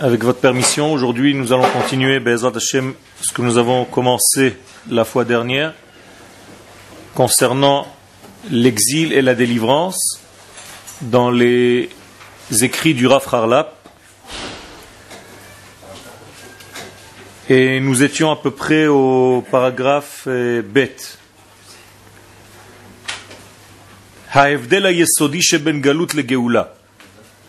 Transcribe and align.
Avec 0.00 0.22
votre 0.22 0.38
permission, 0.38 0.92
aujourd'hui 0.92 1.34
nous 1.34 1.52
allons 1.52 1.68
continuer 1.70 2.20
Hashem, 2.54 2.94
ce 3.20 3.32
que 3.32 3.42
nous 3.42 3.58
avons 3.58 3.84
commencé 3.84 4.56
la 4.88 5.04
fois 5.04 5.24
dernière 5.24 5.74
concernant 7.16 7.84
l'exil 8.48 9.12
et 9.12 9.22
la 9.22 9.34
délivrance 9.34 10.20
dans 11.00 11.32
les 11.32 11.90
écrits 12.60 12.94
du 12.94 13.08
Raf 13.08 13.34
Harlap. 13.34 13.74
Et 17.48 17.80
nous 17.80 18.04
étions 18.04 18.30
à 18.30 18.36
peu 18.36 18.52
près 18.52 18.86
au 18.86 19.44
paragraphe 19.50 20.28
euh, 20.28 20.62
Bet. 20.62 20.94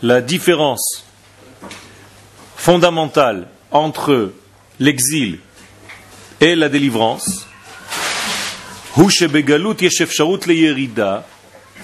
La 0.01 0.21
différence 0.21 1.08
fondamentale 2.59 3.47
entre 3.71 4.33
l'exil 4.81 5.39
et 6.41 6.55
la 6.55 6.67
délivrance, 6.67 7.47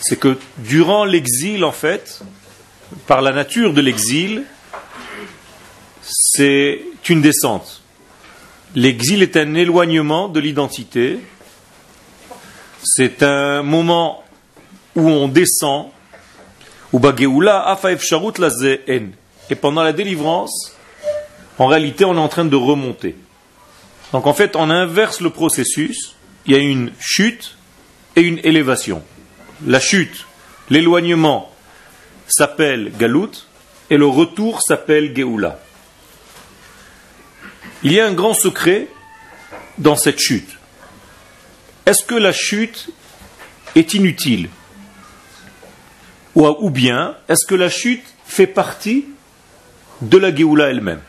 c'est 0.02 0.20
que 0.20 0.38
durant 0.58 1.06
l'exil, 1.06 1.64
en 1.64 1.72
fait, 1.72 2.22
par 3.08 3.22
la 3.22 3.32
nature 3.32 3.74
de 3.74 3.80
l'exil, 3.80 4.44
c'est 6.02 6.82
une 7.08 7.22
descente. 7.22 7.82
L'exil 8.76 9.24
est 9.24 9.38
un 9.38 9.56
éloignement 9.56 10.28
de 10.28 10.42
l'identité, 10.42 11.20
c'est 12.84 13.24
un 13.24 13.64
moment 13.64 14.26
où 14.98 15.08
on 15.08 15.30
descend, 15.30 15.88
et 19.50 19.56
pendant 19.56 19.84
la 19.84 19.94
délivrance, 19.94 20.76
en 21.58 21.68
réalité, 21.68 22.06
on 22.06 22.16
est 22.16 22.20
en 22.20 22.28
train 22.28 22.46
de 22.46 22.56
remonter. 22.56 23.16
Donc 24.12 24.28
en 24.28 24.34
fait, 24.34 24.56
on 24.56 24.70
inverse 24.70 25.22
le 25.22 25.30
processus. 25.30 26.16
Il 26.46 26.54
y 26.54 26.56
a 26.56 26.60
une 26.60 26.92
chute 27.00 27.58
et 28.16 28.22
une 28.22 28.40
élévation. 28.44 29.04
La 29.66 29.80
chute, 29.80 30.26
l'éloignement 30.70 31.52
s'appelle 32.28 32.92
Galout 32.98 33.32
et 33.90 33.98
le 33.98 34.08
retour 34.08 34.62
s'appelle 34.62 35.16
Geoula. 35.16 35.60
Il 37.84 37.94
y 37.94 38.00
a 38.00 38.08
un 38.08 38.14
grand 38.14 38.34
secret 38.34 38.88
dans 39.78 39.96
cette 39.96 40.20
chute. 40.20 40.58
Est-ce 41.86 42.04
que 42.04 42.16
la 42.16 42.32
chute 42.32 42.90
est 43.76 43.94
inutile? 43.94 44.50
Ou 46.36 46.70
bien, 46.70 47.16
est-ce 47.30 47.46
que 47.46 47.56
la 47.56 47.70
chute 47.70 48.04
fait 48.26 48.48
partie 48.48 49.06
de 50.02 50.18
la 50.18 50.34
Géoula 50.34 50.70
elle-même. 50.70 51.02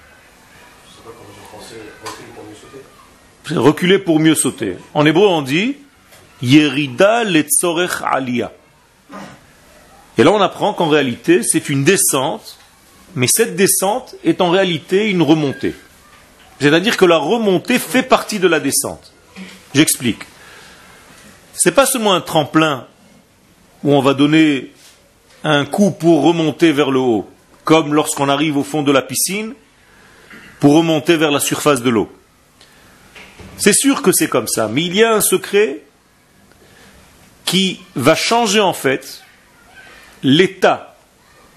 Reculer 3.50 3.98
pour 3.98 4.18
mieux 4.18 4.34
sauter. 4.34 4.76
En 4.94 5.06
hébreu, 5.06 5.26
on 5.26 5.42
dit 5.42 5.76
Yerida 6.42 7.24
letzorech 7.24 8.02
aliyah. 8.04 8.52
Et 10.18 10.24
là, 10.24 10.32
on 10.32 10.40
apprend 10.40 10.72
qu'en 10.72 10.88
réalité, 10.88 11.42
c'est 11.42 11.68
une 11.68 11.84
descente, 11.84 12.58
mais 13.14 13.26
cette 13.28 13.54
descente 13.54 14.16
est 14.24 14.40
en 14.40 14.50
réalité 14.50 15.10
une 15.10 15.22
remontée. 15.22 15.74
C'est-à-dire 16.60 16.96
que 16.96 17.04
la 17.04 17.18
remontée 17.18 17.78
fait 17.78 18.02
partie 18.02 18.38
de 18.38 18.48
la 18.48 18.60
descente. 18.60 19.12
J'explique. 19.74 20.22
C'est 21.52 21.72
pas 21.72 21.86
seulement 21.86 22.14
un 22.14 22.20
tremplin 22.20 22.86
où 23.84 23.92
on 23.92 24.00
va 24.00 24.14
donner 24.14 24.72
un 25.44 25.64
coup 25.66 25.90
pour 25.90 26.22
remonter 26.22 26.72
vers 26.72 26.90
le 26.90 26.98
haut 26.98 27.28
comme 27.66 27.92
lorsqu'on 27.92 28.28
arrive 28.28 28.56
au 28.56 28.62
fond 28.62 28.82
de 28.82 28.92
la 28.92 29.02
piscine 29.02 29.52
pour 30.60 30.74
remonter 30.74 31.16
vers 31.16 31.32
la 31.32 31.40
surface 31.40 31.82
de 31.82 31.90
l'eau. 31.90 32.10
C'est 33.58 33.74
sûr 33.74 34.02
que 34.02 34.12
c'est 34.12 34.28
comme 34.28 34.46
ça, 34.46 34.68
mais 34.68 34.84
il 34.84 34.94
y 34.94 35.02
a 35.02 35.12
un 35.12 35.20
secret 35.20 35.82
qui 37.44 37.80
va 37.96 38.14
changer 38.14 38.60
en 38.60 38.72
fait 38.72 39.22
l'état 40.22 40.96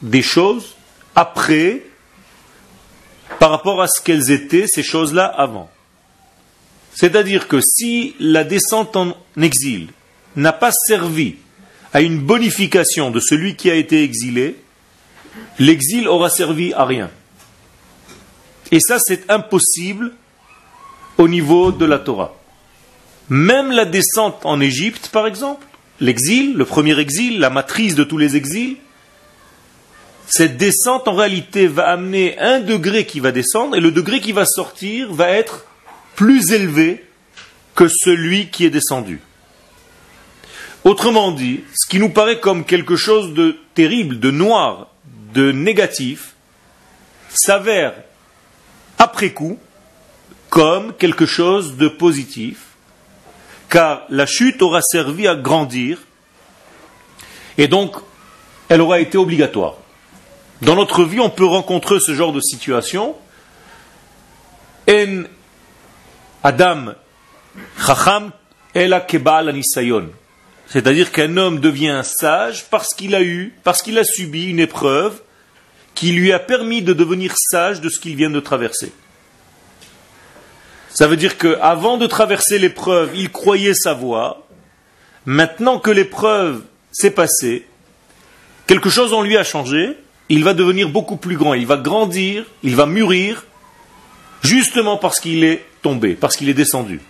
des 0.01 0.23
choses 0.23 0.75
après 1.15 1.83
par 3.37 3.51
rapport 3.51 3.79
à 3.79 3.87
ce 3.87 4.01
qu'elles 4.01 4.31
étaient, 4.31 4.65
ces 4.67 4.83
choses-là, 4.83 5.25
avant. 5.25 5.69
C'est-à-dire 6.95 7.47
que 7.47 7.61
si 7.61 8.15
la 8.19 8.43
descente 8.43 8.95
en 8.95 9.15
exil 9.39 9.89
n'a 10.35 10.53
pas 10.53 10.71
servi 10.71 11.35
à 11.93 12.01
une 12.01 12.19
bonification 12.19 13.11
de 13.11 13.19
celui 13.19 13.55
qui 13.55 13.69
a 13.69 13.75
été 13.75 14.03
exilé, 14.03 14.55
l'exil 15.57 16.07
aura 16.07 16.29
servi 16.29 16.73
à 16.73 16.85
rien. 16.85 17.09
Et 18.71 18.79
ça, 18.79 18.99
c'est 18.99 19.29
impossible 19.29 20.13
au 21.17 21.27
niveau 21.27 21.71
de 21.71 21.85
la 21.85 21.99
Torah. 21.99 22.35
Même 23.29 23.71
la 23.71 23.85
descente 23.85 24.45
en 24.45 24.59
Égypte, 24.59 25.09
par 25.11 25.27
exemple, 25.27 25.65
l'exil, 25.99 26.55
le 26.55 26.65
premier 26.65 26.97
exil, 26.99 27.39
la 27.39 27.49
matrice 27.49 27.95
de 27.95 28.03
tous 28.03 28.17
les 28.17 28.35
exils, 28.35 28.77
cette 30.27 30.57
descente 30.57 31.07
en 31.07 31.15
réalité 31.15 31.67
va 31.67 31.89
amener 31.89 32.37
un 32.39 32.59
degré 32.59 33.05
qui 33.05 33.19
va 33.19 33.31
descendre 33.31 33.75
et 33.75 33.79
le 33.79 33.91
degré 33.91 34.21
qui 34.21 34.31
va 34.31 34.45
sortir 34.45 35.11
va 35.11 35.29
être 35.29 35.65
plus 36.15 36.51
élevé 36.51 37.03
que 37.75 37.87
celui 37.87 38.47
qui 38.49 38.65
est 38.65 38.69
descendu. 38.69 39.21
Autrement 40.83 41.31
dit, 41.31 41.61
ce 41.73 41.89
qui 41.89 41.99
nous 41.99 42.09
paraît 42.09 42.39
comme 42.39 42.63
quelque 42.63 42.95
chose 42.95 43.33
de 43.33 43.57
terrible, 43.73 44.19
de 44.19 44.31
noir, 44.31 44.88
de 45.33 45.51
négatif 45.51 46.35
s'avère 47.29 47.93
après 48.97 49.31
coup 49.31 49.59
comme 50.49 50.93
quelque 50.93 51.25
chose 51.25 51.77
de 51.77 51.87
positif, 51.87 52.65
car 53.69 54.03
la 54.09 54.25
chute 54.25 54.61
aura 54.61 54.81
servi 54.81 55.27
à 55.27 55.35
grandir, 55.35 55.99
et 57.57 57.67
donc 57.67 57.95
elle 58.67 58.81
aura 58.81 58.99
été 58.99 59.17
obligatoire. 59.17 59.75
Dans 60.61 60.75
notre 60.75 61.03
vie, 61.03 61.19
on 61.19 61.29
peut 61.29 61.45
rencontrer 61.45 61.99
ce 61.99 62.13
genre 62.13 62.33
de 62.33 62.41
situation. 62.41 63.15
En 64.89 65.23
Adam 66.43 66.93
Chacham 67.85 68.31
Ela 68.73 69.01
Kebal. 69.01 69.53
C'est-à-dire 70.69 71.11
qu'un 71.11 71.35
homme 71.37 71.59
devient 71.59 72.01
sage 72.03 72.65
parce 72.69 72.93
qu'il 72.93 73.15
a 73.15 73.23
eu, 73.23 73.53
parce 73.63 73.81
qu'il 73.81 73.97
a 73.97 74.03
subi 74.03 74.45
une 74.45 74.59
épreuve 74.59 75.19
qui 75.95 76.11
lui 76.11 76.31
a 76.31 76.39
permis 76.39 76.81
de 76.81 76.93
devenir 76.93 77.33
sage 77.35 77.81
de 77.81 77.89
ce 77.89 77.99
qu'il 77.99 78.15
vient 78.15 78.29
de 78.29 78.39
traverser. 78.39 78.93
Ça 80.89 81.07
veut 81.07 81.17
dire 81.17 81.37
qu'avant 81.37 81.97
de 81.97 82.07
traverser 82.07 82.59
l'épreuve, 82.59 83.11
il 83.15 83.31
croyait 83.31 83.73
savoir. 83.73 84.37
Maintenant 85.25 85.79
que 85.79 85.91
l'épreuve 85.91 86.61
s'est 86.91 87.11
passée, 87.11 87.65
quelque 88.67 88.89
chose 88.89 89.13
en 89.13 89.23
lui 89.23 89.37
a 89.37 89.43
changé, 89.43 89.97
il 90.29 90.43
va 90.43 90.53
devenir 90.53 90.89
beaucoup 90.89 91.17
plus 91.17 91.35
grand, 91.35 91.55
il 91.55 91.65
va 91.65 91.77
grandir, 91.77 92.45
il 92.63 92.75
va 92.75 92.85
mûrir, 92.85 93.45
justement 94.43 94.97
parce 94.97 95.19
qu'il 95.19 95.43
est 95.43 95.65
tombé, 95.81 96.13
parce 96.13 96.35
qu'il 96.35 96.49
est 96.49 96.53
descendu. 96.53 97.01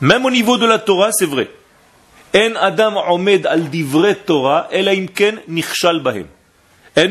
Même 0.00 0.24
au 0.24 0.30
niveau 0.30 0.58
de 0.58 0.66
la 0.66 0.78
Torah, 0.78 1.10
c'est 1.12 1.26
vrai. 1.26 1.50
Un 2.34 2.54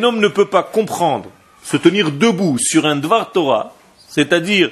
homme 0.04 0.20
ne 0.20 0.28
peut 0.28 0.48
pas 0.48 0.64
comprendre, 0.64 1.30
se 1.64 1.78
tenir 1.78 2.12
debout 2.12 2.58
sur 2.60 2.86
un 2.88 2.96
dvar 2.96 3.32
Torah, 3.32 3.76
c'est-à-dire 4.08 4.72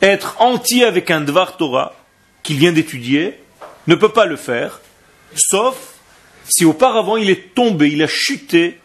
être 0.00 0.40
entier 0.40 0.84
avec 0.84 1.10
un 1.10 1.20
dvar 1.20 1.56
Torah 1.56 1.94
qu'il 2.42 2.56
vient 2.56 2.72
d'étudier, 2.72 3.38
ne 3.86 3.94
peut 3.94 4.08
pas 4.08 4.24
le 4.24 4.36
faire, 4.36 4.80
sauf 5.34 5.76
si 6.48 6.64
auparavant 6.64 7.18
il 7.18 7.28
est 7.28 7.54
tombé, 7.54 7.88
il 7.90 8.02
a 8.02 8.06
chuté 8.06 8.80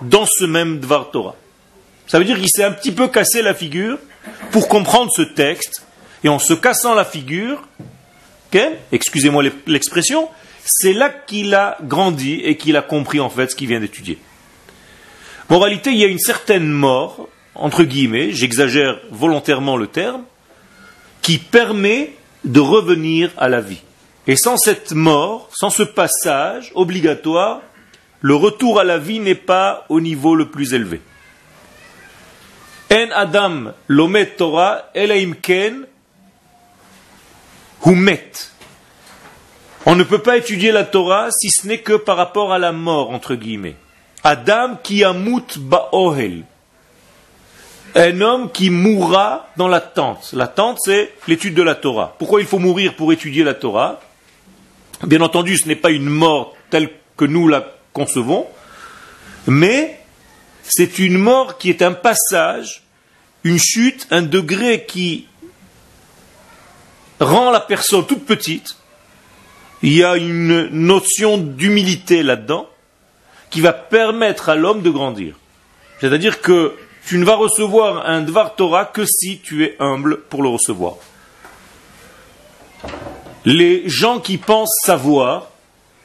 dans 0.00 0.26
ce 0.26 0.44
même 0.44 0.78
dvar 0.78 1.10
Torah. 1.10 1.34
Ça 2.06 2.18
veut 2.18 2.24
dire 2.24 2.38
qu'il 2.38 2.48
s'est 2.48 2.64
un 2.64 2.70
petit 2.70 2.92
peu 2.92 3.08
cassé 3.08 3.42
la 3.42 3.54
figure 3.54 3.98
pour 4.52 4.68
comprendre 4.68 5.10
ce 5.12 5.22
texte, 5.22 5.84
et 6.22 6.28
en 6.28 6.38
se 6.38 6.54
cassant 6.54 6.94
la 6.94 7.04
figure, 7.04 7.62
excusez-moi 8.92 9.44
l'expression, 9.66 10.28
c'est 10.64 10.92
là 10.92 11.08
qu'il 11.08 11.54
a 11.54 11.78
grandi 11.82 12.34
et 12.34 12.56
qu'il 12.56 12.76
a 12.76 12.82
compris 12.82 13.20
en 13.20 13.30
fait 13.30 13.50
ce 13.50 13.56
qu'il 13.56 13.68
vient 13.68 13.80
d'étudier. 13.80 14.18
Moralité, 15.50 15.90
il 15.90 15.96
y 15.96 16.04
a 16.04 16.08
une 16.08 16.18
certaine 16.18 16.68
mort, 16.68 17.28
entre 17.54 17.84
guillemets, 17.84 18.32
j'exagère 18.32 19.00
volontairement 19.10 19.76
le 19.76 19.86
terme, 19.86 20.22
qui 21.22 21.38
permet 21.38 22.12
de 22.44 22.60
revenir 22.60 23.30
à 23.38 23.48
la 23.48 23.60
vie. 23.60 23.80
Et 24.26 24.36
sans 24.36 24.58
cette 24.58 24.92
mort, 24.92 25.48
sans 25.52 25.70
ce 25.70 25.82
passage 25.82 26.70
obligatoire, 26.74 27.62
le 28.20 28.34
retour 28.34 28.78
à 28.78 28.84
la 28.84 28.98
vie 28.98 29.20
n'est 29.20 29.34
pas 29.34 29.86
au 29.88 30.00
niveau 30.00 30.34
le 30.34 30.50
plus 30.50 30.74
élevé. 30.74 31.00
En 32.92 33.10
Adam 33.12 33.72
lomet 33.86 34.26
Torah 34.26 34.90
ken 35.42 35.86
on 37.86 37.94
ne 39.94 40.04
peut 40.04 40.18
pas 40.18 40.36
étudier 40.36 40.72
la 40.72 40.84
Torah 40.84 41.28
si 41.30 41.50
ce 41.50 41.66
n'est 41.66 41.78
que 41.78 41.94
par 41.94 42.16
rapport 42.16 42.52
à 42.52 42.58
la 42.58 42.72
mort, 42.72 43.10
entre 43.10 43.34
guillemets. 43.34 43.76
Adam 44.24 44.76
ki 44.82 45.04
amut 45.04 45.58
ba'ohel. 45.58 46.44
un 47.94 48.20
homme 48.20 48.50
qui 48.52 48.70
mourra 48.70 49.48
dans 49.56 49.68
la 49.68 49.80
tente. 49.80 50.30
La 50.32 50.46
tente, 50.46 50.78
c'est 50.84 51.12
l'étude 51.26 51.54
de 51.54 51.62
la 51.62 51.74
Torah. 51.74 52.14
Pourquoi 52.18 52.40
il 52.40 52.46
faut 52.46 52.58
mourir 52.58 52.94
pour 52.94 53.12
étudier 53.12 53.44
la 53.44 53.54
Torah? 53.54 54.00
Bien 55.06 55.20
entendu, 55.20 55.56
ce 55.56 55.66
n'est 55.66 55.76
pas 55.76 55.90
une 55.90 56.08
mort 56.08 56.56
telle 56.70 56.90
que 57.16 57.24
nous 57.24 57.48
la 57.48 57.72
concevons, 57.92 58.46
mais 59.46 60.00
c'est 60.62 60.98
une 60.98 61.18
mort 61.18 61.56
qui 61.56 61.70
est 61.70 61.82
un 61.82 61.92
passage, 61.92 62.82
une 63.44 63.58
chute, 63.58 64.06
un 64.10 64.22
degré 64.22 64.84
qui 64.86 65.26
rend 67.20 67.50
la 67.50 67.60
personne 67.60 68.06
toute 68.06 68.24
petite. 68.24 68.76
Il 69.82 69.92
y 69.92 70.02
a 70.02 70.16
une 70.16 70.68
notion 70.68 71.38
d'humilité 71.38 72.22
là-dedans 72.22 72.68
qui 73.50 73.60
va 73.60 73.72
permettre 73.72 74.48
à 74.48 74.54
l'homme 74.54 74.82
de 74.82 74.90
grandir. 74.90 75.36
C'est-à-dire 76.00 76.40
que 76.40 76.74
tu 77.06 77.18
ne 77.18 77.24
vas 77.24 77.36
recevoir 77.36 78.06
un 78.06 78.20
Dvar 78.20 78.54
Torah 78.54 78.84
que 78.84 79.04
si 79.06 79.38
tu 79.38 79.64
es 79.64 79.76
humble 79.78 80.20
pour 80.28 80.42
le 80.42 80.48
recevoir. 80.48 80.96
Les 83.44 83.88
gens 83.88 84.20
qui 84.20 84.36
pensent 84.36 84.78
savoir, 84.84 85.48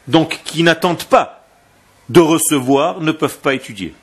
donc 0.08 0.40
qui 0.46 0.64
n'attendent 0.64 1.04
pas 1.04 1.46
de 2.10 2.20
recevoir, 2.20 3.02
ne 3.02 3.12
peuvent 3.12 3.40
pas 3.40 3.54
étudier. 3.54 3.94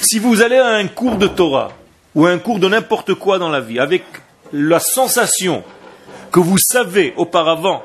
Si 0.00 0.18
vous 0.18 0.42
allez 0.42 0.56
à 0.56 0.74
un 0.74 0.88
cours 0.88 1.16
de 1.16 1.26
Torah 1.26 1.72
ou 2.14 2.26
un 2.26 2.38
cours 2.38 2.58
de 2.58 2.68
n'importe 2.68 3.14
quoi 3.14 3.38
dans 3.38 3.48
la 3.48 3.60
vie 3.60 3.78
avec 3.78 4.04
la 4.52 4.80
sensation 4.80 5.62
que 6.30 6.40
vous 6.40 6.58
savez 6.58 7.14
auparavant 7.16 7.82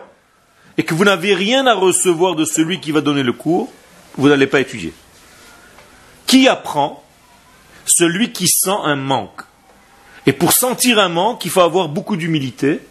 et 0.77 0.83
que 0.83 0.94
vous 0.94 1.06
n'avez 1.06 1.33
rien 1.33 1.68
à 1.68 1.74
recevoir 1.74 2.36
de 2.36 2.45
celui 2.45 2.80
qui 2.80 2.92
va 2.92 3.01
donner 3.01 3.24
le 3.24 3.33
cours, 3.33 3.69
vous 4.18 4.30
n'allez 4.30 4.47
pas 4.47 4.59
étudier. 4.59 4.94
Qui 6.27 6.47
apprend 6.47 7.03
celui 7.86 8.31
qui 8.31 8.47
sent 8.47 8.77
un 8.83 8.95
manque. 8.95 9.42
Et 10.25 10.33
pour 10.33 10.53
sentir 10.53 11.00
un 11.00 11.09
manque, 11.09 11.45
il 11.45 11.51
faut 11.51 11.62
avoir 11.62 11.88
beaucoup 11.88 12.15
d'humilité. 12.15 12.81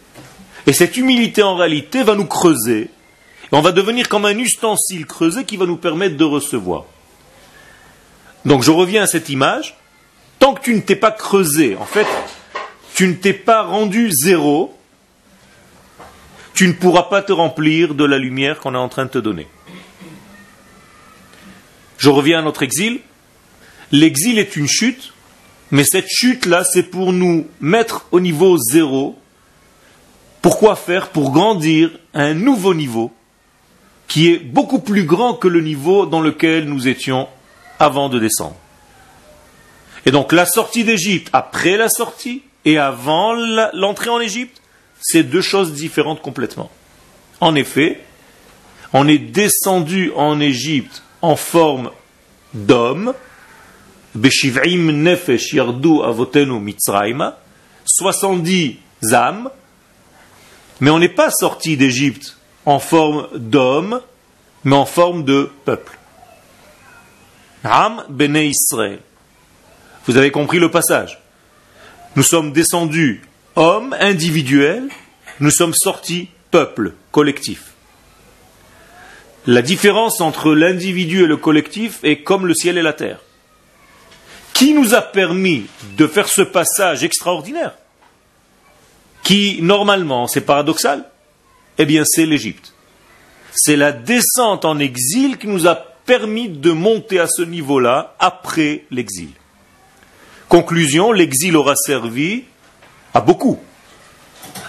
Et 0.67 0.73
cette 0.73 0.97
humilité, 0.97 1.43
en 1.43 1.55
réalité, 1.55 2.03
va 2.03 2.15
nous 2.15 2.25
creuser. 2.25 2.89
Et 3.51 3.55
on 3.55 3.61
va 3.61 3.71
devenir 3.71 4.09
comme 4.09 4.25
un 4.25 4.37
ustensile 4.37 5.05
creusé 5.05 5.43
qui 5.43 5.57
va 5.57 5.65
nous 5.65 5.77
permettre 5.77 6.17
de 6.17 6.23
recevoir. 6.23 6.85
Donc 8.45 8.63
je 8.63 8.71
reviens 8.71 9.03
à 9.03 9.07
cette 9.07 9.29
image. 9.29 9.75
Tant 10.39 10.53
que 10.53 10.61
tu 10.61 10.73
ne 10.73 10.81
t'es 10.81 10.95
pas 10.95 11.11
creusé, 11.11 11.75
en 11.75 11.85
fait, 11.85 12.07
tu 12.93 13.07
ne 13.07 13.13
t'es 13.13 13.33
pas 13.33 13.63
rendu 13.63 14.11
zéro, 14.11 14.75
tu 16.55 16.67
ne 16.69 16.73
pourras 16.73 17.03
pas 17.03 17.21
te 17.21 17.33
remplir 17.33 17.93
de 17.93 18.05
la 18.05 18.17
lumière 18.17 18.59
qu'on 18.59 18.73
est 18.73 18.77
en 18.77 18.89
train 18.89 19.05
de 19.05 19.09
te 19.09 19.17
donner. 19.17 19.45
Je 21.97 22.09
reviens 22.09 22.39
à 22.39 22.41
notre 22.41 22.63
exil. 22.63 23.01
L'exil 23.91 24.39
est 24.39 24.55
une 24.55 24.67
chute, 24.67 25.13
mais 25.69 25.83
cette 25.83 26.07
chute-là, 26.07 26.63
c'est 26.63 26.83
pour 26.83 27.11
nous 27.11 27.47
mettre 27.59 28.07
au 28.11 28.21
niveau 28.21 28.57
zéro. 28.57 29.19
Pourquoi 30.41 30.75
faire 30.75 31.09
Pour 31.09 31.31
grandir 31.31 31.91
un 32.13 32.33
nouveau 32.33 32.73
niveau 32.73 33.11
qui 34.07 34.31
est 34.31 34.39
beaucoup 34.39 34.79
plus 34.79 35.03
grand 35.03 35.33
que 35.33 35.47
le 35.47 35.61
niveau 35.61 36.05
dans 36.05 36.21
lequel 36.21 36.65
nous 36.65 36.87
étions 36.87 37.27
avant 37.79 38.07
de 38.07 38.17
descendre? 38.17 38.55
Et 40.05 40.11
donc 40.11 40.31
la 40.31 40.45
sortie 40.45 40.85
d'Égypte, 40.85 41.29
après 41.33 41.75
la 41.75 41.89
sortie 41.89 42.43
et 42.63 42.77
avant 42.77 43.33
l'entrée 43.73 44.09
en 44.09 44.19
Égypte, 44.19 44.61
c'est 45.07 45.21
deux 45.21 45.41
choses 45.41 45.73
différentes 45.73 46.23
complètement. 46.23 46.71
En 47.39 47.53
effet, 47.53 48.01
on 48.91 49.07
est 49.07 49.19
descendu 49.19 50.11
en 50.15 50.39
Égypte 50.39 51.03
en 51.21 51.35
forme 51.35 51.91
d'homme, 52.55 53.13
70 57.85 58.79
âmes, 59.11 59.51
mais 60.79 60.89
on 60.89 60.97
n'est 60.97 61.07
pas 61.07 61.29
sorti 61.29 61.77
d'Égypte 61.77 62.37
en 62.65 62.79
forme 62.79 63.27
d'homme, 63.35 64.01
mais 64.63 64.75
en 64.75 64.85
forme 64.85 65.23
de 65.23 65.51
peuple. 65.65 65.99
Israël. 67.63 69.01
Vous 70.07 70.17
avez 70.17 70.31
compris 70.31 70.57
le 70.57 70.71
passage. 70.71 71.21
Nous 72.15 72.23
sommes 72.23 72.53
descendus 72.53 73.21
hommes 73.55 73.95
individuels, 73.99 74.89
nous 75.39 75.49
sommes 75.49 75.73
sortis 75.73 76.29
peuple 76.51 76.93
collectif. 77.11 77.73
La 79.47 79.61
différence 79.61 80.21
entre 80.21 80.53
l'individu 80.53 81.23
et 81.23 81.27
le 81.27 81.37
collectif 81.37 81.99
est 82.03 82.23
comme 82.23 82.47
le 82.47 82.53
ciel 82.53 82.77
et 82.77 82.81
la 82.81 82.93
terre. 82.93 83.19
Qui 84.53 84.73
nous 84.73 84.93
a 84.93 85.01
permis 85.01 85.65
de 85.97 86.07
faire 86.07 86.27
ce 86.27 86.41
passage 86.41 87.03
extraordinaire 87.03 87.75
Qui, 89.23 89.61
normalement, 89.61 90.27
c'est 90.27 90.41
paradoxal 90.41 91.05
Eh 91.77 91.85
bien, 91.85 92.03
c'est 92.05 92.25
l'Égypte. 92.25 92.73
C'est 93.51 93.75
la 93.75 93.91
descente 93.91 94.65
en 94.65 94.79
exil 94.79 95.37
qui 95.37 95.47
nous 95.47 95.67
a 95.67 95.75
permis 95.75 96.49
de 96.49 96.71
monter 96.71 97.19
à 97.19 97.27
ce 97.27 97.41
niveau-là 97.41 98.15
après 98.19 98.85
l'exil. 98.91 99.29
Conclusion, 100.49 101.11
l'exil 101.11 101.55
aura 101.55 101.75
servi 101.75 102.45
à 103.15 103.21
beaucoup. 103.21 103.57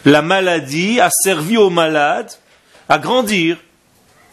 La 0.06 0.22
maladie 0.22 1.00
a 1.00 1.10
servi 1.10 1.58
aux 1.58 1.68
malades 1.68 2.30
à 2.88 2.98
grandir 2.98 3.58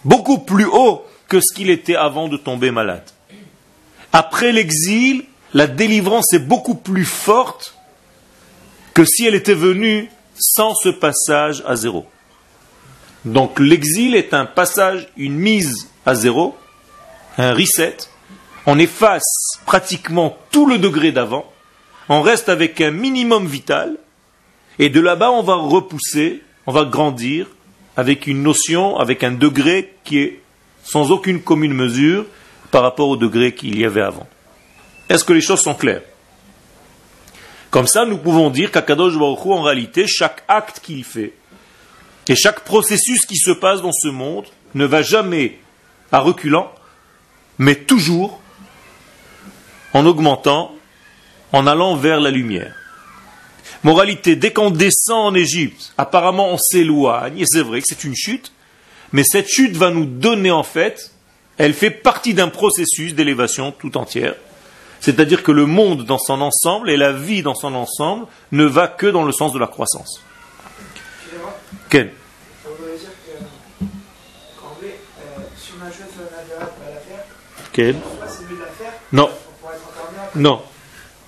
beaucoup 0.06 0.38
plus 0.38 0.66
haut 0.66 1.04
que 1.28 1.42
ce 1.42 1.54
qu'il 1.54 1.70
était 1.70 1.96
avant 1.96 2.28
de 2.28 2.38
tomber 2.38 2.72
malade. 2.72 3.10
Après 4.14 4.52
l'exil, 4.52 5.26
la 5.54 5.66
délivrance 5.66 6.32
est 6.34 6.40
beaucoup 6.48 6.76
plus 6.76 7.06
forte 7.06 7.76
que 8.94 9.04
si 9.04 9.26
elle 9.26 9.36
était 9.36 9.56
venue 9.56 10.10
sans 10.36 10.76
ce 10.76 10.90
passage 10.90 11.64
à 11.68 11.76
zéro. 11.76 12.06
Donc 13.26 13.60
l'exil 13.60 14.16
est 14.16 14.34
un 14.36 14.46
passage, 14.46 15.08
une 15.18 15.36
mise 15.36 15.90
à 16.06 16.14
zéro, 16.14 16.56
un 17.40 17.54
reset. 17.54 17.98
On 18.68 18.78
efface 18.78 19.58
pratiquement 19.66 20.38
tout 20.52 20.68
le 20.68 20.78
degré 20.78 21.12
d'avant. 21.12 21.52
On 22.10 22.22
reste 22.22 22.50
avec 22.50 22.80
un 22.82 22.92
minimum 22.92 23.48
vital. 23.48 23.98
Et 24.80 24.90
de 24.90 25.00
là-bas, 25.00 25.32
on 25.32 25.44
va 25.44 25.56
repousser, 25.56 26.42
on 26.66 26.72
va 26.72 26.86
grandir 26.86 27.48
avec 27.96 28.28
une 28.28 28.42
notion, 28.42 28.98
avec 28.98 29.24
un 29.24 29.32
degré 29.32 29.94
qui 30.04 30.20
est 30.20 30.40
sans 30.84 31.12
aucune 31.12 31.42
commune 31.42 31.74
mesure 31.74 32.26
par 32.72 32.82
rapport 32.82 33.10
au 33.10 33.18
degré 33.18 33.54
qu'il 33.54 33.78
y 33.80 33.86
avait 33.86 34.02
avant. 34.02 34.28
Est-ce 35.10 35.24
que 35.24 35.34
les 35.34 35.42
choses 35.42 35.62
sont 35.62 35.76
claires? 35.76 36.02
Comme 37.70 37.88
ça, 37.88 38.06
nous 38.06 38.18
pouvons 38.18 38.50
dire 38.50 38.72
qu'Akadosh 38.72 39.18
Baruch 39.18 39.46
en 39.46 39.62
réalité, 39.62 40.08
chaque 40.08 40.44
acte 40.48 40.80
qu'il 40.80 41.04
fait 41.04 41.34
et 42.28 42.36
chaque 42.36 42.62
processus 42.62 43.26
qui 43.26 43.38
se 43.38 43.52
passe 43.52 43.82
dans 43.82 43.92
ce 43.92 44.08
monde 44.08 44.46
ne 44.76 44.86
va 44.86 45.02
jamais 45.02 45.60
à 46.12 46.20
reculant, 46.20 46.72
mais 47.58 47.76
toujours 47.76 48.42
en 49.94 50.06
augmentant, 50.06 50.76
en 51.52 51.68
allant 51.68 51.96
vers 51.96 52.20
la 52.20 52.32
lumière. 52.32 52.76
Moralité, 53.84 54.36
dès 54.36 54.54
qu'on 54.54 54.72
descend 54.72 55.34
en 55.34 55.36
Égypte, 55.36 55.94
apparemment 55.98 56.50
on 56.50 56.58
s'éloigne, 56.58 57.40
et 57.40 57.46
c'est 57.46 57.62
vrai 57.62 57.82
que 57.82 57.88
c'est 57.88 58.06
une 58.06 58.16
chute, 58.16 58.54
mais 59.12 59.24
cette 59.24 59.48
chute 59.48 59.76
va 59.76 59.92
nous 59.92 60.06
donner 60.06 60.52
en 60.52 60.64
fait, 60.64 61.12
elle 61.58 61.74
fait 61.74 61.92
partie 61.92 62.34
d'un 62.34 62.48
processus 62.48 63.14
d'élévation 63.14 63.72
tout 63.72 63.98
entière. 63.98 64.36
C'est-à-dire 65.02 65.44
que 65.44 65.52
le 65.52 65.66
monde 65.66 66.06
dans 66.06 66.18
son 66.18 66.40
ensemble 66.40 66.90
et 66.90 66.96
la 66.96 67.12
vie 67.12 67.44
dans 67.44 67.56
son 67.56 67.76
ensemble 67.76 68.26
ne 68.54 68.64
va 68.64 68.88
que 68.88 69.08
dans 69.08 69.26
le 69.26 69.34
sens 69.34 69.52
de 69.52 69.60
la 69.60 69.68
croissance. 69.68 70.22
Quel 71.90 72.08
euh, 72.08 72.70
Quel 77.74 77.96
faire 77.96 78.94
Non. 79.12 79.30
Non. 80.36 80.62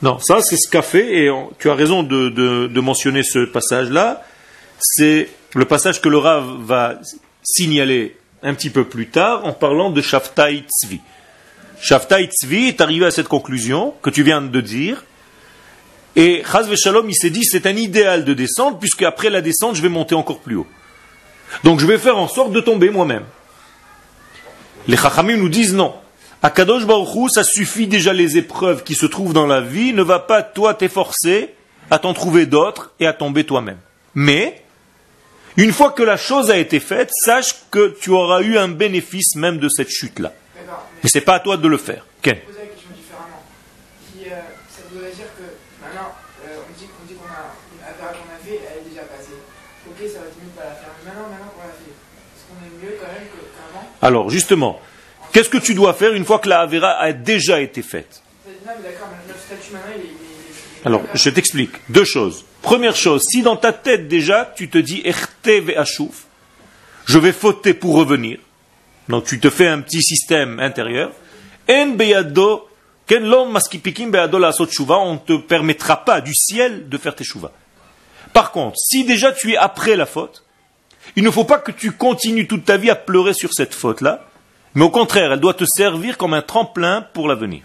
Non, 0.02 0.20
ça 0.20 0.42
c'est 0.42 0.58
ce 0.58 0.70
qu'a 0.70 0.82
fait, 0.82 1.26
et 1.26 1.32
tu 1.60 1.70
as 1.70 1.76
raison 1.76 2.04
de, 2.04 2.80
mentionner 2.80 3.24
ce 3.24 3.46
passage-là. 3.46 4.24
C'est 4.80 5.30
le 5.54 5.66
passage 5.66 6.02
que 6.02 6.10
le 6.10 6.18
va 6.18 7.00
signaler 7.44 8.18
un 8.44 8.54
petit 8.54 8.70
peu 8.70 8.84
plus 8.84 9.08
tard 9.08 9.46
en 9.46 9.54
parlant 9.54 9.90
de 9.90 10.02
Shaftai 10.02 10.66
Tzvi. 10.68 11.00
Shaftai 11.82 12.28
Tzvi 12.28 12.68
est 12.68 12.82
arrivé 12.82 13.06
à 13.06 13.12
cette 13.12 13.28
conclusion 13.28 13.94
que 14.02 14.10
tu 14.10 14.24
viens 14.24 14.42
de 14.42 14.62
dire, 14.62 15.04
et 16.16 16.44
Chaz 16.50 16.74
Shalom 16.76 17.10
il 17.10 17.16
s'est 17.16 17.30
dit 17.30 17.44
c'est 17.44 17.66
un 17.66 17.76
idéal 17.76 18.26
de 18.26 18.34
descendre, 18.34 18.78
puisque 18.80 19.04
après 19.04 19.30
la 19.30 19.42
descente 19.42 19.76
je 19.76 19.82
vais 19.82 19.90
monter 19.90 20.16
encore 20.16 20.40
plus 20.40 20.56
haut. 20.56 20.68
Donc 21.64 21.80
je 21.80 21.86
vais 21.86 21.98
faire 21.98 22.18
en 22.18 22.28
sorte 22.28 22.52
de 22.52 22.60
tomber 22.60 22.90
moi-même. 22.90 23.24
Les 24.88 24.98
Chachamim 24.98 25.38
nous 25.38 25.50
disent 25.50 25.74
non. 25.74 25.94
À 26.42 26.50
Kadosh 26.52 26.86
Baruch 26.86 27.16
Hu, 27.16 27.30
ça 27.30 27.44
suffit 27.44 27.88
déjà 27.88 28.14
les 28.14 28.38
épreuves 28.38 28.84
qui 28.84 28.94
se 28.94 29.06
trouvent 29.06 29.34
dans 29.34 29.48
la 29.48 29.62
vie, 29.62 29.94
ne 29.94 30.04
va 30.04 30.20
pas 30.20 30.44
toi 30.44 30.74
t'efforcer 30.74 31.54
à 31.90 32.00
t'en 32.00 32.14
trouver 32.14 32.46
d'autres 32.46 32.92
et 33.00 33.08
à 33.08 33.14
tomber 33.14 33.46
toi-même. 33.46 33.80
Mais, 34.14 34.62
une 35.58 35.72
fois 35.72 35.92
que 35.92 36.04
la 36.04 36.18
chose 36.18 36.52
a 36.52 36.58
été 36.58 36.80
faite, 36.80 37.10
sache 37.14 37.56
que 37.72 37.96
tu 38.00 38.12
auras 38.12 38.42
eu 38.42 38.58
un 38.58 38.68
bénéfice 38.68 39.36
même 39.36 39.58
de 39.58 39.70
cette 39.70 39.90
chute-là. 39.90 40.34
Mais 41.04 41.10
c'est 41.10 41.22
pas 41.22 41.36
à 41.36 41.40
toi 41.40 41.58
de 41.58 41.68
le 41.68 41.78
faire. 41.78 42.06
Ken 42.22 42.36
je 42.36 42.40
vais 42.40 42.46
poser 42.46 42.60
la 42.60 42.66
question 42.66 42.90
différemment. 42.96 43.44
Si, 44.02 44.26
euh, 44.26 44.42
ça 44.70 44.82
voudrait 44.92 45.12
dire 45.12 45.30
que 45.38 45.46
maintenant, 45.82 46.14
euh, 46.46 46.62
on 46.62 46.74
dit 46.80 46.88
qu'on 46.88 47.06
dit 47.06 47.14
qu'on 47.14 47.30
a 47.30 47.54
une 47.74 47.84
affaire 47.84 48.18
qu'on 48.18 48.30
a 48.34 48.40
fait, 48.44 48.60
elle 48.60 48.86
est 48.86 48.90
déjà 48.90 49.04
passée. 49.06 49.38
Ok, 49.88 49.98
ça 50.10 50.20
va 50.20 50.26
être 50.26 50.38
mieux 50.42 50.50
de 50.50 50.58
pas 50.58 50.66
la 50.66 50.76
faire. 50.76 50.90
Mais 50.98 51.10
maintenant, 51.10 51.30
maintenant 51.30 51.54
qu'on 51.54 51.62
l'a 51.62 51.74
fait, 51.78 51.94
est-ce 51.94 52.44
qu'on 52.50 52.60
est 52.66 52.76
mieux 52.82 52.98
quand 53.00 53.12
même 53.14 53.28
qu'avant? 53.30 53.86
Alors, 54.02 54.30
justement, 54.30 54.82
qu'est-ce 55.36 55.50
que 55.50 55.58
tu 55.58 55.76
dois 55.76 55.94
faire 55.94 56.14
une 56.14 56.24
fois 56.24 56.40
que 56.40 56.48
la 56.48 56.62
Avera 56.62 56.92
a 56.92 57.12
déjà 57.12 57.60
été 57.60 57.82
faite 57.82 58.24
Alors, 60.86 61.02
je 61.14 61.30
t'explique. 61.30 61.74
Deux 61.90 62.06
choses. 62.06 62.46
Première 62.62 62.96
chose, 62.96 63.22
si 63.30 63.42
dans 63.42 63.58
ta 63.58 63.74
tête 63.74 64.08
déjà, 64.08 64.54
tu 64.56 64.70
te 64.70 64.78
dis 64.78 65.04
je 67.06 67.18
vais 67.20 67.34
fauter 67.34 67.74
pour 67.74 67.96
revenir, 67.96 68.40
donc 69.10 69.26
tu 69.26 69.40
te 69.42 69.50
fais 69.50 69.68
un 69.68 69.82
petit 69.82 70.02
système 70.02 70.60
intérieur, 70.62 71.12
en 71.70 71.88
beyado, 71.88 72.70
ken 73.06 73.28
lo 73.28 73.46
maskipikim 73.46 74.12
beyado 74.12 74.40
la'asot 74.40 74.70
shuva, 74.72 74.98
on 75.00 75.16
ne 75.16 75.20
te 75.20 75.38
permettra 75.38 76.06
pas 76.06 76.22
du 76.22 76.34
ciel 76.34 76.88
de 76.88 76.98
faire 76.98 77.14
tes 77.14 77.26
shuvas. 77.26 77.52
Par 78.32 78.52
contre, 78.52 78.78
si 78.78 79.04
déjà 79.04 79.34
tu 79.34 79.52
es 79.52 79.58
après 79.58 79.98
la 79.98 80.06
faute, 80.06 80.44
il 81.16 81.24
ne 81.24 81.30
faut 81.30 81.44
pas 81.44 81.60
que 81.60 81.72
tu 81.72 81.92
continues 81.92 82.48
toute 82.48 82.66
ta 82.66 82.78
vie 82.78 82.90
à 82.90 82.96
pleurer 82.96 83.34
sur 83.34 83.54
cette 83.54 83.76
faute-là, 83.76 84.26
mais 84.76 84.84
au 84.84 84.90
contraire, 84.90 85.32
elle 85.32 85.40
doit 85.40 85.54
te 85.54 85.66
servir 85.66 86.18
comme 86.18 86.34
un 86.34 86.42
tremplin 86.42 87.02
pour 87.02 87.28
l'avenir. 87.28 87.64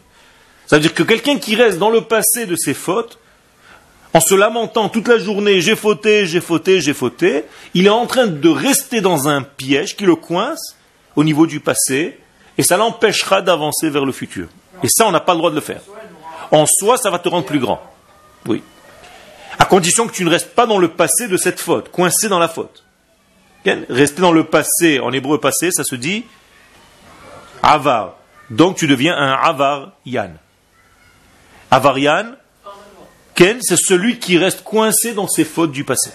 Ça 0.66 0.76
veut 0.76 0.82
dire 0.82 0.94
que 0.94 1.02
quelqu'un 1.02 1.38
qui 1.38 1.56
reste 1.56 1.78
dans 1.78 1.90
le 1.90 2.02
passé 2.02 2.46
de 2.46 2.54
ses 2.54 2.74
fautes, 2.74 3.18
en 4.14 4.20
se 4.20 4.34
lamentant 4.34 4.88
toute 4.88 5.08
la 5.08 5.18
journée, 5.18 5.60
j'ai 5.60 5.76
fauté, 5.76 6.26
j'ai 6.26 6.40
fauté, 6.40 6.80
j'ai 6.80 6.94
fauté, 6.94 7.44
il 7.74 7.86
est 7.86 7.90
en 7.90 8.06
train 8.06 8.28
de 8.28 8.48
rester 8.48 9.00
dans 9.00 9.28
un 9.28 9.42
piège 9.42 9.96
qui 9.96 10.04
le 10.04 10.14
coince 10.14 10.76
au 11.16 11.24
niveau 11.24 11.46
du 11.46 11.60
passé, 11.60 12.18
et 12.56 12.62
ça 12.62 12.76
l'empêchera 12.76 13.42
d'avancer 13.42 13.90
vers 13.90 14.04
le 14.04 14.12
futur. 14.12 14.48
Et 14.82 14.88
ça, 14.88 15.06
on 15.06 15.10
n'a 15.10 15.20
pas 15.20 15.32
le 15.32 15.38
droit 15.38 15.50
de 15.50 15.56
le 15.56 15.60
faire. 15.60 15.82
En 16.52 16.66
soi, 16.66 16.96
ça 16.96 17.10
va 17.10 17.18
te 17.18 17.28
rendre 17.28 17.46
plus 17.46 17.58
grand. 17.58 17.82
Oui. 18.46 18.62
À 19.58 19.64
condition 19.64 20.06
que 20.06 20.12
tu 20.12 20.24
ne 20.24 20.30
restes 20.30 20.54
pas 20.54 20.66
dans 20.66 20.78
le 20.78 20.88
passé 20.88 21.28
de 21.28 21.36
cette 21.36 21.60
faute, 21.60 21.90
coincé 21.90 22.28
dans 22.28 22.38
la 22.38 22.48
faute. 22.48 22.84
Rester 23.64 24.22
dans 24.22 24.32
le 24.32 24.44
passé, 24.44 25.00
en 25.00 25.12
hébreu 25.12 25.38
passé, 25.38 25.70
ça 25.70 25.84
se 25.84 25.96
dit 25.96 26.24
avar. 27.62 28.16
Donc 28.50 28.76
tu 28.76 28.86
deviens 28.86 29.16
un 29.16 29.32
avar 29.32 29.92
yan. 30.04 30.32
Avar 31.70 31.98
yan, 31.98 32.36
Ken, 33.34 33.58
c'est 33.62 33.78
celui 33.78 34.18
qui 34.18 34.36
reste 34.36 34.62
coincé 34.64 35.14
dans 35.14 35.28
ses 35.28 35.44
fautes 35.44 35.72
du 35.72 35.84
passé. 35.84 36.10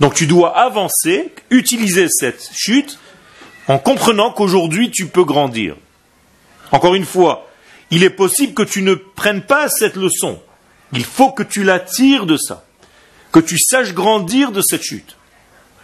Donc 0.00 0.14
tu 0.14 0.26
dois 0.26 0.56
avancer, 0.58 1.32
utiliser 1.50 2.08
cette 2.08 2.50
chute 2.52 2.98
en 3.68 3.78
comprenant 3.78 4.32
qu'aujourd'hui 4.32 4.90
tu 4.90 5.06
peux 5.06 5.24
grandir. 5.24 5.76
Encore 6.72 6.94
une 6.94 7.04
fois, 7.04 7.48
il 7.90 8.02
est 8.02 8.10
possible 8.10 8.54
que 8.54 8.62
tu 8.62 8.82
ne 8.82 8.94
prennes 8.94 9.42
pas 9.42 9.68
cette 9.68 9.96
leçon. 9.96 10.40
Il 10.92 11.04
faut 11.04 11.30
que 11.30 11.42
tu 11.42 11.62
la 11.64 11.78
tires 11.80 12.26
de 12.26 12.36
ça, 12.36 12.64
que 13.32 13.40
tu 13.40 13.58
saches 13.58 13.94
grandir 13.94 14.52
de 14.52 14.60
cette 14.60 14.82
chute. 14.82 15.16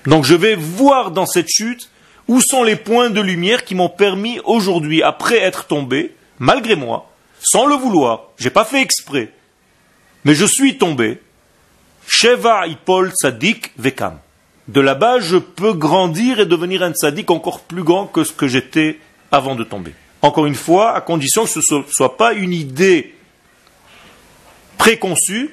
Donc 0.06 0.24
je 0.24 0.34
vais 0.34 0.54
voir 0.54 1.10
dans 1.10 1.26
cette 1.26 1.48
chute 1.48 1.90
où 2.28 2.40
sont 2.40 2.62
les 2.62 2.76
points 2.76 3.10
de 3.10 3.20
lumière 3.20 3.64
qui 3.64 3.74
m'ont 3.74 3.88
permis 3.88 4.40
aujourd'hui, 4.44 5.02
après 5.02 5.38
être 5.38 5.66
tombé, 5.66 6.14
malgré 6.38 6.76
moi, 6.76 7.10
sans 7.40 7.66
le 7.66 7.74
vouloir, 7.74 8.28
j'ai 8.38 8.50
pas 8.50 8.64
fait 8.64 8.80
exprès, 8.80 9.30
mais 10.24 10.34
je 10.34 10.46
suis 10.46 10.78
tombé. 10.78 11.20
Sheva 12.06 12.66
Ipol 12.66 13.12
Tzadik 13.12 13.72
Vekam. 13.78 14.18
De 14.68 14.80
là-bas, 14.80 15.20
je 15.20 15.36
peux 15.36 15.74
grandir 15.74 16.40
et 16.40 16.46
devenir 16.46 16.82
un 16.82 16.92
tzaddik 16.92 17.30
encore 17.30 17.60
plus 17.60 17.82
grand 17.82 18.06
que 18.06 18.24
ce 18.24 18.32
que 18.32 18.48
j'étais 18.48 18.98
avant 19.30 19.54
de 19.54 19.64
tomber. 19.64 19.94
Encore 20.22 20.46
une 20.46 20.54
fois, 20.54 20.96
à 20.96 21.02
condition 21.02 21.44
que 21.44 21.50
ce 21.50 21.74
ne 21.74 21.82
soit 21.90 22.16
pas 22.16 22.32
une 22.32 22.52
idée 22.52 23.14
préconçue, 24.78 25.50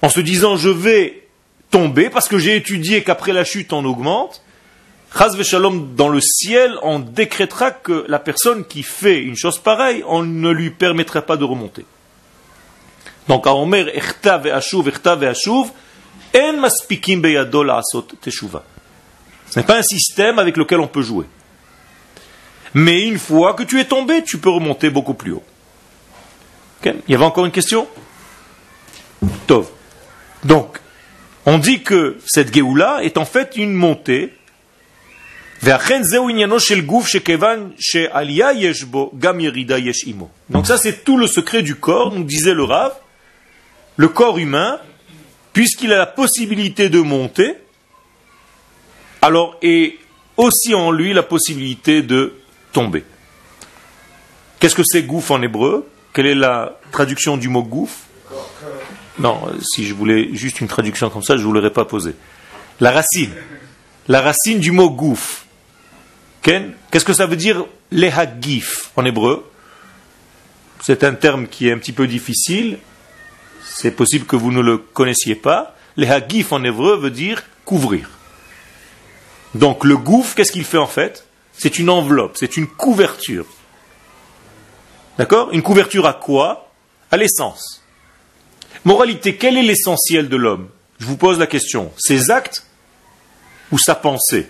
en 0.00 0.08
se 0.08 0.20
disant 0.20 0.56
je 0.56 0.70
vais 0.70 1.26
tomber 1.70 2.08
parce 2.08 2.28
que 2.28 2.38
j'ai 2.38 2.56
étudié 2.56 3.02
qu'après 3.02 3.32
la 3.32 3.44
chute 3.44 3.72
on 3.72 3.84
augmente. 3.84 4.42
Dans 5.14 6.08
le 6.08 6.20
ciel, 6.20 6.76
on 6.82 6.98
décrétera 6.98 7.70
que 7.70 8.04
la 8.08 8.18
personne 8.18 8.64
qui 8.64 8.82
fait 8.82 9.20
une 9.22 9.36
chose 9.36 9.58
pareille, 9.58 10.04
on 10.06 10.22
ne 10.22 10.50
lui 10.50 10.70
permettrait 10.70 11.24
pas 11.24 11.36
de 11.36 11.44
remonter. 11.44 11.84
Donc, 13.26 13.46
à 13.46 13.54
Omer, 13.54 13.88
Echta 13.88 14.38
ve'ashuv, 14.38 14.88
Echta 14.88 15.16
ve'ashuv, 15.16 15.70
en 16.34 16.52
maspikim 16.58 17.20
beyado 17.20 17.64
la'asot 17.64 18.06
teshuva. 18.20 18.62
Ce 19.50 19.58
n'est 19.58 19.66
pas 19.66 19.78
un 19.78 19.82
système 19.82 20.38
avec 20.38 20.56
lequel 20.56 20.80
on 20.80 20.86
peut 20.86 21.02
jouer. 21.02 21.26
Mais 22.74 23.06
une 23.06 23.18
fois 23.18 23.54
que 23.54 23.62
tu 23.62 23.80
es 23.80 23.86
tombé, 23.86 24.22
tu 24.22 24.38
peux 24.38 24.50
remonter 24.50 24.90
beaucoup 24.90 25.14
plus 25.14 25.32
haut. 25.32 25.44
Il 26.84 26.94
y 27.08 27.14
avait 27.14 27.24
encore 27.24 27.46
une 27.46 27.52
question? 27.52 27.88
Tov. 29.46 29.68
Donc, 30.44 30.78
on 31.44 31.58
dit 31.58 31.82
que 31.82 32.18
cette 32.26 32.54
Géoula 32.54 33.02
est 33.02 33.18
en 33.18 33.24
fait 33.24 33.56
une 33.56 33.72
montée 33.72 34.37
Donc 40.50 40.66
ça 40.66 40.78
c'est 40.78 41.04
tout 41.04 41.18
le 41.18 41.26
secret 41.26 41.62
du 41.62 41.74
corps, 41.74 42.14
nous 42.14 42.24
disait 42.24 42.54
le 42.54 42.64
Rav. 42.64 42.92
Le 43.96 44.08
corps 44.08 44.38
humain, 44.38 44.78
puisqu'il 45.52 45.92
a 45.92 45.98
la 45.98 46.06
possibilité 46.06 46.88
de 46.88 47.00
monter, 47.00 47.56
alors 49.20 49.56
est 49.60 49.96
aussi 50.36 50.74
en 50.74 50.92
lui 50.92 51.12
la 51.12 51.24
possibilité 51.24 52.02
de 52.02 52.34
tomber. 52.72 53.04
Qu'est-ce 54.60 54.76
que 54.76 54.84
c'est 54.84 55.02
gouffre 55.02 55.32
en 55.32 55.42
hébreu? 55.42 55.88
Quelle 56.12 56.26
est 56.26 56.34
la 56.36 56.78
traduction 56.92 57.36
du 57.36 57.48
mot 57.48 57.64
gouffre 57.64 57.98
Non, 59.18 59.40
si 59.60 59.84
je 59.84 59.94
voulais 59.94 60.30
juste 60.32 60.60
une 60.60 60.68
traduction 60.68 61.10
comme 61.10 61.24
ça, 61.24 61.36
je 61.36 61.42
ne 61.42 61.46
vous 61.46 61.52
l'aurais 61.52 61.72
pas 61.72 61.84
posé. 61.84 62.14
La 62.78 62.92
racine. 62.92 63.32
La 64.06 64.20
racine 64.20 64.60
du 64.60 64.70
mot 64.70 64.90
gouffre. 64.90 65.44
Qu'est-ce 66.90 67.04
que 67.04 67.12
ça 67.12 67.26
veut 67.26 67.36
dire 67.36 67.66
lehagif 67.90 68.90
en 68.96 69.04
hébreu? 69.04 69.50
C'est 70.80 71.04
un 71.04 71.12
terme 71.12 71.46
qui 71.46 71.68
est 71.68 71.72
un 71.72 71.78
petit 71.78 71.92
peu 71.92 72.06
difficile. 72.06 72.78
C'est 73.64 73.90
possible 73.90 74.24
que 74.24 74.36
vous 74.36 74.50
ne 74.50 74.62
le 74.62 74.78
connaissiez 74.78 75.34
pas. 75.34 75.76
Lehagif 75.96 76.52
en 76.52 76.64
hébreu 76.64 76.96
veut 76.96 77.10
dire 77.10 77.42
couvrir. 77.66 78.08
Donc 79.54 79.84
le 79.84 79.98
gouffre, 79.98 80.34
qu'est-ce 80.34 80.52
qu'il 80.52 80.64
fait 80.64 80.78
en 80.78 80.86
fait? 80.86 81.26
C'est 81.52 81.78
une 81.78 81.90
enveloppe, 81.90 82.36
c'est 82.38 82.56
une 82.56 82.66
couverture. 82.66 83.44
D'accord? 85.18 85.50
Une 85.52 85.62
couverture 85.62 86.06
à 86.06 86.14
quoi? 86.14 86.72
À 87.10 87.18
l'essence. 87.18 87.82
Moralité, 88.84 89.36
quel 89.36 89.58
est 89.58 89.62
l'essentiel 89.62 90.28
de 90.28 90.36
l'homme? 90.36 90.68
Je 90.98 91.06
vous 91.06 91.16
pose 91.16 91.38
la 91.38 91.46
question. 91.46 91.92
Ses 91.98 92.30
actes 92.30 92.64
ou 93.70 93.78
sa 93.78 93.94
pensée? 93.94 94.48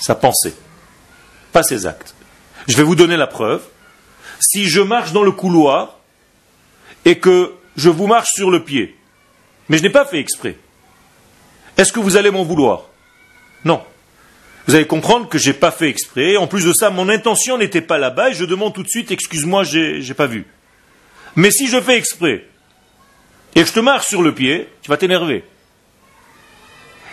Sa 0.00 0.14
pensée. 0.14 0.54
Pas 1.52 1.62
ses 1.62 1.86
actes. 1.86 2.14
Je 2.68 2.76
vais 2.76 2.82
vous 2.82 2.94
donner 2.94 3.16
la 3.16 3.26
preuve. 3.26 3.62
Si 4.40 4.68
je 4.68 4.80
marche 4.80 5.12
dans 5.12 5.22
le 5.22 5.32
couloir 5.32 5.98
et 7.04 7.18
que 7.18 7.54
je 7.76 7.88
vous 7.88 8.06
marche 8.06 8.30
sur 8.34 8.50
le 8.50 8.64
pied, 8.64 8.96
mais 9.68 9.78
je 9.78 9.82
n'ai 9.82 9.90
pas 9.90 10.04
fait 10.04 10.18
exprès, 10.18 10.56
est-ce 11.76 11.92
que 11.92 12.00
vous 12.00 12.16
allez 12.16 12.30
m'en 12.30 12.44
vouloir? 12.44 12.84
Non. 13.64 13.82
Vous 14.66 14.74
allez 14.74 14.86
comprendre 14.86 15.28
que 15.28 15.38
je 15.38 15.48
n'ai 15.48 15.54
pas 15.54 15.70
fait 15.70 15.88
exprès. 15.88 16.36
En 16.36 16.46
plus 16.46 16.64
de 16.64 16.72
ça, 16.72 16.90
mon 16.90 17.08
intention 17.08 17.58
n'était 17.58 17.80
pas 17.80 17.98
là-bas 17.98 18.30
et 18.30 18.34
je 18.34 18.44
demande 18.44 18.74
tout 18.74 18.82
de 18.82 18.88
suite, 18.88 19.10
excuse-moi, 19.10 19.64
j'ai, 19.64 20.02
j'ai 20.02 20.14
pas 20.14 20.26
vu. 20.26 20.46
Mais 21.34 21.50
si 21.50 21.68
je 21.68 21.80
fais 21.80 21.96
exprès 21.96 22.46
et 23.54 23.62
que 23.62 23.68
je 23.68 23.72
te 23.72 23.80
marche 23.80 24.06
sur 24.06 24.22
le 24.22 24.34
pied, 24.34 24.68
tu 24.82 24.90
vas 24.90 24.96
t'énerver. 24.96 25.44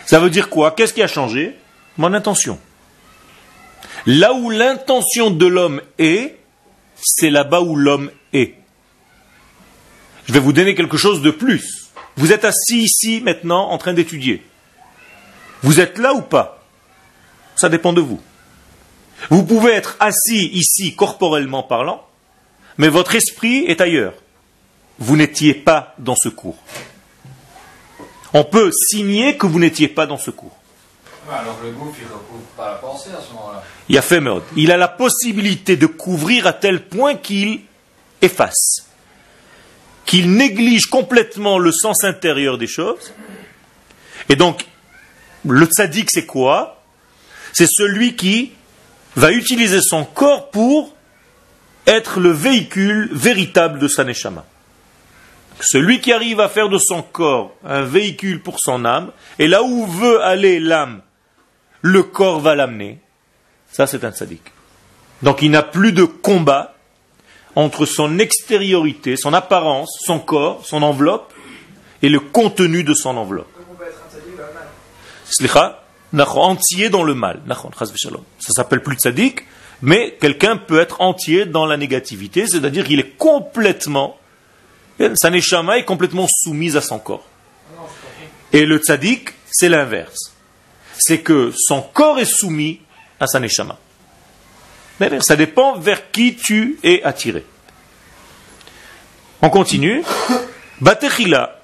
Ça 0.06 0.18
veut 0.20 0.30
dire 0.30 0.48
quoi? 0.48 0.72
Qu'est-ce 0.72 0.92
qui 0.92 1.02
a 1.02 1.06
changé? 1.06 1.56
Mon 1.98 2.14
intention. 2.14 2.58
Là 4.06 4.32
où 4.32 4.50
l'intention 4.50 5.30
de 5.30 5.46
l'homme 5.46 5.82
est, 5.98 6.38
c'est 6.96 7.30
là-bas 7.30 7.60
où 7.60 7.76
l'homme 7.76 8.10
est. 8.32 8.54
Je 10.26 10.32
vais 10.32 10.40
vous 10.40 10.52
donner 10.52 10.74
quelque 10.74 10.96
chose 10.96 11.22
de 11.22 11.30
plus. 11.30 11.88
Vous 12.16 12.32
êtes 12.32 12.44
assis 12.44 12.82
ici 12.82 13.20
maintenant 13.20 13.70
en 13.70 13.78
train 13.78 13.94
d'étudier. 13.94 14.42
Vous 15.62 15.80
êtes 15.80 15.98
là 15.98 16.14
ou 16.14 16.22
pas? 16.22 16.64
Ça 17.56 17.68
dépend 17.68 17.92
de 17.92 18.00
vous. 18.00 18.20
Vous 19.28 19.44
pouvez 19.44 19.72
être 19.72 19.96
assis 20.00 20.48
ici 20.52 20.94
corporellement 20.94 21.62
parlant, 21.62 22.06
mais 22.78 22.88
votre 22.88 23.14
esprit 23.14 23.64
est 23.66 23.80
ailleurs. 23.80 24.14
Vous 24.98 25.16
n'étiez 25.16 25.52
pas 25.52 25.94
dans 25.98 26.16
ce 26.16 26.28
cours. 26.28 26.58
On 28.32 28.44
peut 28.44 28.70
signer 28.72 29.36
que 29.36 29.46
vous 29.46 29.58
n'étiez 29.58 29.88
pas 29.88 30.06
dans 30.06 30.16
ce 30.16 30.30
cours. 30.30 30.56
Il. 31.30 31.36
Il 33.88 33.98
a 33.98 34.02
fait 34.02 34.20
mode. 34.20 34.42
Il 34.56 34.72
a 34.72 34.76
la 34.76 34.88
possibilité 34.88 35.76
de 35.76 35.86
couvrir 35.86 36.46
à 36.46 36.52
tel 36.52 36.86
point 36.86 37.14
qu'il 37.14 37.60
efface, 38.20 38.86
qu'il 40.06 40.32
néglige 40.32 40.86
complètement 40.86 41.58
le 41.58 41.72
sens 41.72 42.04
intérieur 42.04 42.58
des 42.58 42.66
choses. 42.66 43.12
Et 44.28 44.36
donc, 44.36 44.66
le 45.44 45.66
tzaddik, 45.66 46.10
c'est 46.10 46.26
quoi? 46.26 46.82
C'est 47.52 47.68
celui 47.68 48.16
qui 48.16 48.52
va 49.16 49.32
utiliser 49.32 49.80
son 49.80 50.04
corps 50.04 50.50
pour 50.50 50.94
être 51.86 52.20
le 52.20 52.30
véhicule 52.30 53.08
véritable 53.12 53.78
de 53.78 53.88
sa 53.88 54.04
neshama. 54.04 54.44
Celui 55.60 56.00
qui 56.00 56.12
arrive 56.12 56.40
à 56.40 56.48
faire 56.48 56.68
de 56.68 56.78
son 56.78 57.02
corps 57.02 57.54
un 57.64 57.82
véhicule 57.82 58.42
pour 58.42 58.58
son 58.60 58.84
âme, 58.84 59.10
et 59.38 59.48
là 59.48 59.62
où 59.62 59.86
veut 59.86 60.22
aller 60.22 60.60
l'âme, 60.60 61.02
le 61.82 62.02
corps 62.02 62.40
va 62.40 62.54
l'amener, 62.54 62.98
ça 63.70 63.86
c'est 63.86 64.04
un 64.04 64.12
sadique. 64.12 64.52
Donc 65.22 65.42
il 65.42 65.50
n'a 65.50 65.62
plus 65.62 65.92
de 65.92 66.04
combat 66.04 66.74
entre 67.56 67.84
son 67.84 68.18
extériorité, 68.18 69.16
son 69.16 69.34
apparence, 69.34 69.98
son 70.04 70.18
corps, 70.18 70.64
son 70.64 70.82
enveloppe, 70.82 71.32
et 72.02 72.08
le 72.08 72.20
contenu 72.20 72.84
de 72.84 72.94
son 72.94 73.16
enveloppe. 73.16 73.50
Slicha, 75.24 75.82
entier 76.16 76.88
dans 76.88 77.02
le 77.02 77.14
mal. 77.14 77.40
Ça 77.48 78.52
s'appelle 78.54 78.82
plus 78.82 78.96
tzaddik, 78.96 79.44
mais 79.82 80.16
quelqu'un 80.20 80.56
peut 80.56 80.80
être 80.80 81.00
entier 81.00 81.44
dans 81.44 81.66
la 81.66 81.76
négativité, 81.76 82.46
c'est-à-dire 82.46 82.84
qu'il 82.84 83.00
est 83.00 83.16
complètement, 83.16 84.18
sa 85.14 85.30
neshama 85.30 85.78
est 85.78 85.84
complètement 85.84 86.26
soumise 86.28 86.76
à 86.76 86.80
son 86.80 86.98
corps. 86.98 87.26
Et 88.52 88.64
le 88.64 88.78
tzaddik, 88.78 89.30
c'est 89.50 89.68
l'inverse. 89.68 90.34
C'est 91.02 91.20
que 91.20 91.50
son 91.56 91.80
corps 91.80 92.18
est 92.18 92.26
soumis 92.26 92.80
à 93.18 93.26
sa 93.26 93.40
neshama. 93.40 93.78
Ça 95.20 95.34
dépend 95.34 95.78
vers 95.78 96.10
qui 96.10 96.36
tu 96.36 96.78
es 96.82 97.02
attiré. 97.02 97.44
On 99.40 99.48
continue. 99.48 100.02
Batechila, 100.82 101.58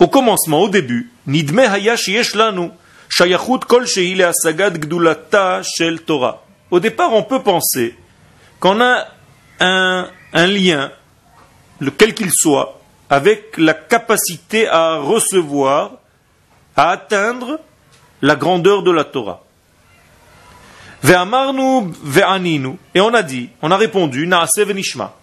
au 0.00 0.08
commencement, 0.08 0.62
au 0.62 0.68
début, 0.68 1.12
nidme 1.26 1.60
haya 1.60 1.96
sheyesh 1.96 2.34
lanu, 2.34 2.70
shayachut 3.08 3.60
kol 3.60 3.84
le'asagad 3.84 4.76
gdulata 4.76 5.62
shel 5.62 6.02
Torah. 6.02 6.44
Au 6.72 6.80
départ, 6.80 7.12
on 7.12 7.22
peut 7.22 7.42
penser 7.42 7.94
qu'on 8.58 8.80
a 8.80 9.06
un, 9.60 10.10
un 10.32 10.46
lien, 10.48 10.90
lequel 11.78 12.12
qu'il 12.14 12.30
soit, 12.32 12.80
avec 13.08 13.56
la 13.56 13.74
capacité 13.74 14.66
à 14.66 14.96
recevoir, 14.96 15.92
à 16.76 16.90
atteindre 16.90 17.60
la 18.22 18.36
grandeur 18.36 18.82
de 18.82 18.90
la 18.90 19.04
Torah. 19.04 19.42
Et 21.04 23.00
on 23.00 23.14
a 23.14 23.22
dit, 23.22 23.50
on 23.62 23.70
a 23.70 23.76
répondu, 23.76 24.26
na'aseh 24.26 24.64
ve'nishma. 24.64 25.14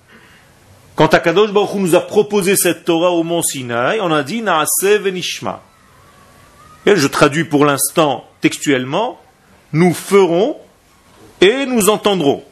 Quand 0.96 1.14
Akadosh 1.14 1.52
Baruch 1.52 1.76
nous 1.76 1.96
a 1.96 2.00
proposé 2.00 2.56
cette 2.56 2.86
Torah 2.86 3.12
au 3.12 3.24
mont 3.24 3.42
Sinaï, 3.42 4.00
on 4.00 4.12
a 4.12 4.24
dit 4.24 4.42
na'aseh 4.42 5.00
ve'nishma. 5.00 5.62
Et 6.86 6.96
je 6.96 7.08
traduis 7.08 7.44
pour 7.44 7.66
l'instant 7.66 8.26
textuellement, 8.40 9.20
nous 9.74 9.94
ferons 9.94 10.56
et 11.42 11.66
nous 11.66 11.90
entendrons. 11.90 12.44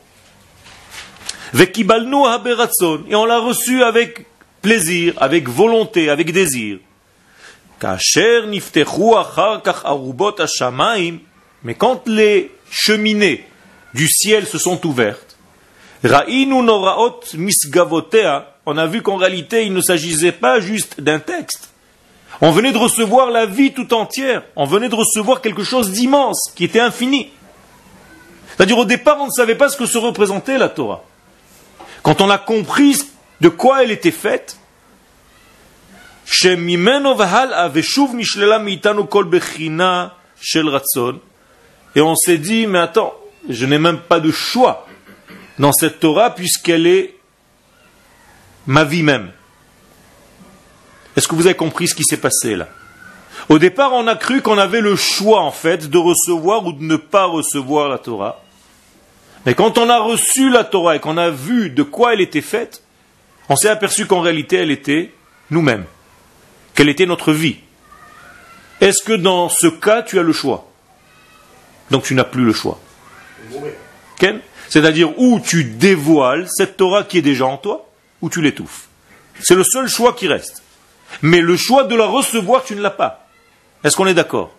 Ve'kibalnu 1.53 2.25
haberatzon. 2.25 3.03
Et 3.09 3.15
on 3.15 3.25
l'a 3.25 3.39
reçu 3.39 3.83
avec 3.83 4.25
plaisir, 4.61 5.13
avec 5.17 5.47
volonté, 5.47 6.09
avec 6.09 6.33
désir. 6.33 6.79
Kasher 7.83 8.47
niftechu 8.47 9.13
achar 9.17 9.61
kach 9.61 9.83
arubot 9.83 10.39
hashamayim. 10.39 11.19
Mais 11.63 11.75
quand 11.75 12.07
les 12.07 12.49
cheminées 12.71 13.45
du 13.93 14.07
ciel 14.07 14.47
se 14.47 14.57
sont 14.57 14.87
ouvertes, 14.87 15.35
Ra'inu 16.01 16.63
noraot 16.63 17.19
misgavotea, 17.33 18.55
on 18.65 18.77
a 18.77 18.87
vu 18.87 19.01
qu'en 19.01 19.17
réalité 19.17 19.65
il 19.65 19.73
ne 19.73 19.81
s'agissait 19.81 20.31
pas 20.31 20.61
juste 20.61 21.01
d'un 21.01 21.19
texte. 21.19 21.71
On 22.39 22.51
venait 22.51 22.71
de 22.71 22.77
recevoir 22.77 23.29
la 23.31 23.45
vie 23.45 23.73
tout 23.73 23.93
entière. 23.93 24.43
On 24.55 24.65
venait 24.65 24.89
de 24.89 24.95
recevoir 24.95 25.41
quelque 25.41 25.63
chose 25.63 25.91
d'immense, 25.91 26.51
qui 26.55 26.63
était 26.63 26.79
infini. 26.79 27.31
C'est-à-dire 28.55 28.77
au 28.77 28.85
départ 28.85 29.17
on 29.19 29.25
ne 29.25 29.31
savait 29.31 29.55
pas 29.55 29.67
ce 29.67 29.75
que 29.75 29.85
se 29.85 29.97
représentait 29.97 30.57
la 30.57 30.69
Torah. 30.69 31.03
Quand 32.01 32.21
on 32.21 32.29
a 32.29 32.37
compris 32.37 32.97
de 33.41 33.49
quoi 33.49 33.83
elle 33.83 33.91
était 33.91 34.11
faite, 34.11 34.57
Et 41.95 42.01
on 42.01 42.15
s'est 42.15 42.37
dit, 42.37 42.65
mais 42.67 42.79
attends, 42.79 43.13
je 43.49 43.65
n'ai 43.65 43.77
même 43.77 43.99
pas 43.99 44.19
de 44.19 44.31
choix 44.31 44.87
dans 45.59 45.71
cette 45.71 45.99
Torah 45.99 46.33
puisqu'elle 46.33 46.87
est 46.87 47.15
ma 48.65 48.83
vie 48.83 49.03
même. 49.03 49.31
Est-ce 51.15 51.27
que 51.27 51.35
vous 51.35 51.45
avez 51.45 51.55
compris 51.55 51.87
ce 51.87 51.95
qui 51.95 52.03
s'est 52.03 52.17
passé 52.17 52.55
là? 52.55 52.67
Au 53.49 53.59
départ, 53.59 53.93
on 53.93 54.07
a 54.07 54.15
cru 54.15 54.41
qu'on 54.41 54.57
avait 54.57 54.81
le 54.81 54.95
choix 54.95 55.41
en 55.41 55.51
fait 55.51 55.89
de 55.89 55.97
recevoir 55.97 56.65
ou 56.65 56.71
de 56.71 56.83
ne 56.83 56.95
pas 56.95 57.25
recevoir 57.25 57.89
la 57.89 57.97
Torah. 57.97 58.41
Mais 59.45 59.53
quand 59.53 59.77
on 59.77 59.89
a 59.89 59.99
reçu 59.99 60.49
la 60.49 60.63
Torah 60.63 60.95
et 60.95 60.99
qu'on 60.99 61.17
a 61.17 61.29
vu 61.29 61.69
de 61.69 61.83
quoi 61.83 62.13
elle 62.13 62.21
était 62.21 62.41
faite, 62.41 62.83
on 63.49 63.55
s'est 63.55 63.69
aperçu 63.69 64.05
qu'en 64.05 64.21
réalité 64.21 64.57
elle 64.57 64.71
était 64.71 65.11
nous-mêmes, 65.51 65.83
qu'elle 66.73 66.89
était 66.89 67.05
notre 67.05 67.31
vie. 67.31 67.57
Est-ce 68.81 69.03
que 69.03 69.13
dans 69.13 69.49
ce 69.49 69.67
cas 69.67 70.01
tu 70.01 70.19
as 70.19 70.23
le 70.23 70.33
choix 70.33 70.69
Donc 71.91 72.03
tu 72.03 72.15
n'as 72.15 72.23
plus 72.23 72.43
le 72.43 72.53
choix. 72.53 72.79
C'est-à-dire 74.69 75.17
où 75.19 75.39
tu 75.39 75.63
dévoiles 75.65 76.47
cette 76.49 76.77
Torah 76.77 77.03
qui 77.03 77.17
est 77.17 77.21
déjà 77.21 77.45
en 77.45 77.57
toi, 77.57 77.87
ou 78.21 78.29
tu 78.29 78.41
l'étouffes. 78.41 78.87
C'est 79.41 79.55
le 79.55 79.63
seul 79.63 79.87
choix 79.87 80.13
qui 80.13 80.27
reste. 80.27 80.63
Mais 81.21 81.41
le 81.41 81.57
choix 81.57 81.83
de 81.83 81.95
la 81.95 82.05
recevoir, 82.05 82.63
tu 82.63 82.75
ne 82.75 82.81
l'as 82.81 82.89
pas. 82.89 83.27
Est-ce 83.83 83.95
qu'on 83.95 84.07
est 84.07 84.13
d'accord 84.13 84.51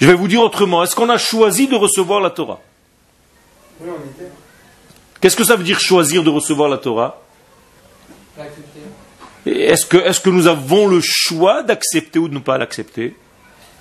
Je 0.00 0.06
vais 0.06 0.14
vous 0.14 0.28
dire 0.28 0.42
autrement. 0.42 0.82
Est-ce 0.84 0.94
qu'on 0.94 1.08
a 1.08 1.18
choisi 1.18 1.66
de 1.68 1.74
recevoir 1.74 2.20
la 2.20 2.30
Torah 2.30 2.60
Oui, 3.80 3.90
on 3.90 4.10
était. 4.10 4.30
Qu'est-ce 5.20 5.36
que 5.36 5.44
ça 5.44 5.56
veut 5.56 5.64
dire 5.64 5.80
choisir 5.80 6.22
de 6.22 6.30
recevoir 6.30 6.68
la 6.68 6.78
Torah 6.78 7.20
Est-ce 9.46 9.86
que, 9.86 9.96
est-ce 9.96 10.20
que 10.20 10.30
nous 10.30 10.46
avons 10.46 10.86
le 10.86 11.00
choix 11.02 11.62
d'accepter 11.62 12.18
ou 12.18 12.28
de 12.28 12.34
ne 12.34 12.38
pas 12.38 12.58
l'accepter? 12.58 13.16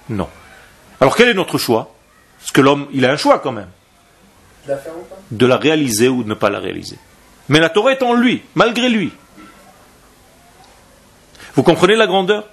Non. 0.09 0.27
Alors 0.99 1.15
quel 1.15 1.29
est 1.29 1.33
notre 1.33 1.57
choix? 1.57 1.93
Parce 2.39 2.51
que 2.51 2.61
l'homme, 2.61 2.87
il 2.93 3.05
a 3.05 3.11
un 3.11 3.17
choix 3.17 3.39
quand 3.39 3.51
même, 3.51 3.69
De 4.65 4.71
la 4.71 4.77
faire 4.77 4.93
ou 4.97 5.01
pas? 5.03 5.15
De 5.29 5.45
la 5.45 5.57
réaliser 5.57 6.07
ou 6.09 6.23
de 6.23 6.29
ne 6.29 6.33
pas 6.33 6.49
la 6.49 6.59
réaliser. 6.59 6.97
Mais 7.49 7.59
la 7.59 7.69
Torah 7.69 7.91
est 7.91 8.01
en 8.03 8.13
lui, 8.13 8.41
malgré 8.55 8.89
lui. 8.89 9.11
Vous 11.55 11.63
comprenez 11.63 11.95
la 11.95 12.07
grandeur? 12.07 12.45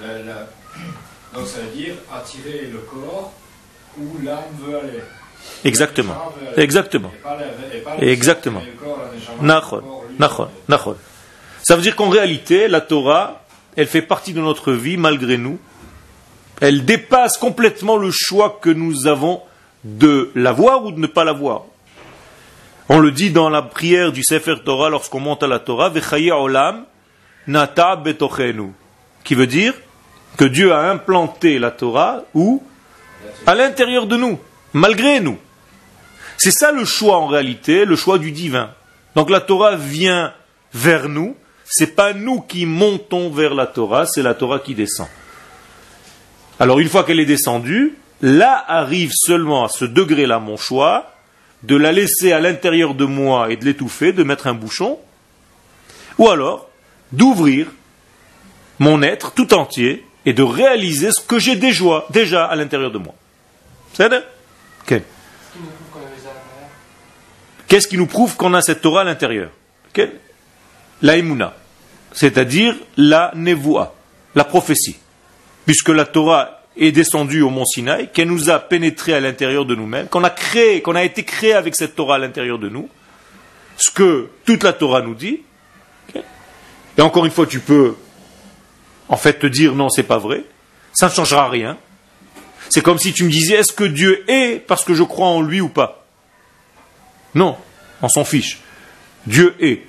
La- 0.00 0.18
la- 0.18 0.48
Donc 1.34 1.46
ça 1.46 1.60
veut 1.60 1.74
dire 1.76 1.94
attirer 2.14 2.68
le 2.70 2.78
corps 2.78 3.32
où 3.98 4.18
l'âme 4.22 4.38
veut 4.60 4.76
aller. 4.78 5.00
Exactement. 5.64 6.14
Veut 6.40 6.48
aller. 6.48 6.62
Exactement. 6.62 7.10
Et 7.14 7.22
pas 7.22 7.36
la- 7.36 7.76
et 7.76 7.80
pas 7.80 7.96
le- 7.98 8.08
Exactement. 8.08 8.62
corps, 8.78 8.98
Ça 11.62 11.76
veut 11.76 11.82
dire 11.82 11.96
qu'en 11.96 12.08
réalité, 12.08 12.68
la 12.68 12.80
Torah, 12.80 13.42
elle 13.76 13.86
fait 13.86 14.02
partie 14.02 14.32
de 14.32 14.40
notre 14.40 14.72
vie 14.72 14.96
malgré 14.96 15.38
nous. 15.38 15.58
Elle 16.60 16.84
dépasse 16.84 17.38
complètement 17.38 17.96
le 17.96 18.10
choix 18.12 18.58
que 18.60 18.70
nous 18.70 19.06
avons 19.06 19.40
de 19.84 20.30
l'avoir 20.34 20.84
ou 20.84 20.92
de 20.92 20.98
ne 20.98 21.06
pas 21.06 21.24
l'avoir. 21.24 21.62
On 22.88 22.98
le 22.98 23.10
dit 23.10 23.30
dans 23.30 23.48
la 23.48 23.62
prière 23.62 24.12
du 24.12 24.22
Sefer 24.22 24.56
Torah 24.64 24.90
lorsqu'on 24.90 25.20
monte 25.20 25.42
à 25.42 25.46
la 25.46 25.58
Torah, 25.58 25.88
Vechaye 25.88 26.30
olam 26.30 26.84
nata 27.46 27.96
betochenu, 27.96 28.72
qui 29.24 29.34
veut 29.34 29.46
dire 29.46 29.74
que 30.36 30.44
Dieu 30.44 30.72
a 30.72 30.90
implanté 30.90 31.58
la 31.58 31.70
Torah 31.70 32.22
où? 32.34 32.62
À 33.46 33.54
l'intérieur 33.54 34.06
de 34.06 34.16
nous, 34.16 34.38
malgré 34.72 35.20
nous. 35.20 35.38
C'est 36.38 36.50
ça 36.50 36.72
le 36.72 36.84
choix 36.84 37.18
en 37.18 37.26
réalité, 37.26 37.84
le 37.84 37.96
choix 37.96 38.18
du 38.18 38.32
divin. 38.32 38.70
Donc 39.14 39.30
la 39.30 39.40
Torah 39.40 39.76
vient 39.76 40.32
vers 40.74 41.08
nous, 41.08 41.36
c'est 41.74 41.96
pas 41.96 42.12
nous 42.12 42.42
qui 42.42 42.66
montons 42.66 43.30
vers 43.30 43.54
la 43.54 43.66
Torah, 43.66 44.04
c'est 44.04 44.22
la 44.22 44.34
Torah 44.34 44.58
qui 44.58 44.74
descend. 44.74 45.06
Alors 46.60 46.80
une 46.80 46.88
fois 46.90 47.02
qu'elle 47.02 47.18
est 47.18 47.24
descendue, 47.24 47.96
là 48.20 48.62
arrive 48.68 49.10
seulement 49.14 49.64
à 49.64 49.70
ce 49.70 49.86
degré-là 49.86 50.38
mon 50.38 50.58
choix, 50.58 51.14
de 51.62 51.74
la 51.74 51.90
laisser 51.90 52.32
à 52.32 52.40
l'intérieur 52.40 52.94
de 52.94 53.06
moi 53.06 53.50
et 53.50 53.56
de 53.56 53.64
l'étouffer, 53.64 54.12
de 54.12 54.22
mettre 54.22 54.48
un 54.48 54.52
bouchon, 54.52 54.98
ou 56.18 56.28
alors 56.28 56.68
d'ouvrir 57.10 57.68
mon 58.78 59.00
être 59.00 59.32
tout 59.32 59.54
entier 59.54 60.04
et 60.26 60.34
de 60.34 60.42
réaliser 60.42 61.10
ce 61.10 61.22
que 61.22 61.38
j'ai 61.38 61.56
déjà, 61.56 62.44
à 62.44 62.54
l'intérieur 62.54 62.90
de 62.90 62.98
moi. 62.98 63.14
C'est 63.94 64.10
ça 64.10 64.16
Ok. 64.82 64.88
Qui 64.88 65.58
nous 65.58 65.64
prouve 65.64 65.88
qu'on 65.90 66.00
avait 66.00 66.20
ça 66.22 66.28
à 66.28 66.34
l'intérieur 66.34 66.68
Qu'est-ce 67.66 67.88
qui 67.88 67.96
nous 67.96 68.06
prouve 68.06 68.36
qu'on 68.36 68.52
a 68.52 68.60
cette 68.60 68.82
Torah 68.82 69.00
à 69.00 69.04
l'intérieur? 69.04 69.48
La 71.00 71.16
Emouna, 71.16 71.54
c'est-à-dire 72.12 72.76
la 72.96 73.32
Nevoa, 73.34 73.94
la 74.34 74.44
prophétie. 74.44 74.96
Puisque 75.66 75.88
la 75.88 76.04
Torah 76.04 76.62
est 76.76 76.92
descendue 76.92 77.42
au 77.42 77.50
mont 77.50 77.64
Sinaï, 77.64 78.10
qu'elle 78.12 78.28
nous 78.28 78.50
a 78.50 78.58
pénétré 78.58 79.14
à 79.14 79.20
l'intérieur 79.20 79.64
de 79.64 79.74
nous-mêmes, 79.74 80.08
qu'on 80.08 80.24
a 80.24 80.30
créé, 80.30 80.82
qu'on 80.82 80.94
a 80.94 81.04
été 81.04 81.24
créé 81.24 81.52
avec 81.52 81.74
cette 81.74 81.94
Torah 81.94 82.16
à 82.16 82.18
l'intérieur 82.18 82.58
de 82.58 82.68
nous, 82.68 82.88
ce 83.76 83.90
que 83.90 84.28
toute 84.44 84.62
la 84.62 84.72
Torah 84.72 85.02
nous 85.02 85.14
dit. 85.14 85.40
Et 86.98 87.00
encore 87.00 87.24
une 87.24 87.30
fois, 87.30 87.46
tu 87.46 87.60
peux 87.60 87.94
en 89.08 89.16
fait 89.16 89.34
te 89.34 89.46
dire 89.46 89.74
non, 89.74 89.88
c'est 89.90 90.02
pas 90.02 90.18
vrai, 90.18 90.44
ça 90.92 91.08
ne 91.08 91.12
changera 91.12 91.48
rien. 91.48 91.78
C'est 92.68 92.82
comme 92.82 92.98
si 92.98 93.12
tu 93.12 93.24
me 93.24 93.30
disais 93.30 93.56
est-ce 93.56 93.72
que 93.72 93.84
Dieu 93.84 94.24
est 94.30 94.66
parce 94.66 94.84
que 94.84 94.94
je 94.94 95.02
crois 95.02 95.28
en 95.28 95.42
lui 95.42 95.60
ou 95.60 95.68
pas? 95.68 96.06
Non, 97.34 97.56
on 98.00 98.08
s'en 98.08 98.24
fiche. 98.24 98.60
Dieu 99.26 99.54
est. 99.60 99.82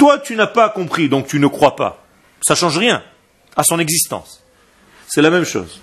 Toi, 0.00 0.18
tu 0.18 0.34
n'as 0.34 0.46
pas 0.46 0.70
compris, 0.70 1.10
donc 1.10 1.26
tu 1.26 1.38
ne 1.38 1.46
crois 1.46 1.76
pas. 1.76 2.02
Ça 2.40 2.54
change 2.54 2.78
rien 2.78 3.02
à 3.54 3.62
son 3.62 3.78
existence. 3.78 4.42
C'est 5.06 5.20
la 5.20 5.28
même 5.28 5.44
chose. 5.44 5.78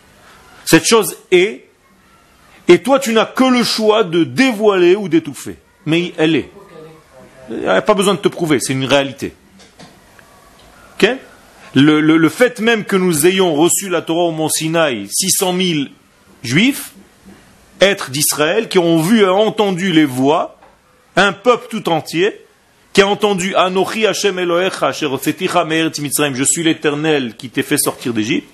Cette 0.66 0.86
chose 0.86 1.16
est, 1.32 1.66
et 2.68 2.82
toi, 2.82 2.98
tu 3.00 3.14
n'as 3.14 3.26
que 3.28 3.44
le 3.44 3.64
choix 3.64 4.04
de 4.04 4.24
dévoiler 4.24 4.96
ou 4.96 5.08
d'étouffer. 5.08 5.58
Mais 5.86 6.14
elle 6.18 6.36
est. 6.36 6.50
Il 7.52 7.60
n'y 7.60 7.68
a 7.68 7.80
pas 7.84 7.94
besoin 7.94 8.16
de 8.16 8.20
te 8.20 8.28
prouver, 8.28 8.60
c'est 8.60 8.74
une 8.74 8.86
réalité. 8.86 9.36
Ok? 11.00 11.10
Le, 11.76 12.02
le- 12.02 12.18
le 12.18 12.30
fait 12.30 12.60
même 12.60 12.86
que 12.86 12.96
nous 12.96 13.28
ayons 13.28 13.54
reçu 13.54 13.88
la 13.88 14.02
Torah 14.02 14.24
au 14.24 14.32
Mont 14.32 14.50
Sinaï, 14.50 15.08
600 15.12 15.56
000 15.56 15.80
juifs, 16.42 16.94
êtres 17.82 18.10
d'Israël, 18.10 18.68
qui 18.68 18.80
ont 18.80 19.00
vu 19.00 19.22
et 19.22 19.28
entendu 19.28 19.92
les 19.92 20.06
voix, 20.06 20.60
un 21.16 21.34
peuple 21.34 21.68
tout 21.70 21.88
entier, 21.90 22.42
qui 22.98 23.04
a 23.04 23.08
entendu 23.08 23.54
Anochi 23.54 24.08
Hashem 24.08 24.40
Elohecha, 24.40 24.92
je 24.92 26.44
suis 26.44 26.64
l'éternel 26.64 27.36
qui 27.36 27.52
t'ai 27.52 27.62
fait 27.62 27.78
sortir 27.78 28.12
d'Égypte, 28.12 28.50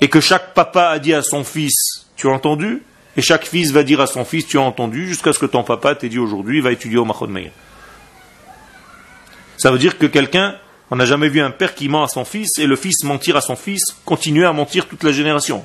et 0.00 0.08
que 0.08 0.20
chaque 0.20 0.54
papa 0.54 0.86
a 0.86 0.98
dit 0.98 1.12
à 1.12 1.20
son 1.20 1.44
fils, 1.44 2.06
tu 2.16 2.28
as 2.28 2.30
entendu? 2.30 2.82
Et 3.18 3.20
chaque 3.20 3.44
fils 3.44 3.72
va 3.72 3.82
dire 3.82 4.00
à 4.00 4.06
son 4.06 4.24
fils, 4.24 4.46
tu 4.46 4.56
as 4.56 4.62
entendu, 4.62 5.06
jusqu'à 5.06 5.34
ce 5.34 5.38
que 5.38 5.44
ton 5.44 5.62
papa 5.62 5.94
t'ait 5.94 6.08
dit 6.08 6.18
aujourd'hui, 6.18 6.62
va 6.62 6.72
étudier 6.72 6.96
au 6.96 7.04
Machon 7.04 7.26
Meir. 7.26 7.50
Ça 9.58 9.70
veut 9.70 9.78
dire 9.78 9.98
que 9.98 10.06
quelqu'un, 10.06 10.56
on 10.90 10.96
n'a 10.96 11.04
jamais 11.04 11.28
vu 11.28 11.42
un 11.42 11.50
père 11.50 11.74
qui 11.74 11.90
ment 11.90 12.04
à 12.04 12.08
son 12.08 12.24
fils, 12.24 12.58
et 12.58 12.66
le 12.66 12.74
fils 12.74 13.04
mentir 13.04 13.36
à 13.36 13.42
son 13.42 13.54
fils, 13.54 13.94
continuer 14.06 14.46
à 14.46 14.54
mentir 14.54 14.86
toute 14.86 15.02
la 15.02 15.12
génération. 15.12 15.62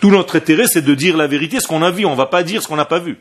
Tout 0.00 0.10
notre 0.10 0.38
intérêt, 0.38 0.68
c'est 0.68 0.80
de 0.80 0.94
dire 0.94 1.18
la 1.18 1.26
vérité, 1.26 1.60
ce 1.60 1.68
qu'on 1.68 1.82
a 1.82 1.90
vu, 1.90 2.06
on 2.06 2.12
ne 2.12 2.16
va 2.16 2.24
pas 2.24 2.44
dire 2.44 2.62
ce 2.62 2.68
qu'on 2.68 2.76
n'a 2.76 2.86
pas 2.86 2.98
vu. 2.98 3.18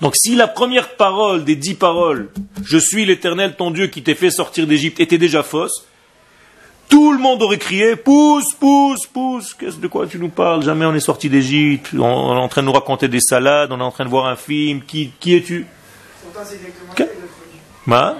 Donc 0.00 0.14
si 0.16 0.34
la 0.34 0.48
première 0.48 0.96
parole 0.96 1.44
des 1.44 1.56
dix 1.56 1.74
paroles, 1.74 2.30
je 2.64 2.78
suis 2.78 3.04
l'éternel 3.04 3.54
ton 3.56 3.70
Dieu 3.70 3.86
qui 3.88 4.02
t'ai 4.02 4.14
fait 4.14 4.30
sortir 4.30 4.66
d'Égypte, 4.66 5.00
était 5.00 5.18
déjà 5.18 5.42
fausse, 5.42 5.84
tout 6.88 7.12
le 7.12 7.18
monde 7.18 7.42
aurait 7.42 7.58
crié, 7.58 7.96
pousse, 7.96 8.52
pousse, 8.58 9.06
pousse, 9.06 9.54
qu'est-ce 9.54 9.78
de 9.78 9.88
quoi 9.88 10.06
tu 10.06 10.18
nous 10.18 10.28
parles? 10.28 10.62
Jamais 10.62 10.84
on 10.84 10.94
est 10.94 11.00
sorti 11.00 11.28
d'Égypte, 11.28 11.88
on, 11.94 12.02
on 12.02 12.36
est 12.36 12.40
en 12.40 12.48
train 12.48 12.62
de 12.62 12.66
nous 12.66 12.72
raconter 12.72 13.08
des 13.08 13.20
salades, 13.20 13.72
on 13.72 13.80
est 13.80 13.84
en 13.84 13.90
train 13.90 14.04
de 14.04 14.10
voir 14.10 14.26
un 14.26 14.36
film, 14.36 14.82
qui, 14.82 15.10
qui 15.18 15.34
es-tu? 15.34 15.66
Bah. 17.86 18.16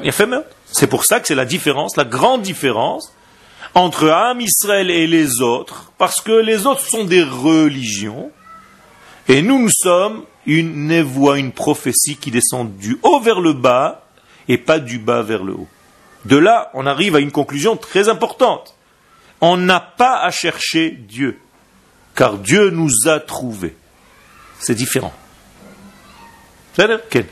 C'est 0.67 0.87
pour 0.87 1.05
ça 1.05 1.21
que 1.21 1.27
c'est 1.27 1.35
la 1.35 1.45
différence, 1.45 1.97
la 1.97 2.05
grande 2.05 2.43
différence 2.43 3.13
entre 3.75 4.09
Am 4.09 4.41
Israël 4.41 4.91
et 4.91 5.07
les 5.07 5.41
autres, 5.43 5.93
parce 5.99 6.21
que 6.21 6.33
les 6.33 6.67
autres 6.67 6.85
sont 6.87 7.05
des 7.05 7.23
religions, 7.23 8.31
et 9.29 9.43
nous, 9.43 9.59
nous 9.59 9.71
sommes 9.71 10.23
une 10.47 10.87
névoie, 10.87 11.39
une 11.39 11.53
prophétie 11.53 12.17
qui 12.17 12.31
descend 12.31 12.77
du 12.77 12.99
haut 13.03 13.21
vers 13.21 13.41
le 13.41 13.53
bas, 13.53 14.07
et 14.49 14.59
pas 14.59 14.79
du 14.79 14.99
bas 14.99 15.23
vers 15.23 15.45
le 15.45 15.55
haut. 15.55 15.69
De 16.25 16.37
là, 16.37 16.71
on 16.75 16.87
arrive 16.87 17.17
à 17.17 17.21
une 17.21 17.33
conclusion 17.33 17.77
très 17.77 18.09
importante. 18.09 18.77
On 19.41 19.57
n'a 19.57 19.81
pas 19.81 20.21
à 20.21 20.31
chercher 20.31 20.91
Dieu, 20.91 21.39
car 22.15 22.39
Dieu 22.39 22.71
nous 22.71 23.09
a 23.09 23.21
trouvés. 23.21 23.77
C'est 24.59 24.75
différent. 24.75 25.13
C'est 26.75 26.83
tient. 26.83 27.27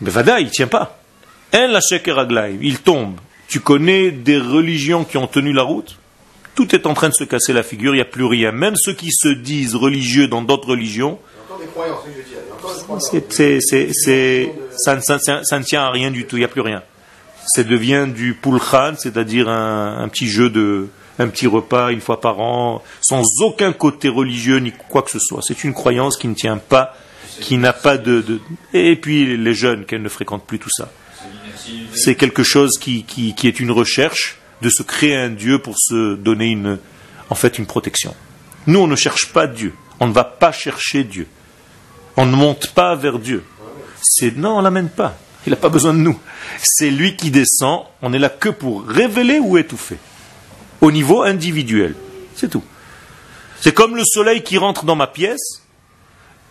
Mais 0.00 0.10
Vada, 0.10 0.40
il 0.40 0.50
tient 0.50 0.66
pas. 0.66 0.98
Un 1.52 1.68
la 1.68 1.80
il 2.60 2.80
tombe. 2.80 3.20
Tu 3.46 3.60
connais 3.60 4.10
des 4.10 4.38
religions 4.38 5.04
qui 5.04 5.16
ont 5.18 5.26
tenu 5.26 5.52
la 5.52 5.62
route? 5.62 5.98
Tout 6.54 6.74
est 6.74 6.86
en 6.86 6.94
train 6.94 7.08
de 7.08 7.14
se 7.14 7.24
casser 7.24 7.52
la 7.52 7.62
figure, 7.62 7.94
il 7.94 7.96
n'y 7.98 8.02
a 8.02 8.06
plus 8.06 8.24
rien. 8.26 8.52
Même 8.52 8.74
ceux 8.76 8.92
qui 8.94 9.10
se 9.10 9.28
disent 9.28 9.74
religieux 9.74 10.28
dans 10.28 10.42
d'autres 10.42 10.68
religions, 10.68 11.18
ça, 14.76 14.96
ne- 15.58 15.62
tient 15.64 15.82
à 15.82 15.90
rien 15.90 16.10
du 16.10 16.26
tout, 16.26 16.36
il 16.36 16.40
n'y 16.40 16.44
a 16.44 16.48
plus 16.48 16.60
rien. 16.60 16.82
Ça 17.46 17.62
devient 17.64 18.06
du 18.14 18.34
pulchan, 18.34 18.94
c'est-à-dire 18.98 19.48
un, 19.48 19.98
un 19.98 20.08
petit 20.08 20.28
jeu 20.28 20.50
de, 20.50 20.88
un 21.18 21.28
petit 21.28 21.46
repas 21.46 21.90
une 21.90 22.00
fois 22.00 22.20
par 22.20 22.40
an, 22.40 22.82
sans 23.00 23.24
aucun 23.40 23.72
côté 23.72 24.08
religieux 24.08 24.58
ni 24.58 24.72
quoi 24.72 25.02
que 25.02 25.10
ce 25.10 25.18
soit. 25.18 25.40
C'est 25.42 25.64
une 25.64 25.72
croyance 25.74 26.16
qui 26.16 26.28
ne 26.28 26.34
tient 26.34 26.58
pas, 26.58 26.94
qui 27.40 27.56
n'a 27.56 27.72
pas 27.72 27.96
de, 27.98 28.20
de- 28.20 28.40
et 28.74 28.96
puis 28.96 29.36
les 29.36 29.54
jeunes 29.54 29.84
qu'elles 29.86 30.02
ne 30.02 30.08
fréquentent 30.08 30.46
plus 30.46 30.58
tout 30.58 30.70
ça. 30.70 30.90
C'est 31.94 32.14
quelque 32.14 32.42
chose 32.42 32.78
qui, 32.78 33.04
qui, 33.04 33.34
qui 33.34 33.48
est 33.48 33.58
une 33.60 33.70
recherche 33.70 34.38
de 34.62 34.70
se 34.70 34.82
créer 34.82 35.16
un 35.16 35.28
Dieu 35.28 35.58
pour 35.58 35.74
se 35.76 36.14
donner 36.14 36.46
une, 36.46 36.78
en 37.28 37.34
fait, 37.34 37.58
une 37.58 37.66
protection. 37.66 38.14
Nous, 38.66 38.78
on 38.78 38.86
ne 38.86 38.96
cherche 38.96 39.32
pas 39.32 39.46
Dieu. 39.46 39.74
On 40.00 40.06
ne 40.06 40.12
va 40.12 40.24
pas 40.24 40.52
chercher 40.52 41.04
Dieu. 41.04 41.26
On 42.16 42.26
ne 42.26 42.36
monte 42.36 42.68
pas 42.68 42.94
vers 42.94 43.18
Dieu. 43.18 43.44
C'est, 44.00 44.36
non, 44.36 44.58
on 44.58 44.60
l'amène 44.60 44.88
pas. 44.88 45.16
Il 45.46 45.50
n'a 45.50 45.56
pas 45.56 45.68
besoin 45.68 45.92
de 45.92 45.98
nous. 45.98 46.18
C'est 46.62 46.90
lui 46.90 47.16
qui 47.16 47.30
descend. 47.30 47.82
On 48.02 48.12
est 48.12 48.18
là 48.18 48.28
que 48.28 48.48
pour 48.48 48.86
révéler 48.86 49.40
ou 49.40 49.58
étouffer. 49.58 49.98
Au 50.80 50.92
niveau 50.92 51.22
individuel. 51.22 51.96
C'est 52.36 52.48
tout. 52.48 52.64
C'est 53.60 53.74
comme 53.74 53.96
le 53.96 54.04
soleil 54.04 54.42
qui 54.42 54.58
rentre 54.58 54.84
dans 54.84 54.96
ma 54.96 55.08
pièce. 55.08 55.62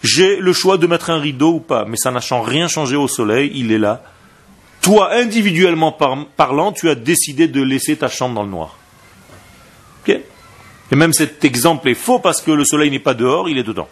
J'ai 0.03 0.37
le 0.37 0.51
choix 0.51 0.77
de 0.77 0.87
mettre 0.87 1.09
un 1.09 1.19
rideau 1.19 1.53
ou 1.55 1.59
pas. 1.61 1.85
Mais 1.85 1.97
ça 1.97 2.11
n'a 2.11 2.19
rien 2.43 2.67
changé 2.67 2.97
au 2.97 3.07
soleil. 3.07 3.51
Il 3.55 3.71
est 3.71 3.77
là 3.77 4.03
toi, 4.81 5.13
individuellement 5.13 5.91
par- 5.91 6.25
parlant, 6.35 6.71
tu 6.71 6.89
as 6.89 6.95
décidé 6.95 7.47
de 7.47 7.61
laisser 7.61 7.95
ta 7.97 8.07
chambre 8.07 8.35
dans 8.35 8.43
le 8.43 8.49
noir. 8.49 8.77
Ok 10.01 10.09
Et 10.91 10.95
même 10.95 11.13
cet 11.13 11.45
exemple 11.45 11.89
est 11.89 11.93
faux 11.95 12.19
parce 12.19 12.41
que 12.41 12.51
le 12.51 12.65
soleil 12.65 12.89
n'est 12.91 12.99
pas 12.99 13.13
dehors, 13.13 13.47
il 13.49 13.57
est 13.57 13.63
dedans. 13.63 13.87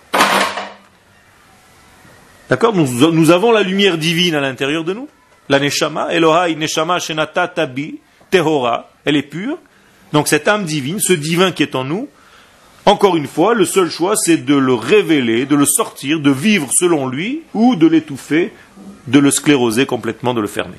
D'accord 2.50 2.74
nous, 2.74 3.12
nous 3.12 3.30
avons 3.32 3.52
la 3.52 3.62
lumière 3.62 3.98
divine 3.98 4.34
à 4.36 4.40
l'intérieur 4.42 4.84
de 4.84 4.94
nous. 4.94 5.08
La 5.50 5.60
Neshama, 5.60 6.08
Elohai 6.14 6.56
Neshama 6.56 7.00
Shenata 7.00 7.48
Tabi, 7.48 8.00
Tehora, 8.32 8.90
elle 9.06 9.16
est 9.16 9.24
pure. 9.24 9.58
Donc 10.14 10.28
cette 10.28 10.48
âme 10.48 10.66
divine, 10.66 11.00
ce 11.00 11.14
divin 11.14 11.52
qui 11.52 11.62
est 11.64 11.76
en 11.76 11.84
nous, 11.84 12.08
encore 12.86 13.16
une 13.18 13.28
fois, 13.28 13.54
le 13.54 13.66
seul 13.66 13.90
choix, 13.90 14.16
c'est 14.16 14.38
de 14.38 14.56
le 14.56 14.74
révéler, 14.74 15.46
de 15.46 15.56
le 15.56 15.66
sortir, 15.66 16.20
de 16.20 16.32
vivre 16.32 16.68
selon 16.74 17.08
lui, 17.08 17.44
ou 17.54 17.76
de 17.76 17.88
l'étouffer, 17.88 18.54
de 19.08 19.20
le 19.20 19.32
scléroser 19.32 19.86
complètement, 19.86 20.34
de 20.34 20.42
le 20.42 20.48
fermer. 20.48 20.78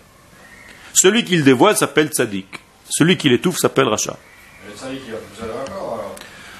Celui 0.93 1.25
qui 1.25 1.37
le 1.37 1.43
dévoile 1.43 1.77
s'appelle 1.77 2.09
tzaddik. 2.09 2.47
Celui 2.89 3.17
qui 3.17 3.29
l'étouffe 3.29 3.59
s'appelle 3.59 3.87
rachat. 3.87 4.17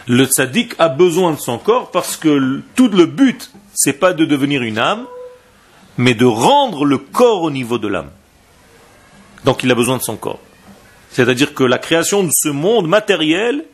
Le 0.07 0.25
tzaddik, 0.25 0.75
a 0.79 0.89
besoin 0.89 1.33
de 1.33 1.39
son 1.39 1.59
corps 1.59 1.91
parce 1.91 2.17
que 2.17 2.63
tout 2.75 2.89
le 2.89 3.07
but, 3.07 3.51
c'est 3.75 3.93
pas 3.93 4.13
de 4.13 4.25
devenir 4.25 4.63
une 4.63 4.79
âme, 4.79 5.07
mais 5.97 6.15
de 6.15 6.25
rendre 6.25 6.85
le 6.85 6.99
corps 6.99 7.43
au 7.43 7.51
niveau 7.51 7.79
de 7.79 7.89
l'âme. 7.89 8.11
Donc 9.45 9.63
il 9.63 9.71
a 9.71 9.75
besoin 9.75 9.97
de 9.97 10.03
son 10.03 10.17
corps. 10.17 10.41
C'est-à-dire 11.11 11.55
que 11.55 11.65
la 11.65 11.79
création 11.79 12.23
de 12.23 12.31
ce 12.33 12.49
monde 12.49 12.89
matériel, 12.89 13.65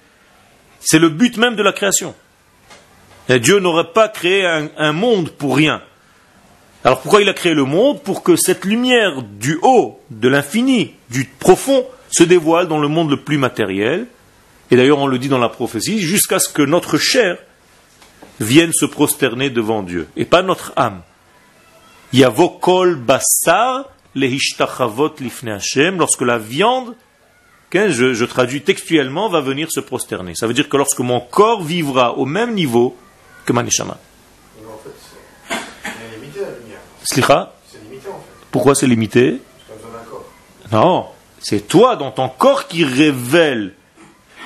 c'est 0.81 0.99
le 0.99 1.09
but 1.09 1.37
même 1.37 1.57
de 1.57 1.63
la 1.63 1.73
création. 1.73 2.15
Et 3.29 3.41
Dieu 3.41 3.59
n'aurait 3.59 3.93
pas 3.93 4.09
créé 4.09 4.47
un, 4.47 4.93
monde 4.93 5.31
pour 5.31 5.57
rien. 5.57 5.83
Alors 6.85 7.01
pourquoi 7.01 7.23
il 7.23 7.29
a 7.29 7.35
créé 7.35 7.55
le 7.55 7.65
monde 7.65 8.01
Pour 8.03 8.23
que 8.23 8.37
cette 8.37 8.65
lumière 8.65 9.23
du 9.23 9.59
haut, 9.63 10.01
de 10.11 10.29
l'infini, 10.29 10.95
du 11.11 11.25
profond, 11.25 11.85
se 12.11 12.23
dévoile 12.23 12.69
dans 12.69 12.79
le 12.79 12.89
monde 12.89 13.11
le 13.11 13.21
plus 13.21 13.39
matériel. 13.39 14.07
Et 14.71 14.77
d'ailleurs 14.77 14.99
on 14.99 15.09
le 15.09 15.19
dit 15.19 15.29
dans 15.29 15.39
la 15.39 15.49
prophétie, 15.49 15.99
jusqu'à 15.99 16.39
ce 16.39 16.49
que 16.49 16.63
notre 16.63 16.99
chair 16.99 17.37
vienne 18.39 18.73
se 18.73 18.87
prosterner 18.87 19.51
devant 19.51 19.83
Dieu, 19.83 20.09
et 20.17 20.25
pas 20.25 20.43
notre 20.43 20.73
âme. 20.77 21.03
Yavo 22.13 22.49
kol 22.49 22.95
basar 22.95 23.89
lehishtachavot 24.15 25.15
lifnei 25.21 25.53
Hashem, 25.53 25.99
lorsque 25.99 26.23
la 26.23 26.39
viande, 26.39 26.95
qu'un- 27.71 27.89
je, 27.89 28.15
je 28.15 28.25
traduis 28.25 28.63
textuellement, 28.63 29.29
va 29.29 29.41
venir 29.41 29.69
se 29.71 29.81
prosterner. 29.81 30.35
Ça 30.35 30.47
veut 30.47 30.55
dire 30.55 30.69
que 30.69 30.77
lorsque 30.77 31.01
mon 31.01 31.21
corps 31.21 31.63
vivra 31.63 32.17
au 32.17 32.25
même 32.27 32.55
niveau 32.55 32.97
que 33.45 33.53
ma 33.53 33.63
neshama. 33.63 33.99
Mais 34.61 34.67
en 34.69 34.79
fait, 34.79 34.91
c'est 34.99 35.57
elle 35.85 36.15
est 36.15 36.21
limitée 36.21 36.41
la 36.41 36.59
lumière. 36.59 36.79
Slicha, 37.05 37.55
C'est 37.71 37.83
limité 37.83 38.09
en 38.09 38.13
fait. 38.15 38.47
pourquoi 38.51 38.75
c'est 38.75 38.87
limité. 38.87 39.41
Non, 40.73 41.07
c'est 41.39 41.69
toi 41.69 41.95
dans 41.97 42.11
ton 42.11 42.29
corps 42.29 42.67
qui 42.67 42.85
révèle 42.85 43.75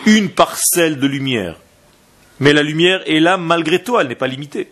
une 0.06 0.28
parcelle 0.28 0.98
de 0.98 1.06
lumière. 1.06 1.56
Mais 2.40 2.52
la 2.52 2.62
lumière 2.62 3.02
est 3.06 3.20
là 3.20 3.37
malgré 3.38 3.83
toi, 3.83 4.02
elle 4.02 4.09
n'est 4.09 4.14
pas 4.14 4.26
limitée. 4.26 4.70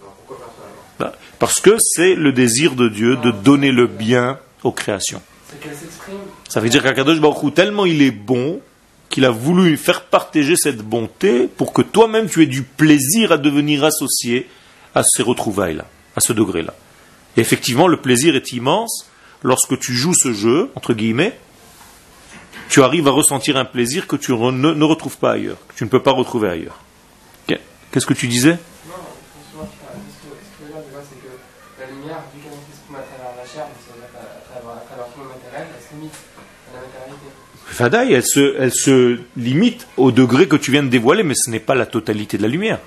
Alors 0.00 0.14
pourquoi 0.14 0.36
faire 0.38 0.46
ça 0.56 1.04
alors 1.04 1.12
Bah, 1.12 1.18
Parce 1.38 1.60
que 1.60 1.76
c'est 1.78 2.14
le 2.16 2.32
désir 2.32 2.74
de 2.74 2.88
Dieu 2.88 3.16
de 3.16 3.30
donner 3.30 3.70
le 3.70 3.86
bien 3.86 4.38
aux 4.64 4.72
créations. 4.72 5.22
C'est 5.48 5.60
qu'elle 5.60 5.76
s'exprime. 5.76 6.16
Ça 6.48 6.60
veut 6.60 6.68
dire 6.68 6.82
qu'Akadosh 6.82 7.20
Baruch 7.20 7.54
tellement 7.54 7.86
il 7.86 8.02
est 8.02 8.10
bon, 8.10 8.60
qu'il 9.10 9.24
a 9.24 9.30
voulu 9.30 9.76
faire 9.76 10.04
partager 10.04 10.56
cette 10.56 10.78
bonté 10.78 11.46
pour 11.46 11.72
que 11.72 11.82
toi-même 11.82 12.28
tu 12.28 12.42
aies 12.42 12.46
du 12.46 12.62
plaisir 12.62 13.32
à 13.32 13.38
devenir 13.38 13.84
associé 13.84 14.48
à 14.94 15.02
ces 15.02 15.22
retrouvailles-là, 15.22 15.86
à 16.16 16.20
ce 16.20 16.32
degré-là. 16.32 16.74
Et 17.36 17.40
effectivement, 17.40 17.86
le 17.86 17.98
plaisir 17.98 18.34
est 18.34 18.52
immense 18.52 19.06
lorsque 19.42 19.78
tu 19.78 19.94
joues 19.94 20.14
ce 20.14 20.32
jeu, 20.32 20.70
entre 20.74 20.94
guillemets, 20.94 21.38
tu 22.68 22.82
arrives 22.82 23.08
à 23.08 23.12
ressentir 23.12 23.56
un 23.56 23.64
plaisir 23.64 24.06
que 24.06 24.16
tu 24.16 24.32
ne, 24.32 24.50
ne 24.50 24.84
retrouves 24.84 25.16
pas 25.16 25.32
ailleurs, 25.32 25.58
que 25.68 25.74
tu 25.74 25.84
ne 25.84 25.88
peux 25.88 26.02
pas 26.02 26.12
retrouver 26.12 26.48
ailleurs. 26.48 26.80
Qu'est-ce 27.90 28.06
que 28.06 28.14
tu 28.14 28.28
disais? 28.28 28.58
Fadaï, 37.78 38.12
elle 38.12 38.26
se, 38.26 38.56
elle 38.58 38.72
se 38.72 39.20
limite 39.36 39.86
au 39.96 40.10
degré 40.10 40.48
que 40.48 40.56
tu 40.56 40.72
viens 40.72 40.82
de 40.82 40.88
dévoiler, 40.88 41.22
mais 41.22 41.36
ce 41.36 41.48
n'est 41.48 41.60
pas 41.60 41.76
la 41.76 41.86
totalité 41.86 42.36
de 42.36 42.42
la 42.42 42.48
lumière. 42.48 42.80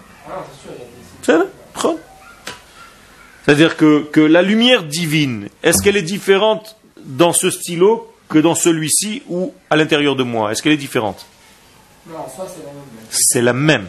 C'est-à-dire 3.46 3.78
que, 3.78 4.04
que 4.12 4.20
la 4.20 4.42
lumière 4.42 4.84
divine, 4.84 5.48
est-ce 5.64 5.82
qu'elle 5.82 5.96
est 5.96 6.02
différente 6.02 6.76
dans 7.06 7.32
ce 7.32 7.50
stylo 7.50 8.14
que 8.28 8.38
dans 8.38 8.54
celui-ci 8.54 9.24
ou 9.30 9.54
à 9.70 9.78
l'intérieur 9.78 10.18
de 10.18 10.24
moi? 10.24 10.52
Est-ce 10.52 10.62
qu'elle 10.62 10.74
est 10.74 10.78
différente? 10.78 11.26
Non, 12.10 12.16
c'est 12.36 12.42
la 12.42 12.74
même. 12.74 12.84
mais 12.94 13.02
C'est 13.12 13.42
la 13.42 13.54
même. 13.54 13.88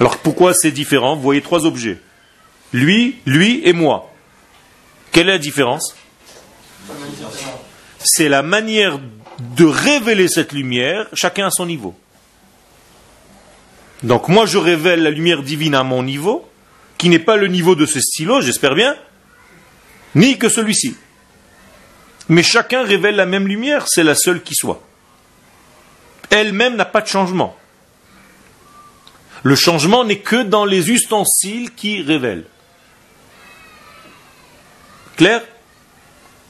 Alors 0.00 0.18
pourquoi 0.18 0.52
c'est 0.52 0.70
différent? 0.70 1.16
Vous 1.16 1.22
voyez 1.22 1.40
trois 1.40 1.64
objets. 1.64 1.98
Lui, 2.74 3.16
lui 3.24 3.62
et 3.64 3.72
moi. 3.72 4.12
Quelle 5.12 5.30
est 5.30 5.32
la 5.32 5.38
différence. 5.38 5.96
C'est 8.04 8.28
la 8.28 8.42
manière 8.42 8.98
de 9.40 9.64
révéler 9.64 10.28
cette 10.28 10.52
lumière, 10.52 11.06
chacun 11.14 11.46
à 11.46 11.50
son 11.50 11.66
niveau. 11.66 11.94
Donc 14.02 14.28
moi 14.28 14.46
je 14.46 14.58
révèle 14.58 15.02
la 15.02 15.10
lumière 15.10 15.42
divine 15.42 15.74
à 15.74 15.82
mon 15.82 16.02
niveau, 16.02 16.48
qui 16.98 17.08
n'est 17.08 17.18
pas 17.18 17.36
le 17.36 17.48
niveau 17.48 17.74
de 17.74 17.86
ce 17.86 18.00
stylo, 18.00 18.40
j'espère 18.40 18.74
bien, 18.74 18.94
ni 20.14 20.38
que 20.38 20.48
celui-ci. 20.48 20.96
Mais 22.28 22.42
chacun 22.42 22.84
révèle 22.84 23.16
la 23.16 23.26
même 23.26 23.48
lumière, 23.48 23.88
c'est 23.88 24.04
la 24.04 24.14
seule 24.14 24.42
qui 24.42 24.54
soit. 24.54 24.82
Elle-même 26.28 26.76
n'a 26.76 26.84
pas 26.84 27.00
de 27.00 27.08
changement. 27.08 27.56
Le 29.42 29.54
changement 29.56 30.04
n'est 30.04 30.18
que 30.18 30.42
dans 30.42 30.66
les 30.66 30.90
ustensiles 30.90 31.72
qui 31.74 32.02
révèlent. 32.02 32.44
Clair? 35.16 35.42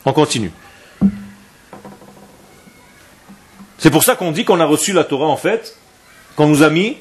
On 0.05 0.13
continue. 0.13 0.51
C'est 3.81 3.91
pour 3.91 4.05
ça 4.05 4.15
qu'on 4.15 4.31
dit 4.31 4.45
qu'on 4.45 4.61
a 4.61 4.67
reçu 4.67 4.93
la 4.93 5.05
Torah 5.05 5.27
en 5.27 5.39
fait, 5.39 5.75
qu'on 6.37 6.47
nous 6.47 6.63
a 6.63 6.69
mis 6.69 6.99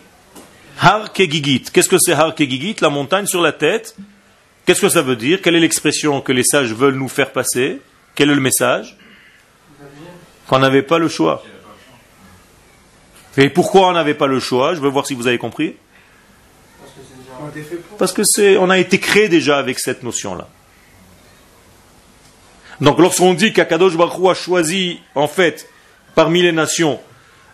Har 0.79 1.11
Kegigit. 1.11 1.65
Qu'est-ce 1.73 1.89
que 1.89 1.97
c'est 1.99 2.13
Har 2.13 2.33
Kegigit 2.33 2.77
La 2.79 2.89
montagne 2.89 3.25
sur 3.25 3.41
la 3.41 3.51
tête. 3.51 3.97
Qu'est-ce 4.65 4.79
que 4.79 4.87
ça 4.87 5.01
veut 5.01 5.17
dire 5.17 5.41
Quelle 5.41 5.57
est 5.57 5.59
l'expression 5.59 6.21
que 6.21 6.31
les 6.31 6.43
sages 6.43 6.73
veulent 6.73 6.95
nous 6.95 7.09
faire 7.09 7.33
passer 7.33 7.81
Quel 8.15 8.29
est 8.29 8.35
le 8.35 8.39
message 8.39 8.97
Qu'on 10.47 10.59
n'avait 10.59 10.81
pas 10.81 10.99
le 10.99 11.09
choix. 11.09 11.43
Et 13.35 13.49
pourquoi 13.49 13.89
on 13.89 13.91
n'avait 13.91 14.13
pas 14.13 14.27
le 14.27 14.39
choix 14.39 14.73
Je 14.73 14.79
veux 14.79 14.89
voir 14.89 15.05
si 15.05 15.15
vous 15.15 15.27
avez 15.27 15.37
compris. 15.37 15.75
Parce 17.97 18.13
que 18.13 18.23
c'est. 18.23 18.55
On 18.55 18.69
a 18.69 18.77
été 18.77 18.99
créé 18.99 19.27
déjà 19.27 19.57
avec 19.57 19.79
cette 19.79 20.01
notion-là. 20.01 20.47
Donc 22.79 22.99
lorsqu'on 22.99 23.33
dit 23.33 23.51
qu'Akadosh 23.51 23.97
Baruch 23.97 24.29
a 24.29 24.33
choisi, 24.33 25.01
en 25.13 25.27
fait, 25.27 25.67
parmi 26.19 26.41
les 26.41 26.51
nations, 26.51 26.99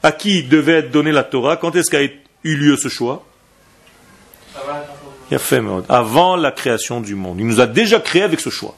à 0.01 0.11
qui 0.11 0.41
devait 0.41 0.79
être 0.79 0.89
donnée 0.89 1.11
la 1.11 1.23
Torah, 1.23 1.55
quand 1.55 1.75
est-ce 1.75 1.91
qu'a 1.91 2.01
eu 2.01 2.55
lieu 2.55 2.75
ce 2.75 2.87
choix? 2.87 3.23
Avant 5.87 6.35
la 6.35 6.51
création 6.51 6.99
du 6.99 7.13
monde. 7.13 7.39
Il 7.39 7.45
nous 7.45 7.59
a 7.59 7.67
déjà 7.67 7.99
créé 7.99 8.23
avec 8.23 8.39
ce 8.39 8.49
choix. 8.49 8.75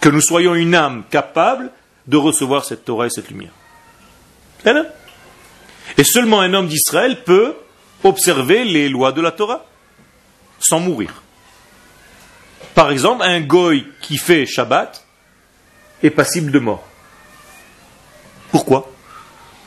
Que 0.00 0.08
nous 0.08 0.20
soyons 0.20 0.56
une 0.56 0.74
âme 0.74 1.04
capable 1.12 1.70
de 2.08 2.16
recevoir 2.16 2.64
cette 2.64 2.84
Torah 2.84 3.06
et 3.06 3.10
cette 3.10 3.30
lumière. 3.30 3.52
Et 5.96 6.02
seulement 6.02 6.40
un 6.40 6.52
homme 6.52 6.66
d'Israël 6.66 7.22
peut 7.22 7.54
observer 8.02 8.64
les 8.64 8.88
lois 8.88 9.12
de 9.12 9.20
la 9.20 9.30
Torah 9.30 9.64
sans 10.58 10.80
mourir. 10.80 11.22
Par 12.74 12.90
exemple, 12.90 13.22
un 13.22 13.42
goy 13.42 13.86
qui 14.00 14.16
fait 14.16 14.44
Shabbat 14.44 15.06
est 16.02 16.10
passible 16.10 16.50
de 16.50 16.58
mort. 16.58 16.89
Pourquoi 18.50 18.90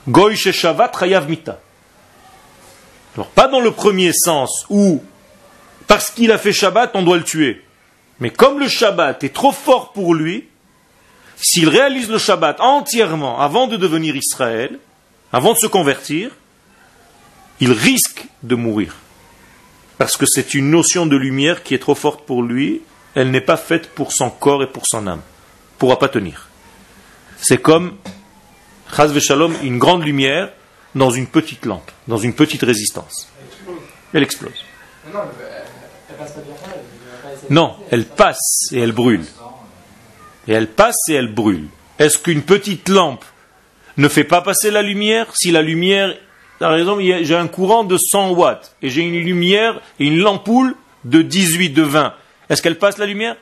Goy 0.08 0.36
chez 0.36 0.52
Shabbat 0.52 0.98
Chayav 1.00 1.30
Mita. 1.30 1.60
Alors, 3.16 3.28
pas 3.30 3.48
dans 3.48 3.62
le 3.62 3.72
premier 3.72 4.12
sens 4.14 4.66
où, 4.70 5.02
parce 5.88 6.10
qu'il 6.10 6.32
a 6.32 6.38
fait 6.38 6.52
Shabbat, 6.52 6.92
on 6.96 7.04
doit 7.04 7.18
le 7.18 7.24
tuer. 7.24 7.64
Mais 8.20 8.30
comme 8.30 8.60
le 8.60 8.68
Shabbat 8.68 9.24
est 9.24 9.34
trop 9.34 9.52
fort 9.52 9.94
pour 9.94 10.14
lui, 10.14 10.48
s'il 11.38 11.70
réalise 11.70 12.10
le 12.10 12.18
Shabbat 12.18 12.60
entièrement 12.60 13.40
avant 13.40 13.68
de 13.68 13.78
devenir 13.78 14.16
Israël, 14.16 14.80
avant 15.32 15.54
de 15.54 15.58
se 15.58 15.68
convertir, 15.68 16.32
il 17.60 17.72
risque 17.72 18.26
de 18.44 18.56
mourir. 18.56 18.96
Parce 19.98 20.18
que 20.18 20.26
c'est 20.26 20.54
une 20.54 20.70
notion 20.70 21.06
de 21.06 21.16
lumière 21.16 21.64
qui 21.64 21.74
est 21.74 21.80
trop 21.80 21.96
forte 21.96 22.26
pour 22.26 22.44
lui, 22.44 22.82
elle 23.16 23.32
n'est 23.32 23.42
pas 23.42 23.58
faite 23.58 23.90
pour 23.90 24.12
son 24.12 24.30
corps 24.30 24.64
et 24.64 24.68
pour 24.68 24.86
son 24.86 25.08
âme. 25.08 25.22
Il 25.76 25.78
pourra 25.78 26.00
pas 26.00 26.10
tenir. 26.10 26.50
C'est 27.38 27.58
comme, 27.58 27.98
chas 28.96 29.20
shalom, 29.20 29.54
une 29.64 29.78
grande 29.78 30.04
lumière 30.04 30.50
dans 30.96 31.10
une 31.10 31.28
petite 31.28 31.66
lampe, 31.66 31.92
dans 32.08 32.18
une 32.18 32.34
petite 32.34 32.62
résistance. 32.62 33.28
Elle 34.14 34.24
explose. 34.24 34.66
Non, 37.50 37.76
elle, 37.92 38.06
passe 38.06 38.70
et 38.72 38.80
elle 38.80 38.92
brûle. 38.92 39.26
Et 40.48 40.54
elle 40.54 40.68
passe 40.68 40.98
et 41.10 41.14
elle 41.14 41.34
brûle. 41.34 41.68
Est-ce 42.00 42.18
qu'une 42.18 42.42
petite 42.42 42.90
lampe 42.90 43.26
ne 43.98 44.08
fait 44.08 44.24
pas 44.24 44.42
passer 44.42 44.72
la 44.72 44.82
lumière 44.82 45.28
si 45.36 45.52
la 45.52 45.62
lumière, 45.62 46.16
par 46.60 46.76
exemple, 46.76 47.02
j'ai 47.02 47.36
un 47.36 47.48
courant 47.48 47.84
de 47.84 47.98
100 47.98 48.32
watts 48.32 48.76
et 48.82 48.90
j'ai 48.90 49.02
une 49.02 49.20
lumière 49.20 49.82
et 50.00 50.06
une 50.06 50.20
lampoule 50.20 50.76
de 51.06 51.22
18, 51.22 51.72
de 51.72 51.84
20. 51.84 52.14
Est-ce 52.50 52.62
qu'elle 52.62 52.78
passe 52.78 52.98
la 52.98 53.06
lumière 53.06 53.36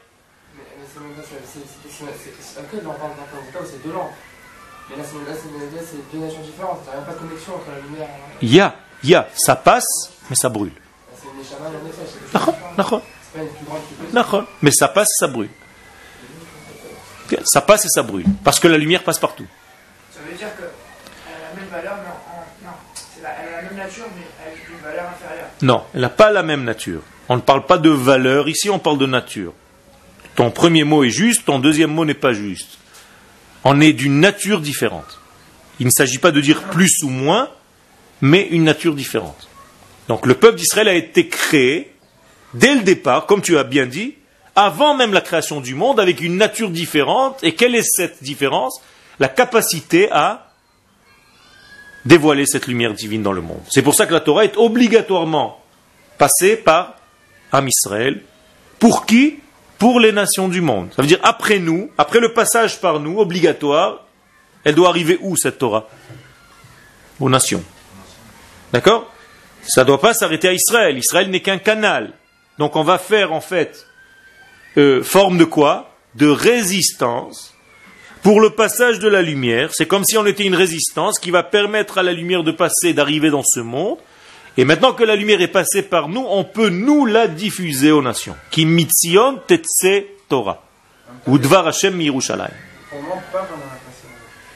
Mais, 4.97 4.97
là, 4.97 5.81
c'est 5.83 6.11
deux 6.17 6.23
nations 6.25 6.41
différentes. 6.41 6.79
Il 6.87 6.97
n'y 6.97 7.03
a 7.03 7.05
pas 7.05 7.13
de 7.13 7.17
connexion 7.19 7.55
entre 7.55 7.71
la 7.71 7.79
lumière 7.87 8.07
et 8.07 8.45
Il 8.45 8.53
y 8.53 8.59
a, 8.59 8.75
il 9.03 9.09
y 9.09 9.15
a, 9.15 9.27
ça 9.35 9.55
passe, 9.55 9.85
mais 10.29 10.35
ça 10.35 10.49
brûle. 10.49 10.71
Là, 10.71 11.15
C'est 11.15 11.27
une 11.27 11.41
échama 11.41 11.69
et. 14.13 14.45
Mais 14.61 14.71
ça 14.71 14.87
passe, 14.87 15.09
ça 15.19 15.27
brûle. 15.27 15.49
Ça 17.45 17.61
passe 17.61 17.85
et 17.85 17.89
ça 17.89 18.03
brûle. 18.03 18.25
Parce 18.43 18.59
que 18.59 18.67
la 18.67 18.77
lumière 18.77 19.03
passe 19.03 19.17
partout. 19.19 19.45
Ça 20.11 20.19
veut 20.29 20.35
dire 20.35 20.47
qu'elle 20.57 20.65
a 20.65 21.49
la 21.49 21.61
même 21.61 21.69
valeur, 21.69 21.95
mais 22.03 22.09
en. 22.09 22.67
en- 22.69 22.71
non, 22.71 22.77
la- 23.23 23.29
elle 23.41 23.53
a 23.53 23.61
la 23.61 23.69
même 23.69 23.77
nature, 23.77 24.05
mais 24.15 24.25
avec 24.51 24.67
une 24.69 24.77
valeur 24.83 25.05
inférieure. 25.09 25.47
Non, 25.61 25.83
elle 25.93 26.01
n'a 26.01 26.09
pas 26.09 26.29
la 26.31 26.43
même 26.43 26.63
nature. 26.65 27.01
On 27.29 27.37
ne 27.37 27.41
parle 27.41 27.65
pas 27.65 27.77
de 27.77 27.89
valeur, 27.89 28.49
ici 28.49 28.69
on 28.69 28.79
parle 28.79 28.97
de 28.97 29.05
nature. 29.05 29.53
Ton 30.35 30.51
premier 30.51 30.83
mot 30.83 31.03
est 31.05 31.09
juste, 31.09 31.45
ton 31.45 31.59
deuxième 31.59 31.91
mot 31.93 32.03
n'est 32.03 32.13
pas 32.13 32.33
juste. 32.33 32.77
On 33.63 33.79
est 33.81 33.93
d'une 33.93 34.19
nature 34.19 34.61
différente. 34.61 35.19
Il 35.79 35.85
ne 35.85 35.91
s'agit 35.91 36.17
pas 36.19 36.31
de 36.31 36.41
dire 36.41 36.63
plus 36.63 37.03
ou 37.03 37.09
moins, 37.09 37.49
mais 38.21 38.47
une 38.51 38.63
nature 38.63 38.95
différente. 38.95 39.47
Donc 40.07 40.25
le 40.25 40.35
peuple 40.35 40.57
d'Israël 40.57 40.87
a 40.87 40.93
été 40.93 41.27
créé 41.27 41.93
dès 42.53 42.75
le 42.75 42.81
départ, 42.81 43.25
comme 43.25 43.41
tu 43.41 43.57
as 43.57 43.63
bien 43.63 43.85
dit, 43.85 44.15
avant 44.55 44.95
même 44.95 45.13
la 45.13 45.21
création 45.21 45.61
du 45.61 45.75
monde, 45.75 45.99
avec 45.99 46.21
une 46.21 46.37
nature 46.37 46.69
différente. 46.69 47.43
Et 47.43 47.55
quelle 47.55 47.75
est 47.75 47.87
cette 47.87 48.23
différence? 48.23 48.81
La 49.19 49.27
capacité 49.27 50.11
à 50.11 50.51
dévoiler 52.05 52.45
cette 52.45 52.67
lumière 52.67 52.93
divine 52.93 53.23
dans 53.23 53.31
le 53.31 53.41
monde. 53.41 53.61
C'est 53.69 53.83
pour 53.83 53.95
ça 53.95 54.05
que 54.05 54.13
la 54.13 54.19
Torah 54.19 54.45
est 54.45 54.57
obligatoirement 54.57 55.63
passée 56.17 56.55
par 56.55 56.95
Am 57.51 57.67
Israël. 57.67 58.21
Pour 58.79 59.05
qui? 59.05 59.40
Pour 59.81 59.99
les 59.99 60.11
nations 60.11 60.47
du 60.47 60.61
monde. 60.61 60.89
Ça 60.95 61.01
veut 61.01 61.07
dire 61.07 61.17
après 61.23 61.57
nous, 61.57 61.89
après 61.97 62.19
le 62.19 62.33
passage 62.33 62.79
par 62.79 62.99
nous, 62.99 63.19
obligatoire, 63.19 64.05
elle 64.63 64.75
doit 64.75 64.89
arriver 64.89 65.17
où 65.21 65.35
cette 65.35 65.57
Torah? 65.57 65.89
Aux 67.19 67.31
nations. 67.31 67.63
D'accord? 68.71 69.11
Ça 69.63 69.81
ne 69.81 69.87
doit 69.87 69.99
pas 69.99 70.13
s'arrêter 70.13 70.49
à 70.49 70.53
Israël. 70.53 70.99
Israël 70.99 71.31
n'est 71.31 71.39
qu'un 71.39 71.57
canal. 71.57 72.13
Donc 72.59 72.75
on 72.75 72.83
va 72.83 72.99
faire 72.99 73.33
en 73.33 73.41
fait 73.41 73.87
euh, 74.77 75.01
forme 75.01 75.39
de 75.39 75.45
quoi? 75.45 75.95
De 76.13 76.27
résistance 76.27 77.55
pour 78.21 78.39
le 78.39 78.51
passage 78.51 78.99
de 78.99 79.07
la 79.07 79.23
lumière. 79.23 79.71
C'est 79.73 79.87
comme 79.87 80.05
si 80.05 80.15
on 80.15 80.27
était 80.27 80.45
une 80.45 80.53
résistance 80.53 81.17
qui 81.17 81.31
va 81.31 81.41
permettre 81.41 81.97
à 81.97 82.03
la 82.03 82.13
lumière 82.13 82.43
de 82.43 82.51
passer, 82.51 82.93
d'arriver 82.93 83.31
dans 83.31 83.43
ce 83.43 83.61
monde. 83.61 83.97
Et 84.57 84.65
maintenant 84.65 84.93
que 84.93 85.03
la 85.03 85.15
lumière 85.15 85.41
est 85.41 85.47
passée 85.47 85.81
par 85.81 86.09
nous, 86.09 86.25
on 86.27 86.43
peut 86.43 86.69
nous 86.69 87.05
la 87.05 87.27
diffuser 87.27 87.91
aux 87.91 88.01
nations. 88.01 88.35
Qui 88.49 88.65
mitzion 88.65 89.39
tetse 89.47 90.05
Torah. 90.27 90.63
Ou 91.27 91.37
dvar 91.37 91.67
Hashem 91.67 91.95
mi 91.95 92.05
Yerushalayim. 92.05 92.51
Pour 92.89 93.01
moi, 93.01 93.17
pas 93.31 93.39
pendant 93.39 93.61
la 93.61 93.77
passer. 93.77 94.07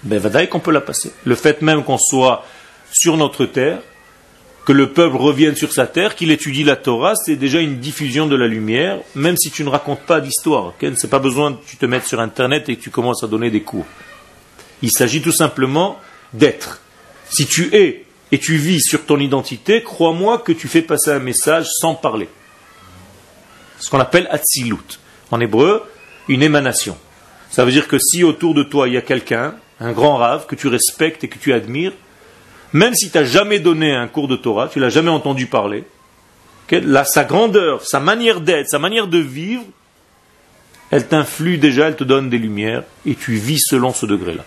Ben, 0.04 0.20
vadaï 0.20 0.50
qu'on 0.50 0.60
peut 0.60 0.72
la 0.72 0.82
passer. 0.82 1.12
Le 1.24 1.36
fait 1.36 1.62
même 1.62 1.84
qu'on 1.84 1.98
soit 1.98 2.46
sur 2.92 3.18
notre 3.18 3.46
terre, 3.46 3.80
que 4.66 4.74
le 4.74 4.92
peuple 4.92 5.16
revienne 5.16 5.56
sur 5.56 5.72
sa 5.72 5.86
terre, 5.86 6.16
qu'il 6.16 6.32
étudie 6.32 6.64
la 6.64 6.76
Torah, 6.76 7.16
c'est 7.16 7.36
déjà 7.36 7.60
une 7.60 7.80
diffusion 7.80 8.26
de 8.26 8.36
la 8.36 8.48
lumière, 8.48 8.98
même 9.14 9.38
si 9.38 9.52
tu 9.52 9.64
ne 9.64 9.70
racontes 9.70 10.02
pas 10.02 10.20
d'histoire. 10.20 10.68
ok? 10.68 10.86
C'est 10.98 11.10
pas 11.10 11.20
besoin 11.20 11.54
que 11.54 11.66
tu 11.68 11.78
te 11.78 11.86
mettes 11.86 12.08
sur 12.08 12.20
Internet 12.20 12.68
et 12.68 12.76
que 12.76 12.82
tu 12.82 12.90
commences 12.90 13.24
à 13.24 13.28
donner 13.28 13.52
des 13.52 13.62
cours. 13.62 13.86
Il 14.82 14.92
s'agit 14.92 15.22
tout 15.22 15.32
simplement 15.32 16.00
d'être. 16.34 16.82
Si 17.30 17.46
tu 17.46 17.70
es 17.76 18.05
et 18.32 18.40
tu 18.40 18.56
vis 18.56 18.82
sur 18.82 19.06
ton 19.06 19.20
identité, 19.20 19.84
crois-moi 19.84 20.40
que 20.40 20.52
tu 20.52 20.68
fais 20.68 20.82
passer 20.82 21.12
un 21.12 21.20
message 21.20 21.68
sans 21.80 21.96
parler. 21.96 22.28
Ce 23.80 23.90
qu'on 23.90 24.00
appelle 24.00 24.28
Atzilut. 24.32 25.00
En 25.32 25.40
hébreu, 25.40 25.84
une 26.28 26.44
émanation. 26.44 26.98
Ça 27.50 27.66
veut 27.66 27.72
dire 27.72 27.88
que 27.88 27.98
si 28.00 28.24
autour 28.24 28.54
de 28.54 28.64
toi 28.64 28.88
il 28.88 28.94
y 28.94 28.98
a 28.98 29.02
quelqu'un, 29.02 29.56
un 29.80 29.92
grand 29.92 30.18
rave 30.18 30.46
que 30.46 30.56
tu 30.56 30.68
respectes 30.68 31.24
et 31.24 31.28
que 31.28 31.38
tu 31.38 31.54
admires, 31.54 31.94
même 32.74 32.94
si 32.94 33.10
tu 33.10 33.18
n'as 33.18 33.24
jamais 33.24 33.60
donné 33.60 33.94
un 33.94 34.08
cours 34.08 34.28
de 34.28 34.36
Torah, 34.36 34.68
tu 34.68 34.80
l'as 34.80 34.90
jamais 34.90 35.10
entendu 35.10 35.48
parler, 35.48 35.84
sa 37.06 37.24
grandeur, 37.24 37.86
sa 37.86 38.00
manière 38.00 38.42
d'être, 38.42 38.68
sa 38.68 38.80
manière 38.80 39.08
de 39.08 39.20
vivre, 39.20 39.64
elle 40.92 41.08
t'influe 41.08 41.58
déjà, 41.58 41.88
elle 41.88 41.96
te 41.96 42.04
donne 42.04 42.30
des 42.30 42.38
lumières, 42.38 42.84
et 43.06 43.16
tu 43.16 43.36
vis 43.36 43.60
selon 43.60 43.94
ce 43.94 44.06
degré-là. 44.06 44.44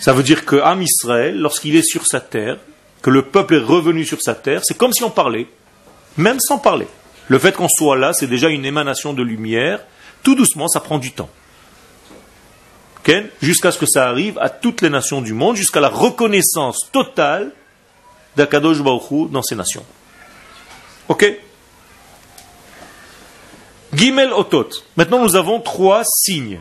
Ça 0.00 0.12
veut 0.12 0.22
dire 0.22 0.44
que 0.44 0.56
Israël, 0.80 1.38
lorsqu'il 1.38 1.76
est 1.76 1.82
sur 1.82 2.06
sa 2.06 2.20
terre, 2.20 2.56
que 3.02 3.10
le 3.10 3.22
peuple 3.22 3.54
est 3.54 3.58
revenu 3.58 4.04
sur 4.04 4.20
sa 4.20 4.34
terre, 4.34 4.62
c'est 4.64 4.76
comme 4.76 4.92
si 4.92 5.04
on 5.04 5.10
parlait, 5.10 5.46
même 6.16 6.40
sans 6.40 6.58
parler. 6.58 6.88
Le 7.28 7.38
fait 7.38 7.52
qu'on 7.52 7.68
soit 7.68 7.96
là, 7.96 8.12
c'est 8.12 8.26
déjà 8.26 8.48
une 8.48 8.64
émanation 8.64 9.12
de 9.12 9.22
lumière. 9.22 9.80
Tout 10.22 10.34
doucement, 10.34 10.68
ça 10.68 10.80
prend 10.80 10.98
du 10.98 11.12
temps. 11.12 11.30
Jusqu'à 13.42 13.72
ce 13.72 13.78
que 13.78 13.86
ça 13.86 14.08
arrive 14.08 14.38
à 14.38 14.48
toutes 14.48 14.82
les 14.82 14.90
nations 14.90 15.20
du 15.20 15.32
monde, 15.32 15.56
jusqu'à 15.56 15.80
la 15.80 15.88
reconnaissance 15.88 16.88
totale 16.92 17.52
d'Akadosh 18.36 18.82
Baruch 18.82 19.30
dans 19.30 19.42
ces 19.42 19.56
nations. 19.56 19.84
Ok? 21.08 21.26
Gimel 23.92 24.32
Otot. 24.32 24.68
Maintenant, 24.96 25.22
nous 25.24 25.34
avons 25.34 25.60
trois 25.60 26.02
signes. 26.04 26.60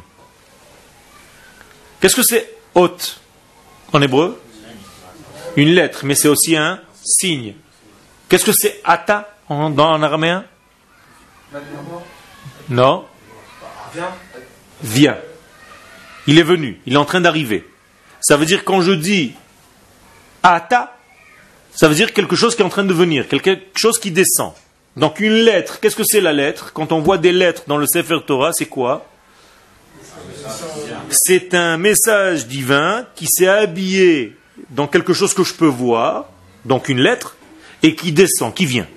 Qu'est-ce 2.00 2.16
que 2.16 2.24
c'est 2.24 2.56
Ot 2.74 2.98
en 3.94 4.02
hébreu 4.02 4.42
Une 5.56 5.70
lettre, 5.70 6.06
mais 6.06 6.16
c'est 6.16 6.28
aussi 6.28 6.56
un 6.56 6.80
signe. 7.04 7.54
Qu'est-ce 8.28 8.46
que 8.46 8.52
c'est 8.52 8.82
Ata 8.84 9.36
en, 9.48 9.78
en 9.78 10.04
araméen 10.04 10.46
Non 12.70 13.06
Viens. 14.82 15.18
Il 16.28 16.38
est 16.38 16.44
venu, 16.44 16.80
il 16.86 16.94
est 16.94 16.98
en 16.98 17.06
train 17.06 17.22
d'arriver. 17.22 17.68
Ça 18.22 18.38
veut 18.38 18.46
dire 18.46 18.64
quand 18.64 18.82
je 18.82 18.92
dis 18.92 19.34
Ata, 20.44 20.96
ça 21.72 21.88
veut 21.88 21.96
dire 21.96 22.14
quelque 22.14 22.36
chose 22.36 22.56
qui 22.56 22.62
est 22.62 22.66
en 22.66 22.70
train 22.70 22.84
de 22.84 22.94
venir, 22.94 23.28
quelque 23.28 23.58
chose 23.76 24.00
qui 24.00 24.12
descend. 24.12 24.54
Donc 24.96 25.20
une 25.20 25.34
lettre, 25.34 25.80
qu'est-ce 25.80 25.96
que 25.96 26.04
c'est 26.04 26.22
la 26.22 26.34
lettre 26.34 26.72
Quand 26.74 26.92
on 26.92 27.00
voit 27.00 27.18
des 27.18 27.32
lettres 27.32 27.64
dans 27.68 27.78
le 27.78 27.86
Sefer 27.88 28.20
Torah, 28.26 28.52
c'est 28.54 28.66
quoi 28.66 29.06
c'est 31.12 31.54
un 31.54 31.78
message 31.78 32.48
divin 32.48 33.06
qui 33.16 33.28
s'est 33.28 33.48
habillé 33.48 34.36
dans 34.70 34.88
quelque 34.88 35.14
chose 35.14 35.34
que 35.34 35.44
je 35.44 35.54
peux 35.54 35.68
voir, 35.68 36.26
donc 36.66 36.90
une 36.90 37.00
lettre, 37.00 37.36
et 37.84 37.96
qui 37.96 38.12
descend, 38.12 38.54
qui 38.54 38.66
vient. 38.66 38.88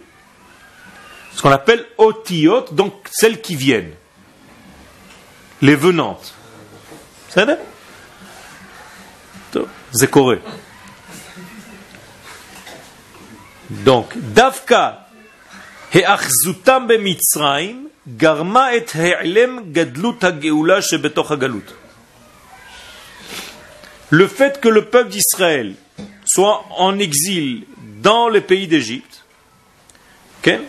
Ce 1.35 1.43
qu'on 1.43 1.51
appelle 1.51 1.85
otiot, 1.99 2.67
donc 2.73 2.95
celles 3.11 3.41
qui 3.41 3.57
viennent, 3.57 3.93
les 5.61 5.77
venantes. 5.77 6.35
C'est 9.93 10.11
correct. 10.11 10.43
Donc, 13.71 14.13
Davka, 14.17 15.07
Heachzutam 15.93 16.89
Mitzraim, 16.99 17.85
Garma 18.07 18.75
et 18.75 18.85
He'lem 18.95 19.73
Gadlut 19.73 20.17
HaGeula 20.23 20.81
Shebetoch 20.81 21.31
le 24.13 24.27
fait 24.29 24.61
que 24.61 24.69
le 24.69 24.85
peuple 24.85 25.11
d'Israël 25.11 25.75
soit 26.27 26.65
en 26.77 26.99
exil 26.99 27.65
dans 28.03 28.29
le 28.29 28.43
pays 28.43 28.69
d'Égypte, 28.69 29.25
okay? 30.41 30.61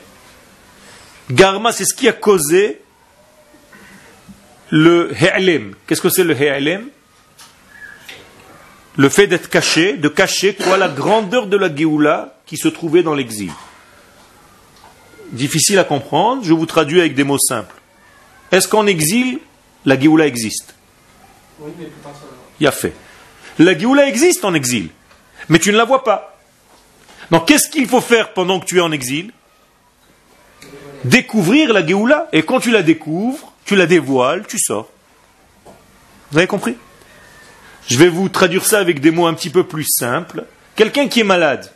Garma, 1.29 1.71
c'est 1.71 1.85
ce 1.85 1.93
qui 1.93 2.07
a 2.07 2.13
causé 2.13 2.81
le 4.69 5.11
He'alem. 5.21 5.75
Qu'est-ce 5.85 6.01
que 6.01 6.09
c'est 6.09 6.23
le 6.23 6.39
He'alem 6.39 6.87
Le 8.95 9.09
fait 9.09 9.27
d'être 9.27 9.49
caché, 9.49 9.97
de 9.97 10.07
cacher 10.07 10.55
quoi 10.55 10.77
La 10.77 10.87
grandeur 10.87 11.47
de 11.47 11.57
la 11.57 11.73
Géoula 11.73 12.39
qui 12.45 12.57
se 12.57 12.69
trouvait 12.69 13.03
dans 13.03 13.13
l'exil 13.13 13.51
difficile 15.33 15.79
à 15.79 15.83
comprendre, 15.83 16.43
je 16.43 16.53
vous 16.53 16.65
traduis 16.65 16.99
avec 16.99 17.15
des 17.15 17.23
mots 17.23 17.39
simples. 17.39 17.75
Est-ce 18.51 18.67
qu'en 18.67 18.85
exil, 18.85 19.39
la 19.85 19.99
Géoula 19.99 20.27
existe? 20.27 20.75
Oui, 21.59 21.71
mais 21.77 21.85
potentiellement. 21.85 22.37
Il 22.59 22.67
a 22.67 22.71
fait. 22.71 22.93
La 23.59 23.77
Géoula 23.77 24.07
existe 24.07 24.45
en 24.45 24.53
exil, 24.53 24.89
mais 25.49 25.59
tu 25.59 25.71
ne 25.71 25.77
la 25.77 25.85
vois 25.85 26.03
pas. 26.03 26.37
Donc 27.31 27.47
qu'est-ce 27.47 27.69
qu'il 27.69 27.87
faut 27.87 28.01
faire 28.01 28.33
pendant 28.33 28.59
que 28.59 28.65
tu 28.65 28.77
es 28.77 28.81
en 28.81 28.91
exil? 28.91 29.31
Découvrir 31.03 31.73
la 31.73 31.85
Géoula. 31.85 32.29
Et 32.31 32.43
quand 32.43 32.59
tu 32.59 32.71
la 32.71 32.81
découvres, 32.81 33.53
tu 33.65 33.75
la 33.75 33.85
dévoiles, 33.85 34.45
tu 34.47 34.57
sors. 34.59 34.89
Vous 36.31 36.37
avez 36.37 36.47
compris? 36.47 36.75
Je 37.87 37.97
vais 37.97 38.09
vous 38.09 38.29
traduire 38.29 38.65
ça 38.65 38.79
avec 38.79 39.01
des 39.01 39.11
mots 39.11 39.27
un 39.27 39.33
petit 39.33 39.49
peu 39.49 39.65
plus 39.65 39.85
simples. 39.87 40.45
Quelqu'un 40.75 41.07
qui 41.07 41.19
est 41.19 41.25
malade, 41.25 41.71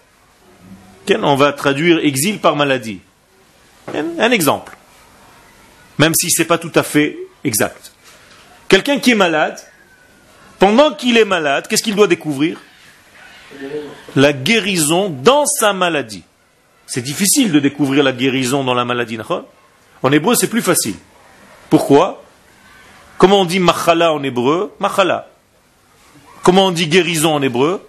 on 1.10 1.36
va 1.36 1.54
traduire 1.54 2.00
exil 2.00 2.40
par 2.40 2.56
maladie. 2.56 3.02
Un 3.94 4.32
exemple. 4.32 4.76
Même 5.98 6.13
si 6.16 6.30
ce 6.32 6.42
n'est 6.42 6.48
pas 6.48 6.58
tout 6.58 6.72
à 6.76 6.84
fait 6.84 7.18
exact. 7.44 7.92
Quelqu'un 8.68 9.00
qui 9.00 9.12
est 9.12 9.16
malade, 9.16 9.60
pendant 10.60 10.93
qu'il 10.93 11.17
est 11.17 11.26
malade, 11.26 11.67
qu'est-ce 11.67 11.84
qu'il 11.84 11.96
doit 11.96 12.08
découvrir? 12.08 12.60
La 14.15 14.34
guérison 14.34 15.10
dans 15.10 15.46
sa 15.46 15.74
maladie. 15.74 16.24
C'est 16.86 17.02
difficile 17.02 17.52
de 17.52 17.60
découvrir 17.60 18.04
la 18.04 18.12
guérison 18.12 18.63
dans 18.63 18.74
la 18.74 18.86
maladie. 18.86 19.17
En 20.04 20.12
hébreu, 20.12 20.36
c'est 20.36 20.50
plus 20.50 20.62
facile. 20.62 20.96
Pourquoi? 21.70 22.24
Comment 23.17 23.41
on 23.41 23.46
dit 23.46 23.60
machala 23.60 24.13
en 24.13 24.22
hébreu? 24.24 24.74
Machala. 24.80 25.28
Comment 26.43 26.67
on 26.67 26.72
dit 26.72 26.88
guérison 26.88 27.36
en 27.36 27.41
hébreu? 27.41 27.86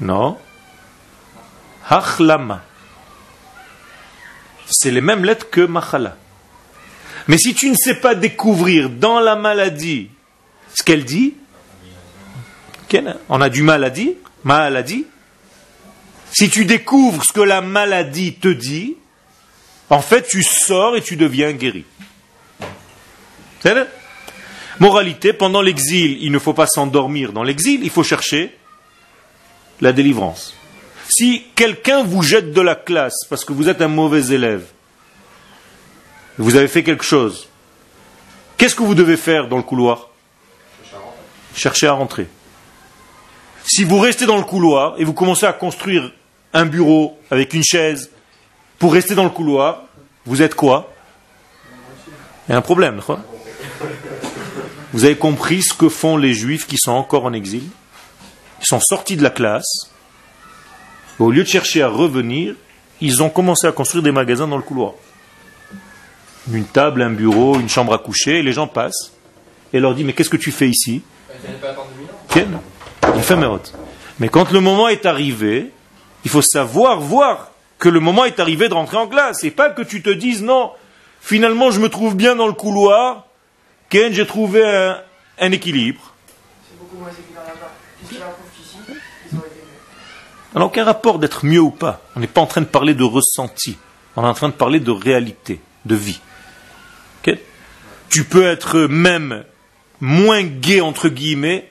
Non. 0.00 0.36
Hachlama 1.88 2.62
c'est 4.72 4.90
les 4.90 5.00
mêmes 5.00 5.24
lettres 5.24 5.50
que 5.50 5.60
Machala. 5.60 6.16
Mais 7.28 7.38
si 7.38 7.54
tu 7.54 7.70
ne 7.70 7.76
sais 7.76 7.94
pas 7.94 8.14
découvrir 8.14 8.90
dans 8.90 9.20
la 9.20 9.36
maladie 9.36 10.10
ce 10.74 10.82
qu'elle 10.82 11.04
dit, 11.04 11.34
on 13.28 13.40
a 13.40 13.48
du 13.48 13.62
mal 13.62 13.84
à 13.84 13.90
dire, 13.90 14.14
maladie. 14.44 15.06
Si 16.32 16.48
tu 16.48 16.64
découvres 16.64 17.24
ce 17.24 17.32
que 17.32 17.40
la 17.40 17.60
maladie 17.60 18.34
te 18.34 18.48
dit, 18.48 18.96
en 19.90 20.00
fait, 20.00 20.26
tu 20.26 20.42
sors 20.42 20.96
et 20.96 21.02
tu 21.02 21.16
deviens 21.16 21.52
guéri. 21.52 21.84
Moralité, 24.78 25.32
pendant 25.32 25.62
l'exil, 25.62 26.18
il 26.22 26.32
ne 26.32 26.38
faut 26.38 26.54
pas 26.54 26.66
s'endormir 26.66 27.32
dans 27.32 27.42
l'exil, 27.42 27.84
il 27.84 27.90
faut 27.90 28.02
chercher 28.02 28.56
la 29.80 29.92
délivrance. 29.92 30.54
Si 31.08 31.44
quelqu'un 31.54 32.02
vous 32.02 32.22
jette 32.22 32.52
de 32.52 32.60
la 32.60 32.74
classe 32.74 33.26
parce 33.28 33.44
que 33.44 33.52
vous 33.52 33.68
êtes 33.68 33.82
un 33.82 33.88
mauvais 33.88 34.34
élève, 34.34 34.64
vous 36.38 36.56
avez 36.56 36.68
fait 36.68 36.82
quelque 36.82 37.04
chose, 37.04 37.48
qu'est-ce 38.56 38.74
que 38.74 38.82
vous 38.82 38.94
devez 38.94 39.18
faire 39.18 39.48
dans 39.48 39.58
le 39.58 39.62
couloir? 39.62 40.08
Chercher 41.54 41.86
à 41.86 41.92
rentrer. 41.92 42.28
Si 43.64 43.84
vous 43.84 43.98
restez 43.98 44.26
dans 44.26 44.36
le 44.36 44.42
couloir 44.42 44.94
et 44.98 45.04
vous 45.04 45.12
commencez 45.12 45.46
à 45.46 45.52
construire 45.52 46.12
un 46.52 46.66
bureau 46.66 47.18
avec 47.30 47.54
une 47.54 47.62
chaise 47.62 48.10
pour 48.78 48.92
rester 48.92 49.14
dans 49.14 49.24
le 49.24 49.30
couloir, 49.30 49.84
vous 50.26 50.42
êtes 50.42 50.54
quoi? 50.54 50.92
Il 52.48 52.52
y 52.52 52.54
a 52.54 52.58
un 52.58 52.62
problème. 52.62 53.00
Vous 54.92 55.04
avez 55.04 55.16
compris 55.16 55.62
ce 55.62 55.74
que 55.74 55.88
font 55.88 56.16
les 56.16 56.34
juifs 56.34 56.66
qui 56.66 56.76
sont 56.76 56.92
encore 56.92 57.24
en 57.24 57.32
exil? 57.32 57.64
Ils 58.60 58.66
sont 58.66 58.80
sortis 58.80 59.16
de 59.16 59.22
la 59.22 59.30
classe 59.30 59.92
au 61.18 61.30
lieu 61.30 61.42
de 61.44 61.48
chercher 61.48 61.82
à 61.82 61.88
revenir, 61.88 62.54
ils 63.00 63.22
ont 63.22 63.30
commencé 63.30 63.66
à 63.66 63.72
construire 63.72 64.02
des 64.02 64.12
magasins 64.12 64.48
dans 64.48 64.56
le 64.56 64.62
couloir. 64.62 64.94
Une 66.52 66.64
table, 66.64 67.02
un 67.02 67.10
bureau, 67.10 67.60
une 67.60 67.68
chambre 67.68 67.94
à 67.94 67.98
coucher, 67.98 68.40
et 68.40 68.42
les 68.42 68.52
gens 68.52 68.66
passent 68.66 69.12
et 69.72 69.80
leur 69.80 69.94
dit 69.94 70.04
Mais 70.04 70.12
qu'est-ce 70.12 70.30
que 70.30 70.36
tu 70.36 70.50
fais 70.50 70.68
ici? 70.68 71.02
Mais 74.18 74.28
quand 74.28 74.50
le 74.52 74.60
moment 74.60 74.88
est 74.88 75.06
arrivé, 75.06 75.70
il 76.24 76.30
faut 76.30 76.42
savoir 76.42 77.00
voir 77.00 77.50
que 77.78 77.88
le 77.88 78.00
moment 78.00 78.24
est 78.24 78.38
arrivé 78.38 78.68
de 78.68 78.74
rentrer 78.74 78.96
en 78.96 79.08
classe, 79.08 79.42
et 79.44 79.50
pas 79.50 79.70
que 79.70 79.82
tu 79.82 80.02
te 80.02 80.10
dises 80.10 80.42
Non, 80.42 80.70
finalement 81.20 81.70
je 81.70 81.80
me 81.80 81.88
trouve 81.88 82.16
bien 82.16 82.36
dans 82.36 82.46
le 82.46 82.52
couloir, 82.52 83.26
Ken, 83.88 84.12
j'ai 84.12 84.26
trouvé 84.26 84.64
un, 84.64 84.98
un 85.38 85.52
équilibre. 85.52 86.14
C'est 86.68 86.78
beaucoup 86.78 86.96
moins 86.96 87.10
évident 87.10 87.40
là-bas. 87.46 87.72
N'a 90.54 90.66
aucun 90.66 90.84
rapport 90.84 91.18
d'être 91.18 91.46
mieux 91.46 91.60
ou 91.60 91.70
pas. 91.70 92.02
On 92.14 92.20
n'est 92.20 92.26
pas 92.26 92.40
en 92.42 92.46
train 92.46 92.60
de 92.60 92.66
parler 92.66 92.94
de 92.94 93.04
ressenti. 93.04 93.78
On 94.16 94.22
est 94.22 94.26
en 94.26 94.34
train 94.34 94.48
de 94.48 94.54
parler 94.54 94.80
de 94.80 94.90
réalité, 94.90 95.60
de 95.86 95.94
vie. 95.94 96.20
Tu 98.12 98.24
peux 98.24 98.46
être 98.46 98.80
même 98.80 99.42
moins 100.02 100.42
gai, 100.42 100.80
entre 100.80 101.08
guillemets, 101.08 101.70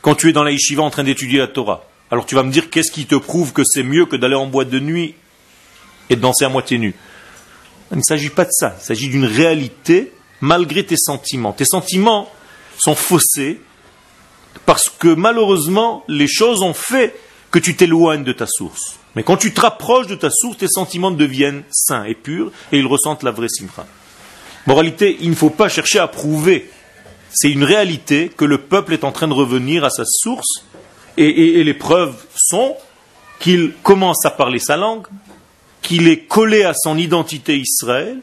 quand 0.00 0.14
tu 0.14 0.28
es 0.28 0.32
dans 0.32 0.44
la 0.44 0.52
yeshiva 0.52 0.84
en 0.84 0.90
train 0.90 1.02
d'étudier 1.02 1.40
la 1.40 1.48
Torah. 1.48 1.84
Alors 2.12 2.24
tu 2.24 2.36
vas 2.36 2.44
me 2.44 2.52
dire 2.52 2.70
qu'est-ce 2.70 2.92
qui 2.92 3.06
te 3.06 3.16
prouve 3.16 3.52
que 3.52 3.64
c'est 3.64 3.82
mieux 3.82 4.06
que 4.06 4.14
d'aller 4.14 4.36
en 4.36 4.46
boîte 4.46 4.70
de 4.70 4.78
nuit 4.78 5.16
et 6.08 6.14
de 6.14 6.20
danser 6.20 6.44
à 6.44 6.48
moitié 6.48 6.78
nu? 6.78 6.94
Il 7.90 7.98
ne 7.98 8.02
s'agit 8.02 8.30
pas 8.30 8.44
de 8.44 8.52
ça, 8.52 8.76
il 8.80 8.84
s'agit 8.84 9.08
d'une 9.08 9.24
réalité 9.24 10.12
malgré 10.40 10.86
tes 10.86 10.96
sentiments. 10.96 11.52
Tes 11.52 11.64
sentiments 11.64 12.30
sont 12.78 12.94
faussés 12.94 13.60
parce 14.64 14.88
que 14.88 15.08
malheureusement 15.08 16.04
les 16.06 16.28
choses 16.28 16.62
ont 16.62 16.74
fait 16.74 17.18
que 17.50 17.58
tu 17.58 17.74
t'éloignes 17.74 18.22
de 18.22 18.32
ta 18.32 18.46
source. 18.46 19.00
Mais 19.16 19.24
quand 19.24 19.38
tu 19.38 19.52
te 19.52 19.60
rapproches 19.60 20.06
de 20.06 20.14
ta 20.14 20.30
source, 20.30 20.58
tes 20.58 20.68
sentiments 20.68 21.10
deviennent 21.10 21.64
sains 21.72 22.04
et 22.04 22.14
purs 22.14 22.52
et 22.70 22.78
ils 22.78 22.86
ressentent 22.86 23.24
la 23.24 23.32
vraie 23.32 23.48
simcha. 23.48 23.86
Moralité, 24.66 25.16
il 25.20 25.30
ne 25.30 25.34
faut 25.34 25.50
pas 25.50 25.68
chercher 25.68 25.98
à 25.98 26.06
prouver. 26.06 26.70
C'est 27.36 27.50
une 27.50 27.64
réalité 27.64 28.30
que 28.34 28.46
le 28.46 28.56
peuple 28.56 28.94
est 28.94 29.04
en 29.04 29.12
train 29.12 29.28
de 29.28 29.34
revenir 29.34 29.84
à 29.84 29.90
sa 29.90 30.04
source 30.06 30.64
et, 31.18 31.62
les 31.62 31.74
preuves 31.74 32.16
sont 32.34 32.76
qu'il 33.40 33.74
commence 33.82 34.24
à 34.24 34.30
parler 34.30 34.58
sa 34.58 34.78
langue, 34.78 35.06
qu'il 35.82 36.08
est 36.08 36.20
collé 36.20 36.62
à 36.62 36.72
son 36.72 36.96
identité 36.96 37.58
Israël, 37.58 38.20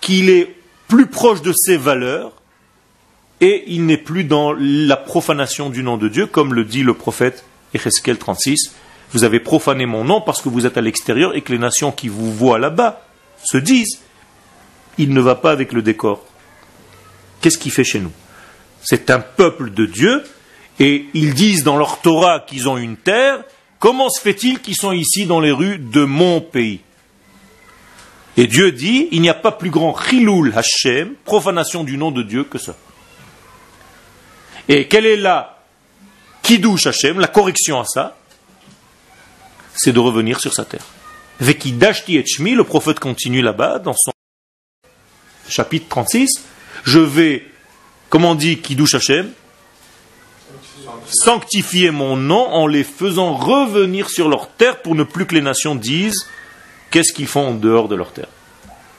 qu'il 0.00 0.30
est 0.30 0.54
plus 0.86 1.06
proche 1.06 1.42
de 1.42 1.52
ses 1.52 1.76
valeurs 1.76 2.30
et 3.40 3.64
il 3.66 3.86
n'est 3.86 3.98
plus 3.98 4.22
dans 4.22 4.52
la 4.52 4.96
profanation 4.96 5.68
du 5.68 5.82
nom 5.82 5.96
de 5.96 6.06
Dieu, 6.06 6.26
comme 6.26 6.54
le 6.54 6.64
dit 6.64 6.84
le 6.84 6.94
prophète 6.94 7.44
Echeskel 7.74 8.18
36. 8.18 8.72
Vous 9.10 9.24
avez 9.24 9.40
profané 9.40 9.84
mon 9.84 10.04
nom 10.04 10.20
parce 10.20 10.40
que 10.40 10.48
vous 10.48 10.64
êtes 10.64 10.78
à 10.78 10.80
l'extérieur 10.80 11.34
et 11.34 11.40
que 11.40 11.50
les 11.50 11.58
nations 11.58 11.90
qui 11.90 12.06
vous 12.06 12.32
voient 12.32 12.60
là-bas 12.60 13.04
se 13.42 13.58
disent 13.58 13.98
il 14.96 15.12
ne 15.12 15.20
va 15.20 15.34
pas 15.34 15.50
avec 15.50 15.72
le 15.72 15.82
décor. 15.82 16.24
Qu'est-ce 17.40 17.58
qu'il 17.58 17.72
fait 17.72 17.82
chez 17.82 17.98
nous? 17.98 18.12
C'est 18.84 19.10
un 19.10 19.20
peuple 19.20 19.70
de 19.70 19.86
Dieu 19.86 20.22
et 20.78 21.06
ils 21.14 21.34
disent 21.34 21.64
dans 21.64 21.76
leur 21.76 22.00
Torah 22.00 22.40
qu'ils 22.40 22.68
ont 22.68 22.76
une 22.76 22.96
terre. 22.96 23.42
Comment 23.78 24.10
se 24.10 24.20
fait-il 24.20 24.60
qu'ils 24.60 24.76
sont 24.76 24.92
ici 24.92 25.26
dans 25.26 25.40
les 25.40 25.50
rues 25.50 25.78
de 25.78 26.04
mon 26.04 26.40
pays? 26.40 26.80
Et 28.36 28.46
Dieu 28.46 28.72
dit 28.72 29.08
il 29.12 29.20
n'y 29.20 29.28
a 29.28 29.34
pas 29.34 29.52
plus 29.52 29.70
grand 29.70 29.96
chilul 29.96 30.52
Hashem, 30.56 31.14
profanation 31.24 31.84
du 31.84 31.96
nom 31.96 32.10
de 32.10 32.22
Dieu, 32.22 32.44
que 32.44 32.58
ça. 32.58 32.76
Et 34.68 34.88
quelle 34.88 35.06
est 35.06 35.16
la 35.16 35.62
kiddush 36.42 36.86
Hashem, 36.86 37.20
la 37.20 37.28
correction 37.28 37.80
à 37.80 37.84
ça? 37.84 38.16
C'est 39.74 39.92
de 39.92 40.00
revenir 40.00 40.40
sur 40.40 40.52
sa 40.52 40.64
terre. 40.64 40.84
Vekidashti 41.40 42.16
et 42.16 42.24
le 42.54 42.64
prophète 42.64 43.00
continue 43.00 43.42
là-bas 43.42 43.80
dans 43.80 43.94
son 43.94 44.12
chapitre 45.48 45.86
36, 45.88 46.42
je 46.84 46.98
vais, 46.98 47.46
comment 48.14 48.30
on 48.30 48.34
dit 48.36 48.58
Kiddush 48.58 48.94
Hashem 48.94 49.28
Sanctifier 51.04 51.90
mon 51.90 52.16
nom 52.16 52.46
en 52.46 52.68
les 52.68 52.84
faisant 52.84 53.34
revenir 53.34 54.08
sur 54.08 54.28
leur 54.28 54.50
terre 54.50 54.82
pour 54.82 54.94
ne 54.94 55.02
plus 55.02 55.26
que 55.26 55.34
les 55.34 55.40
nations 55.40 55.74
disent 55.74 56.28
qu'est-ce 56.92 57.12
qu'ils 57.12 57.26
font 57.26 57.48
en 57.48 57.54
dehors 57.54 57.88
de 57.88 57.96
leur 57.96 58.12
terre. 58.12 58.28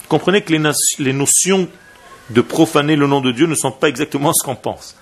Comprenez 0.09 0.41
que 0.41 0.51
les, 0.51 1.13
notions 1.13 1.69
de 2.29 2.41
profaner 2.41 2.97
le 2.97 3.07
nom 3.07 3.21
de 3.21 3.31
Dieu 3.31 3.47
ne 3.47 3.55
sont 3.55 3.71
pas 3.71 3.87
exactement 3.87 4.33
ce 4.33 4.43
qu'on 4.43 4.57
pense. 4.57 4.97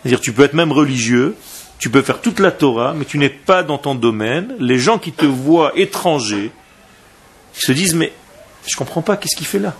C'est-à-dire 0.00 0.22
tu 0.22 0.32
peux 0.32 0.44
être 0.44 0.54
même 0.54 0.72
religieux, 0.72 1.36
tu 1.78 1.90
peux 1.90 2.00
faire 2.00 2.22
toute 2.22 2.40
la 2.40 2.52
Torah, 2.52 2.94
mais 2.94 3.04
tu 3.04 3.18
n'es 3.18 3.28
pas 3.28 3.62
dans 3.62 3.76
ton 3.76 3.94
domaine. 3.94 4.56
Les 4.58 4.78
gens 4.78 4.96
qui 4.96 5.12
te 5.12 5.26
voient 5.26 5.72
étranger, 5.76 6.52
se 7.52 7.72
disent 7.72 7.94
mais 7.94 8.14
je 8.66 8.74
ne 8.74 8.78
comprends 8.78 9.02
pas, 9.02 9.18
qu'est-ce 9.18 9.36
qu'il 9.36 9.46
fait 9.46 9.58
là? 9.58 9.74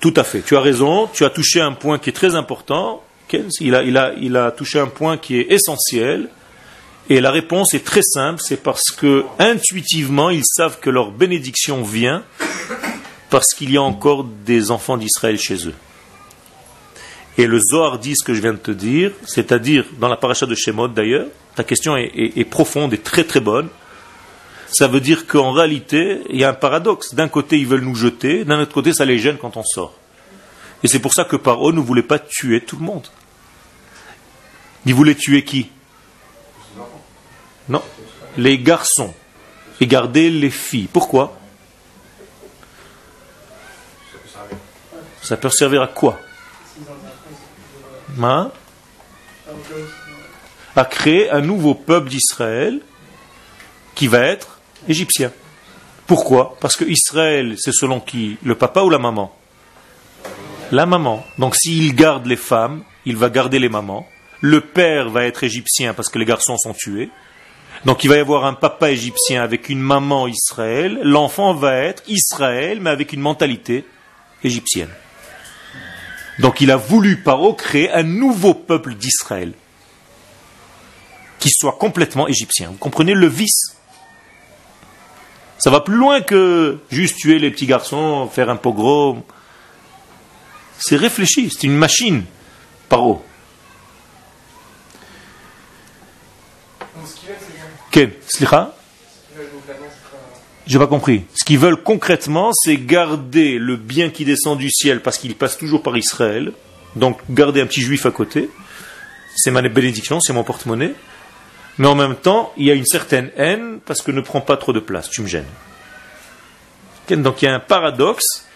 Tout 0.00 0.14
à 0.16 0.24
fait. 0.24 0.42
Tu 0.42 0.56
as 0.56 0.60
raison. 0.60 1.08
Tu 1.12 1.24
as 1.24 1.30
touché 1.30 1.60
un 1.60 1.72
point 1.72 1.98
qui 1.98 2.10
est 2.10 2.14
très 2.14 2.34
important. 2.34 3.02
Il 3.60 3.74
a, 3.74 3.82
il, 3.82 3.96
a, 3.96 4.14
il 4.18 4.36
a 4.36 4.50
touché 4.50 4.78
un 4.80 4.86
point 4.86 5.18
qui 5.18 5.38
est 5.38 5.52
essentiel. 5.52 6.28
Et 7.10 7.20
la 7.20 7.30
réponse 7.30 7.74
est 7.74 7.84
très 7.84 8.02
simple. 8.02 8.40
C'est 8.42 8.62
parce 8.62 8.90
que 8.90 9.24
intuitivement, 9.38 10.30
ils 10.30 10.44
savent 10.44 10.78
que 10.80 10.90
leur 10.90 11.10
bénédiction 11.10 11.82
vient 11.82 12.22
parce 13.30 13.52
qu'il 13.54 13.70
y 13.70 13.76
a 13.76 13.82
encore 13.82 14.24
des 14.24 14.70
enfants 14.70 14.96
d'Israël 14.96 15.38
chez 15.38 15.68
eux. 15.68 15.74
Et 17.36 17.46
le 17.46 17.60
Zohar 17.60 17.98
dit 17.98 18.16
ce 18.16 18.24
que 18.24 18.34
je 18.34 18.40
viens 18.40 18.54
de 18.54 18.58
te 18.58 18.70
dire, 18.70 19.12
c'est-à-dire 19.26 19.84
dans 20.00 20.08
la 20.08 20.16
paracha 20.16 20.46
de 20.46 20.54
Shemot 20.54 20.88
d'ailleurs, 20.88 21.26
ta 21.54 21.62
question 21.62 21.96
est 21.96 22.50
profonde 22.50 22.94
et 22.94 22.98
très 22.98 23.24
très 23.24 23.40
bonne 23.40 23.68
ça 24.70 24.86
veut 24.86 25.00
dire 25.00 25.26
qu'en 25.26 25.52
réalité, 25.52 26.22
il 26.28 26.36
y 26.36 26.44
a 26.44 26.50
un 26.50 26.54
paradoxe. 26.54 27.14
D'un 27.14 27.28
côté, 27.28 27.58
ils 27.58 27.66
veulent 27.66 27.84
nous 27.84 27.94
jeter, 27.94 28.44
d'un 28.44 28.60
autre 28.60 28.72
côté, 28.72 28.92
ça 28.92 29.04
les 29.04 29.18
gêne 29.18 29.38
quand 29.38 29.56
on 29.56 29.62
sort. 29.62 29.94
Et 30.82 30.88
c'est 30.88 31.00
pour 31.00 31.14
ça 31.14 31.24
que 31.24 31.36
Paro 31.36 31.72
ne 31.72 31.80
voulait 31.80 32.02
pas 32.02 32.18
tuer 32.18 32.60
tout 32.60 32.76
le 32.76 32.84
monde. 32.84 33.06
Il 34.86 34.94
voulait 34.94 35.14
tuer 35.14 35.44
qui? 35.44 35.70
Non, 37.68 37.82
les 38.36 38.58
garçons. 38.58 39.14
Et 39.80 39.86
garder 39.86 40.28
les 40.30 40.50
filles. 40.50 40.88
Pourquoi? 40.92 41.38
Ça 45.22 45.36
peut 45.36 45.50
servir 45.50 45.82
à 45.82 45.86
quoi? 45.86 46.18
Hein? 48.20 48.50
À 50.74 50.84
créer 50.84 51.30
un 51.30 51.40
nouveau 51.40 51.74
peuple 51.74 52.08
d'Israël 52.08 52.80
qui 53.94 54.06
va 54.06 54.20
être 54.20 54.57
égyptien. 54.86 55.32
Pourquoi? 56.06 56.56
Parce 56.60 56.76
que 56.76 56.84
Israël, 56.84 57.56
c'est 57.58 57.72
selon 57.72 58.00
qui? 58.00 58.38
Le 58.42 58.54
papa 58.54 58.82
ou 58.82 58.90
la 58.90 58.98
maman? 58.98 59.34
La 60.70 60.86
maman. 60.86 61.24
Donc 61.38 61.56
s'il 61.56 61.94
garde 61.94 62.26
les 62.26 62.36
femmes, 62.36 62.82
il 63.04 63.16
va 63.16 63.30
garder 63.30 63.58
les 63.58 63.68
mamans. 63.68 64.06
Le 64.40 64.60
père 64.60 65.10
va 65.10 65.24
être 65.24 65.44
égyptien 65.44 65.94
parce 65.94 66.08
que 66.08 66.18
les 66.18 66.24
garçons 66.24 66.56
sont 66.56 66.74
tués. 66.74 67.10
Donc 67.84 68.04
il 68.04 68.08
va 68.08 68.16
y 68.16 68.20
avoir 68.20 68.44
un 68.44 68.54
papa 68.54 68.90
égyptien 68.90 69.42
avec 69.42 69.68
une 69.68 69.80
maman 69.80 70.28
Israël. 70.28 71.00
L'enfant 71.02 71.54
va 71.54 71.76
être 71.76 72.02
Israël, 72.08 72.80
mais 72.80 72.90
avec 72.90 73.12
une 73.12 73.20
mentalité 73.20 73.84
égyptienne. 74.44 74.90
Donc 76.38 76.60
il 76.60 76.70
a 76.70 76.76
voulu, 76.76 77.16
Paro, 77.16 77.52
créer 77.52 77.90
un 77.90 78.02
nouveau 78.02 78.54
peuple 78.54 78.94
d'Israël 78.94 79.52
qui 81.38 81.50
soit 81.50 81.72
complètement 81.78 82.28
égyptien. 82.28 82.68
Vous 82.70 82.78
comprenez 82.78 83.14
le 83.14 83.26
vice? 83.26 83.77
Ça 85.58 85.70
va 85.70 85.80
plus 85.80 85.96
loin 85.96 86.20
que 86.20 86.78
juste 86.90 87.16
tuer 87.16 87.38
les 87.40 87.50
petits 87.50 87.66
garçons, 87.66 88.28
faire 88.32 88.48
un 88.48 88.56
pogrom. 88.56 89.22
C'est 90.78 90.96
réfléchi, 90.96 91.50
c'est 91.50 91.64
une 91.64 91.76
machine, 91.76 92.22
paro. 92.88 93.24
Quel 97.90 98.12
J'ai 100.66 100.78
pas 100.78 100.86
compris. 100.86 101.24
Ce 101.34 101.44
qu'ils 101.44 101.58
veulent 101.58 101.82
concrètement, 101.82 102.52
c'est 102.52 102.76
garder 102.76 103.58
le 103.58 103.76
bien 103.76 104.10
qui 104.10 104.24
descend 104.24 104.58
du 104.58 104.70
ciel 104.70 105.00
parce 105.00 105.18
qu'il 105.18 105.34
passe 105.34 105.56
toujours 105.56 105.82
par 105.82 105.96
Israël. 105.96 106.52
Donc 106.94 107.18
garder 107.30 107.60
un 107.60 107.66
petit 107.66 107.80
juif 107.80 108.06
à 108.06 108.10
côté. 108.12 108.48
C'est 109.34 109.50
ma 109.50 109.62
bénédiction, 109.62 110.20
c'est 110.20 110.32
mon 110.32 110.44
porte-monnaie 110.44 110.94
mais 111.78 111.86
en 111.86 111.94
même 111.94 112.16
temps, 112.16 112.52
il 112.56 112.66
y 112.66 112.70
a 112.70 112.74
une 112.74 112.86
certaine 112.86 113.30
haine 113.36 113.78
parce 113.84 114.02
que 114.02 114.10
ne 114.10 114.20
prends 114.20 114.40
pas 114.40 114.56
trop 114.56 114.72
de 114.72 114.80
place, 114.80 115.08
tu 115.08 115.22
me 115.22 115.26
gênes. 115.26 115.44
Donc 117.10 117.40
il 117.40 117.46
y 117.46 117.48
a 117.48 117.54
un 117.54 117.60
paradoxe 117.60 118.46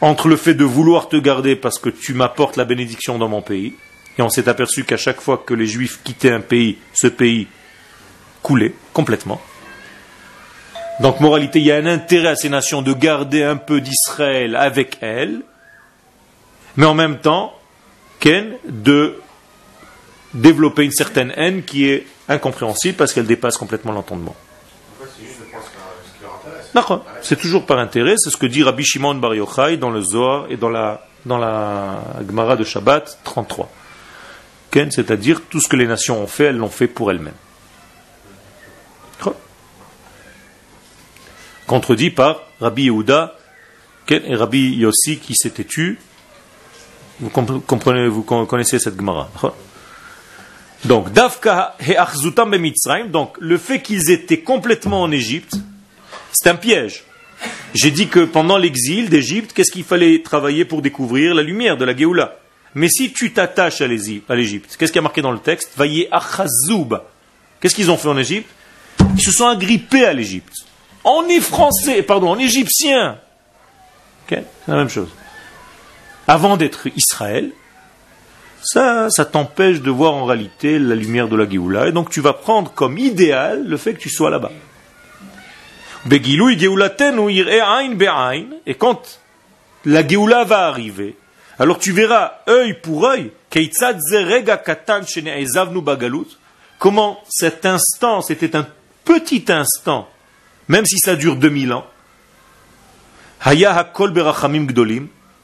entre 0.00 0.28
le 0.28 0.36
fait 0.36 0.54
de 0.54 0.64
vouloir 0.64 1.08
te 1.08 1.16
garder 1.16 1.56
parce 1.56 1.78
que 1.78 1.90
tu 1.90 2.14
m'apportes 2.14 2.56
la 2.56 2.64
bénédiction 2.64 3.18
dans 3.18 3.28
mon 3.28 3.42
pays, 3.42 3.74
et 4.16 4.22
on 4.22 4.28
s'est 4.28 4.48
aperçu 4.48 4.84
qu'à 4.84 4.96
chaque 4.96 5.20
fois 5.20 5.42
que 5.44 5.54
les 5.54 5.66
juifs 5.66 6.00
quittaient 6.02 6.32
un 6.32 6.40
pays, 6.40 6.78
ce 6.92 7.06
pays 7.06 7.46
coulait 8.42 8.74
complètement. 8.92 9.40
Donc 11.00 11.20
moralité, 11.20 11.60
il 11.60 11.66
y 11.66 11.72
a 11.72 11.76
un 11.76 11.86
intérêt 11.86 12.28
à 12.28 12.36
ces 12.36 12.48
nations 12.48 12.82
de 12.82 12.92
garder 12.92 13.44
un 13.44 13.56
peu 13.56 13.80
d'Israël 13.80 14.56
avec 14.56 14.98
elles, 15.00 15.42
mais 16.76 16.86
en 16.86 16.94
même 16.94 17.18
temps, 17.18 17.54
Ken, 18.18 18.54
de 18.68 19.20
développer 20.34 20.84
une 20.84 20.92
certaine 20.92 21.32
haine 21.36 21.62
qui 21.62 21.88
est 21.88 22.06
incompréhensible 22.28 22.96
parce 22.96 23.12
qu'elle 23.12 23.26
dépasse 23.26 23.56
complètement 23.56 23.92
l'entendement. 23.92 24.36
C'est 27.22 27.36
toujours 27.36 27.66
par 27.66 27.78
intérêt, 27.78 28.14
c'est 28.18 28.30
ce 28.30 28.36
que 28.36 28.46
dit 28.46 28.62
Rabbi 28.62 28.84
Shimon 28.84 29.14
Bar 29.16 29.34
Yochai 29.34 29.76
dans 29.78 29.90
le 29.90 30.00
Zohar 30.00 30.46
et 30.48 30.56
dans 30.56 30.68
la, 30.68 31.06
dans 31.26 31.38
la 31.38 32.02
Gemara 32.26 32.56
de 32.56 32.64
Shabbat 32.64 33.18
33. 33.24 33.68
C'est-à-dire 34.72 35.42
tout 35.48 35.60
ce 35.60 35.68
que 35.68 35.76
les 35.76 35.86
nations 35.86 36.22
ont 36.22 36.26
fait, 36.26 36.44
elles 36.44 36.56
l'ont 36.56 36.68
fait 36.68 36.86
pour 36.86 37.10
elles-mêmes. 37.10 37.34
Contredit 41.66 42.10
par 42.10 42.42
Rabbi 42.60 42.84
Yehuda 42.84 43.36
et 44.08 44.34
Rabbi 44.34 44.76
Yossi 44.76 45.18
qui 45.18 45.34
s'était 45.34 45.64
tu. 45.64 45.98
Vous 47.20 47.28
comprenez, 47.30 48.08
vous 48.08 48.22
connaissez 48.22 48.78
cette 48.78 48.96
Gemara. 48.96 49.28
Donc, 50.84 51.12
Dafka 51.12 51.76
donc 53.10 53.36
le 53.40 53.58
fait 53.58 53.82
qu'ils 53.82 54.10
étaient 54.10 54.40
complètement 54.40 55.02
en 55.02 55.10
Égypte, 55.10 55.54
c'est 56.32 56.48
un 56.48 56.54
piège. 56.54 57.04
J'ai 57.74 57.90
dit 57.90 58.08
que 58.08 58.20
pendant 58.20 58.56
l'exil 58.58 59.08
d'Égypte, 59.08 59.52
qu'est-ce 59.52 59.72
qu'il 59.72 59.84
fallait 59.84 60.22
travailler 60.22 60.64
pour 60.64 60.82
découvrir 60.82 61.34
la 61.34 61.42
lumière 61.42 61.76
de 61.76 61.84
la 61.84 61.96
Géoula? 61.96 62.36
Mais 62.74 62.88
si 62.88 63.12
tu 63.12 63.32
t'attaches 63.32 63.80
à 63.80 63.86
l'Égy- 63.88 64.22
à 64.28 64.34
l'Égypte, 64.34 64.76
qu'est-ce 64.78 64.92
qui 64.92 64.98
a 64.98 65.02
marqué 65.02 65.22
dans 65.22 65.32
le 65.32 65.38
texte? 65.38 65.70
Vaillé 65.76 66.08
achazoub. 66.12 67.00
Qu'est-ce 67.60 67.74
qu'ils 67.74 67.90
ont 67.90 67.96
fait 67.96 68.08
en 68.08 68.18
Égypte? 68.18 68.48
Ils 69.16 69.22
se 69.22 69.32
sont 69.32 69.46
agrippés 69.48 70.04
à 70.04 70.12
l'Égypte. 70.12 70.52
On 71.04 71.26
est 71.28 71.40
français, 71.40 72.02
pardon, 72.02 72.30
en 72.30 72.38
égyptien. 72.38 73.18
Ok 74.30 74.38
C'est 74.38 74.70
la 74.70 74.76
même 74.76 74.88
chose. 74.88 75.08
Avant 76.26 76.56
d'être 76.56 76.88
Israël, 76.96 77.50
ça, 78.62 79.08
ça 79.10 79.24
t'empêche 79.24 79.80
de 79.80 79.90
voir 79.90 80.14
en 80.14 80.24
réalité 80.24 80.78
la 80.78 80.94
lumière 80.94 81.28
de 81.28 81.36
la 81.36 81.48
Géoula. 81.48 81.88
Et 81.88 81.92
donc 81.92 82.10
tu 82.10 82.20
vas 82.20 82.32
prendre 82.32 82.72
comme 82.72 82.98
idéal 82.98 83.64
le 83.66 83.76
fait 83.76 83.94
que 83.94 84.00
tu 84.00 84.10
sois 84.10 84.30
là-bas. 84.30 84.52
Et 88.66 88.74
quand 88.74 89.20
la 89.84 90.06
Géoula 90.06 90.44
va 90.44 90.66
arriver, 90.66 91.16
alors 91.58 91.78
tu 91.78 91.92
verras 91.92 92.34
œil 92.48 92.74
pour 92.74 93.06
œil, 93.06 93.32
comment 96.78 97.20
cet 97.28 97.66
instant, 97.66 98.22
c'était 98.22 98.56
un 98.56 98.66
petit 99.04 99.44
instant, 99.48 100.08
même 100.68 100.86
si 100.86 100.98
ça 100.98 101.16
dure 101.16 101.36
2000 101.36 101.72
ans, 101.72 101.86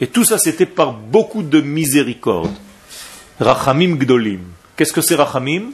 et 0.00 0.06
tout 0.06 0.24
ça 0.24 0.38
c'était 0.38 0.66
par 0.66 0.92
beaucoup 0.92 1.42
de 1.42 1.60
miséricorde. 1.60 2.54
Rachamim 3.40 3.96
gdolim. 3.96 4.40
Qu'est-ce 4.76 4.92
que 4.92 5.00
c'est 5.00 5.16
rachamim 5.16 5.72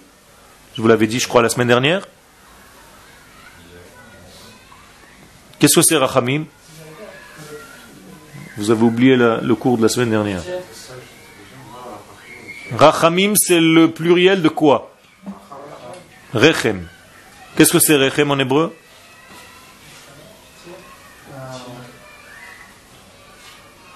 Je 0.75 0.83
vous 0.83 0.89
l'avais 0.89 1.07
dit, 1.07 1.21
je 1.21 1.29
crois, 1.29 1.43
la 1.43 1.49
semaine 1.49 1.69
dernière. 1.69 2.07
Qu'est-ce 5.59 5.75
que 5.75 5.83
c'est 5.83 5.97
rachamim 5.97 6.45
Vous 8.57 8.71
avez 8.71 8.83
oublié 8.83 9.17
le 9.17 9.55
cours 9.55 9.77
de 9.77 9.83
la 9.83 9.89
semaine 9.89 10.11
dernière. 10.11 10.43
Rachamim, 12.77 13.35
c'est 13.37 13.61
le 13.61 13.91
pluriel 13.91 14.43
de 14.43 14.49
quoi? 14.49 14.95
Rechem. 16.33 16.87
Qu'est-ce 17.57 17.73
que 17.73 17.81
c'est 17.81 17.97
Rechem 17.97 18.31
en 18.31 18.39
hébreu? 18.39 18.75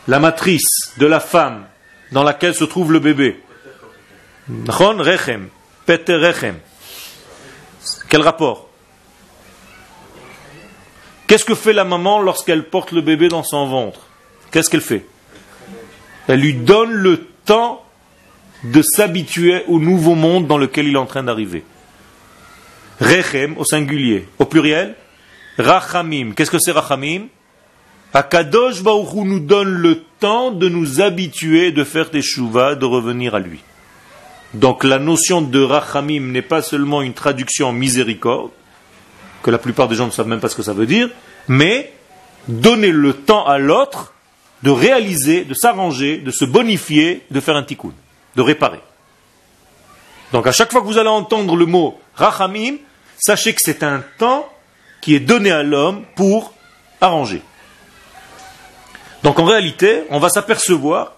La 0.07 0.19
matrice 0.19 0.93
de 0.99 1.07
la 1.07 1.21
femme 1.21 1.65
dans 2.13 2.23
laquelle 2.23 2.55
se 2.55 2.65
trouve 2.65 2.93
le 2.93 2.99
bébé. 2.99 3.43
Nachon 4.49 4.99
Rechem. 4.99 5.49
Peter 5.87 6.17
Rechem. 6.17 6.57
Quel 8.09 8.23
rapport? 8.23 8.69
Qu'est-ce 11.27 11.45
que 11.45 11.55
fait 11.55 11.73
la 11.73 11.85
maman 11.85 12.21
lorsqu'elle 12.21 12.65
porte 12.65 12.93
le 12.93 13.01
bébé 13.01 13.29
dans 13.29 13.43
son 13.43 13.67
ventre? 13.67 14.01
Qu'est-ce 14.51 14.71
qu'elle 14.71 14.81
fait? 14.81 15.07
Elle 16.29 16.41
lui 16.41 16.55
donne 16.55 16.93
le 16.93 17.27
temps 17.45 17.85
de 18.65 18.83
s'habituer 18.83 19.65
au 19.69 19.79
nouveau 19.79 20.15
monde 20.15 20.47
dans 20.47 20.59
lequel 20.59 20.87
il 20.87 20.95
est 20.95 20.99
en 20.99 21.07
train 21.07 21.23
d'arriver. 21.23 21.65
Rechem 23.01 23.57
au 23.59 23.65
singulier. 23.65 24.29
Au 24.39 24.45
pluriel, 24.45 24.95
Rachamim. 25.59 26.33
Qu'est-ce 26.33 26.51
que 26.51 26.59
c'est 26.59 26.73
Rachamim? 26.73 27.27
Akadosh 28.13 28.83
Baruch 28.83 29.15
nous 29.15 29.41
donne 29.41 29.69
le 29.69 30.05
temps 30.21 30.53
de 30.53 30.69
nous 30.69 31.01
habituer, 31.01 31.73
de 31.73 31.83
faire 31.85 32.11
des 32.11 32.23
chouvas, 32.23 32.77
de 32.77 32.85
revenir 32.85 33.35
à 33.35 33.41
lui. 33.41 33.61
Donc 34.55 34.85
la 34.85 35.01
notion 35.01 35.43
de 35.43 35.61
Rachamim 35.61 36.31
n'est 36.31 36.43
pas 36.43 36.63
seulement 36.63 37.03
une 37.03 37.13
traduction 37.13 37.69
en 37.69 37.73
miséricorde, 37.73 38.51
que 39.43 39.51
la 39.51 39.59
plupart 39.59 39.89
des 39.89 39.97
gens 39.97 40.07
ne 40.07 40.13
savent 40.13 40.29
même 40.29 40.41
pas 40.41 40.49
ce 40.49 40.57
que 40.57 40.63
ça 40.63 40.73
veut 40.73 40.87
dire, 40.87 41.11
mais 41.49 41.93
donner 42.47 42.91
le 42.91 43.15
temps 43.15 43.47
à 43.47 43.59
l'autre 43.59 44.15
de 44.63 44.71
réaliser, 44.71 45.45
de 45.45 45.55
s'arranger, 45.55 46.19
de 46.19 46.31
se 46.31 46.45
bonifier, 46.45 47.27
de 47.31 47.41
faire 47.41 47.57
un 47.57 47.65
tikkun, 47.65 47.93
de 48.37 48.43
réparer. 48.43 48.81
Donc 50.33 50.47
à 50.47 50.53
chaque 50.53 50.73
fois 50.73 50.81
que 50.81 50.87
vous 50.87 50.99
allez 50.99 51.11
entendre 51.11 51.57
le 51.57 51.67
mot 51.67 52.01
rachamim, 52.15 52.77
sachez 53.19 53.55
que 53.55 53.61
c'est 53.63 53.83
un 53.83 54.03
temps 54.19 54.49
qui 55.03 55.15
est 55.15 55.21
donné 55.21 55.51
à 55.51 55.63
l'homme 55.63 56.05
pour 56.15 56.55
arranger. 57.01 57.43
Donc 59.25 59.39
en 59.39 59.45
réalité, 59.45 60.05
on 60.11 60.19
va 60.19 60.29
s'apercevoir 60.29 61.15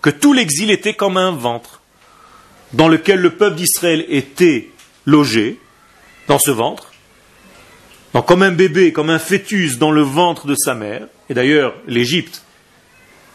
que 0.00 0.10
tout 0.10 0.32
l'exil 0.32 0.70
était 0.70 0.94
comme 0.94 1.16
un 1.16 1.32
ventre 1.32 1.77
dans 2.72 2.88
lequel 2.88 3.20
le 3.20 3.30
peuple 3.30 3.56
d'Israël 3.56 4.04
était 4.08 4.68
logé, 5.06 5.58
dans 6.28 6.38
ce 6.38 6.50
ventre, 6.50 6.92
comme 8.26 8.42
un 8.42 8.52
bébé, 8.52 8.92
comme 8.92 9.10
un 9.10 9.18
fœtus 9.18 9.78
dans 9.78 9.90
le 9.90 10.02
ventre 10.02 10.46
de 10.46 10.54
sa 10.54 10.74
mère, 10.74 11.06
et 11.30 11.34
d'ailleurs 11.34 11.74
l'Égypte 11.86 12.42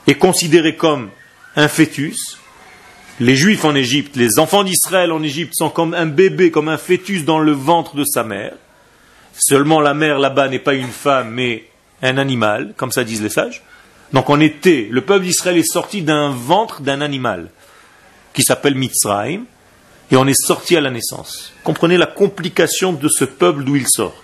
est 0.07 0.15
considérée 0.15 0.75
comme 0.75 1.09
un 1.55 1.67
fœtus, 1.67 2.37
les 3.19 3.35
Juifs 3.35 3.63
en 3.63 3.75
Égypte, 3.75 4.15
les 4.15 4.39
enfants 4.39 4.63
d'Israël 4.63 5.11
en 5.11 5.21
Égypte 5.23 5.53
sont 5.55 5.69
comme 5.69 5.93
un 5.93 6.07
bébé, 6.07 6.51
comme 6.51 6.67
un 6.67 6.77
fœtus 6.77 7.25
dans 7.25 7.39
le 7.39 7.51
ventre 7.51 7.95
de 7.95 8.03
sa 8.03 8.23
mère. 8.23 8.53
Seulement 9.37 9.79
la 9.79 9.93
mère 9.93 10.19
là-bas 10.19 10.49
n'est 10.49 10.59
pas 10.59 10.73
une 10.73 10.87
femme, 10.87 11.29
mais 11.29 11.65
un 12.01 12.17
animal, 12.17 12.73
comme 12.75 12.91
ça 12.91 13.03
disent 13.03 13.21
les 13.21 13.29
sages. 13.29 13.63
Donc 14.13 14.29
on 14.29 14.41
était, 14.41 14.87
le 14.89 15.01
peuple 15.01 15.25
d'Israël 15.25 15.57
est 15.57 15.63
sorti 15.63 16.01
d'un 16.01 16.29
ventre 16.29 16.81
d'un 16.81 17.01
animal 17.01 17.49
qui 18.33 18.43
s'appelle 18.43 18.75
Mitzrayim, 18.75 19.45
et 20.11 20.15
on 20.15 20.27
est 20.27 20.39
sorti 20.39 20.75
à 20.75 20.81
la 20.81 20.91
naissance. 20.91 21.53
Comprenez 21.63 21.97
la 21.97 22.05
complication 22.05 22.93
de 22.93 23.07
ce 23.07 23.25
peuple 23.25 23.63
d'où 23.63 23.75
il 23.75 23.87
sort. 23.87 24.23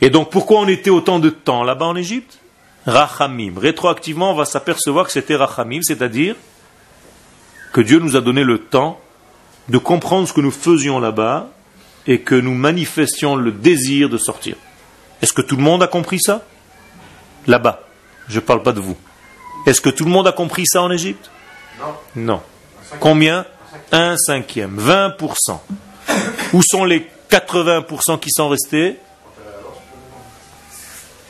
Et 0.00 0.10
donc 0.10 0.30
pourquoi 0.30 0.60
on 0.60 0.68
était 0.68 0.90
autant 0.90 1.18
de 1.18 1.30
temps 1.30 1.62
là-bas 1.62 1.86
en 1.86 1.96
Égypte? 1.96 2.38
Rachamim. 2.86 3.54
Rétroactivement, 3.58 4.32
on 4.32 4.34
va 4.34 4.44
s'apercevoir 4.44 5.06
que 5.06 5.12
c'était 5.12 5.36
Rachamim, 5.36 5.82
c'est-à-dire 5.82 6.36
que 7.72 7.80
Dieu 7.80 7.98
nous 7.98 8.16
a 8.16 8.20
donné 8.20 8.44
le 8.44 8.58
temps 8.58 9.00
de 9.68 9.78
comprendre 9.78 10.28
ce 10.28 10.32
que 10.32 10.40
nous 10.40 10.50
faisions 10.50 11.00
là-bas 11.00 11.48
et 12.06 12.20
que 12.20 12.34
nous 12.34 12.54
manifestions 12.54 13.36
le 13.36 13.50
désir 13.50 14.08
de 14.08 14.18
sortir. 14.18 14.56
Est-ce 15.22 15.32
que 15.32 15.42
tout 15.42 15.56
le 15.56 15.62
monde 15.62 15.82
a 15.82 15.88
compris 15.88 16.20
ça? 16.20 16.44
Là-bas. 17.46 17.82
Je 18.28 18.36
ne 18.36 18.40
parle 18.40 18.62
pas 18.62 18.72
de 18.72 18.80
vous. 18.80 18.96
Est-ce 19.66 19.80
que 19.80 19.90
tout 19.90 20.04
le 20.04 20.10
monde 20.10 20.28
a 20.28 20.32
compris 20.32 20.66
ça 20.66 20.82
en 20.82 20.90
Égypte? 20.90 21.30
Non. 22.14 22.40
Combien? 23.00 23.46
Un 23.92 24.16
cinquième. 24.16 24.78
20%. 24.78 25.58
Où 26.52 26.62
sont 26.62 26.84
les 26.84 27.08
80% 27.30 28.18
qui 28.18 28.30
sont 28.30 28.48
restés? 28.48 28.96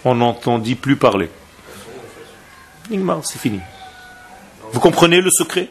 On 0.05 0.15
n'entendit 0.15 0.75
plus 0.75 0.97
parler. 0.97 1.31
C'est 2.89 3.39
fini. 3.39 3.61
Vous 4.73 4.81
comprenez 4.81 5.21
le 5.21 5.31
secret? 5.31 5.69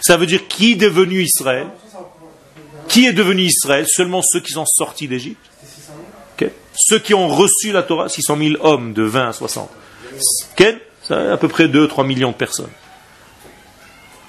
Ça 0.00 0.16
veut 0.16 0.26
dire 0.26 0.48
qui 0.48 0.72
est 0.72 0.76
devenu 0.76 1.22
Israël? 1.22 1.68
Qui 2.88 3.06
est 3.06 3.12
devenu 3.12 3.42
Israël? 3.42 3.86
Seulement 3.88 4.22
ceux 4.22 4.40
qui 4.40 4.52
sont 4.52 4.66
sortis 4.66 5.08
d'Égypte. 5.08 5.44
Ok 6.32 6.50
Ceux 6.74 6.98
qui 6.98 7.14
ont 7.14 7.28
reçu 7.28 7.72
la 7.72 7.82
Torah, 7.82 8.08
600 8.08 8.36
000 8.38 8.54
hommes 8.60 8.92
de 8.92 9.02
20 9.02 9.28
à 9.28 9.32
60. 9.32 9.70
Ken, 10.56 10.78
ça 11.02 11.32
à 11.32 11.36
peu 11.36 11.48
près 11.48 11.68
2-3 11.68 12.06
millions 12.06 12.30
de 12.30 12.36
personnes. 12.36 12.70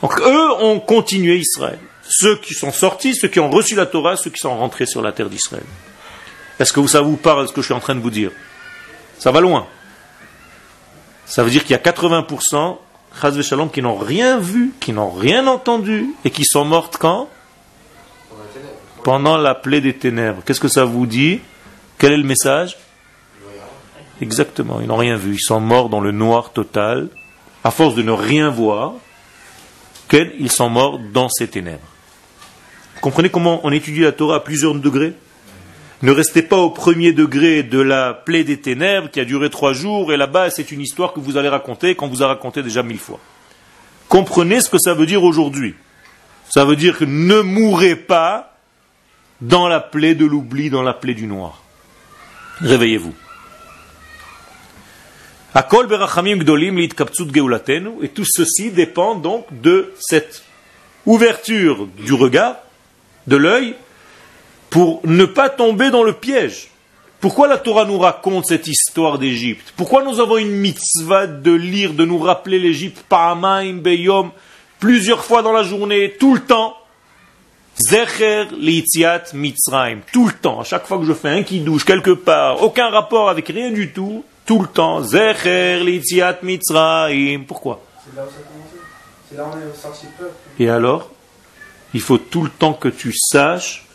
Donc 0.01 0.19
eux 0.19 0.51
ont 0.59 0.79
continué 0.79 1.37
Israël. 1.37 1.79
Ceux 2.03 2.37
qui 2.37 2.53
sont 2.53 2.71
sortis, 2.71 3.15
ceux 3.15 3.27
qui 3.27 3.39
ont 3.39 3.49
reçu 3.49 3.75
la 3.75 3.85
Torah, 3.85 4.15
ceux 4.15 4.29
qui 4.29 4.39
sont 4.39 4.57
rentrés 4.57 4.85
sur 4.85 5.01
la 5.01 5.11
terre 5.11 5.29
d'Israël. 5.29 5.65
Est-ce 6.59 6.73
que 6.73 6.85
ça 6.87 7.01
vous 7.01 7.17
parle 7.17 7.47
ce 7.47 7.53
que 7.53 7.61
je 7.61 7.67
suis 7.67 7.73
en 7.73 7.79
train 7.79 7.95
de 7.95 8.01
vous 8.01 8.09
dire? 8.09 8.31
Ça 9.19 9.31
va 9.31 9.41
loin. 9.41 9.67
Ça 11.25 11.43
veut 11.43 11.51
dire 11.51 11.63
qu'il 11.63 11.71
y 11.71 11.75
a 11.75 11.81
80%, 11.81 12.77
Chaz 13.21 13.41
Shalom, 13.41 13.69
qui 13.69 13.81
n'ont 13.81 13.97
rien 13.97 14.39
vu, 14.39 14.73
qui 14.79 14.91
n'ont 14.91 15.11
rien 15.11 15.45
entendu, 15.47 16.07
et 16.25 16.31
qui 16.31 16.45
sont 16.45 16.65
mortes 16.65 16.97
quand? 16.97 17.29
Pendant 19.03 19.37
la 19.37 19.55
plaie 19.55 19.81
des 19.81 19.95
ténèbres. 19.95 20.41
Qu'est-ce 20.45 20.59
que 20.59 20.67
ça 20.67 20.85
vous 20.85 21.05
dit? 21.05 21.39
Quel 21.97 22.13
est 22.13 22.17
le 22.17 22.23
message? 22.23 22.77
Exactement, 24.21 24.81
ils 24.81 24.87
n'ont 24.87 24.97
rien 24.97 25.15
vu. 25.15 25.35
Ils 25.35 25.41
sont 25.41 25.59
morts 25.59 25.89
dans 25.89 26.01
le 26.01 26.11
noir 26.11 26.51
total. 26.51 27.09
À 27.63 27.71
force 27.71 27.95
de 27.95 28.01
ne 28.01 28.11
rien 28.11 28.49
voir, 28.49 28.93
ils 30.13 30.51
sont 30.51 30.69
morts 30.69 30.99
dans 30.99 31.29
ces 31.29 31.47
ténèbres. 31.47 31.87
Vous 32.95 33.01
comprenez 33.01 33.29
comment 33.29 33.61
on 33.63 33.71
étudie 33.71 34.01
la 34.01 34.11
Torah 34.11 34.37
à 34.37 34.39
plusieurs 34.39 34.75
degrés? 34.75 35.13
Ne 36.01 36.11
restez 36.11 36.41
pas 36.41 36.57
au 36.57 36.69
premier 36.69 37.11
degré 37.11 37.63
de 37.63 37.79
la 37.79 38.13
plaie 38.13 38.43
des 38.43 38.57
ténèbres 38.57 39.09
qui 39.09 39.19
a 39.19 39.25
duré 39.25 39.49
trois 39.49 39.73
jours 39.73 40.13
et 40.13 40.17
là-bas 40.17 40.49
c'est 40.49 40.71
une 40.71 40.81
histoire 40.81 41.11
que 41.11 41.19
vous 41.19 41.35
allez 41.35 41.49
raconter 41.49 41.95
qu'on 41.95 42.07
vous 42.07 42.23
a 42.23 42.27
raconté 42.27 42.63
déjà 42.63 42.83
mille 42.83 42.99
fois. 42.99 43.19
Comprenez 44.07 44.61
ce 44.61 44.69
que 44.69 44.77
ça 44.77 44.93
veut 44.93 45.05
dire 45.05 45.23
aujourd'hui. 45.23 45.75
Ça 46.49 46.65
veut 46.65 46.77
dire 46.77 46.97
que 46.97 47.05
ne 47.05 47.41
mourrez 47.41 47.95
pas 47.95 48.57
dans 49.41 49.67
la 49.67 49.79
plaie 49.79 50.15
de 50.15 50.25
l'oubli, 50.25 50.69
dans 50.69 50.81
la 50.83 50.93
plaie 50.93 51.13
du 51.13 51.27
noir. 51.27 51.61
Réveillez-vous. 52.61 53.13
Akol 55.53 55.87
berachamim 55.87 56.37
gdolim 56.37 56.77
litkaptsut 56.77 57.31
geulatenu, 57.31 58.03
et 58.03 58.09
tout 58.09 58.25
ceci 58.25 58.69
dépend 58.69 59.15
donc 59.15 59.45
de 59.61 59.93
cette 59.99 60.43
ouverture 61.05 61.87
du 61.97 62.13
regard, 62.13 62.57
de 63.25 63.35
l'œil, 63.35 63.75
pour 64.69 65.01
ne 65.05 65.25
pas 65.25 65.49
tomber 65.49 65.89
dans 65.89 66.03
le 66.03 66.13
piège. 66.13 66.69
Pourquoi 67.19 67.47
la 67.47 67.57
Torah 67.57 67.85
nous 67.85 67.97
raconte 67.97 68.45
cette 68.45 68.67
histoire 68.67 69.17
d'Égypte? 69.17 69.73
Pourquoi 69.75 70.03
nous 70.03 70.19
avons 70.19 70.37
une 70.37 70.51
mitzvah 70.51 71.27
de 71.27 71.51
lire, 71.51 71.93
de 71.93 72.05
nous 72.05 72.19
rappeler 72.19 72.59
l'Égypte 72.59 73.03
Pa'amaim 73.09 73.81
Beyom, 73.81 74.31
plusieurs 74.79 75.25
fois 75.25 75.41
dans 75.41 75.51
la 75.51 75.63
journée, 75.63 76.15
tout 76.19 76.35
le 76.35 76.41
temps? 76.41 76.75
Zecher 77.89 78.45
Litziat 78.57 79.23
Mitzrayim, 79.33 80.01
tout 80.13 80.27
le 80.27 80.33
temps, 80.33 80.61
à 80.61 80.63
chaque 80.63 80.85
fois 80.85 80.97
que 80.97 81.05
je 81.05 81.13
fais 81.13 81.29
un 81.29 81.43
qui 81.43 81.61
douche 81.61 81.85
quelque 81.85 82.11
part, 82.11 82.61
aucun 82.61 82.89
rapport 82.89 83.29
avec 83.29 83.47
rien 83.47 83.71
du 83.71 83.91
tout, 83.91 84.23
tout 84.49 84.59
le 84.59 84.67
temps, 84.67 85.03
Zecher 85.03 85.79
Litziat 85.83 86.39
Mitzrayim. 86.41 87.43
Pourquoi? 87.43 87.85
C'est 88.03 88.17
là 88.17 88.25
où 88.25 88.29
ça 88.31 88.37
a 88.39 88.51
commencé. 88.51 88.77
C'est 89.29 89.37
là 89.37 89.43
où 89.43 89.49
on 89.53 89.57
est 89.59 89.79
sorti 89.79 90.07
le 90.07 90.25
peuple. 90.25 90.35
Et 90.57 90.67
alors? 90.67 91.11
Il 91.93 92.01
faut 92.01 92.17
tout 92.17 92.41
le 92.41 92.49
temps 92.49 92.73
que 92.73 92.87
tu 92.87 93.13
saches, 93.15 93.85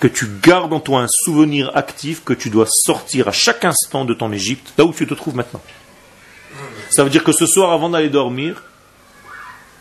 que 0.00 0.06
tu 0.06 0.26
gardes 0.42 0.74
en 0.74 0.80
toi 0.80 1.00
un 1.00 1.08
souvenir 1.08 1.74
actif, 1.74 2.24
que 2.24 2.34
tu 2.34 2.50
dois 2.50 2.66
sortir 2.68 3.28
à 3.28 3.32
chaque 3.32 3.64
instant 3.64 4.04
de 4.04 4.12
ton 4.12 4.30
Égypte, 4.32 4.74
là 4.76 4.84
où 4.84 4.92
tu 4.92 5.06
te 5.06 5.14
trouves 5.14 5.34
maintenant. 5.34 5.62
Ça 6.90 7.02
veut 7.02 7.08
dire 7.08 7.24
que 7.24 7.32
ce 7.32 7.46
soir, 7.46 7.72
avant 7.72 7.88
d'aller 7.88 8.10
dormir, 8.10 8.64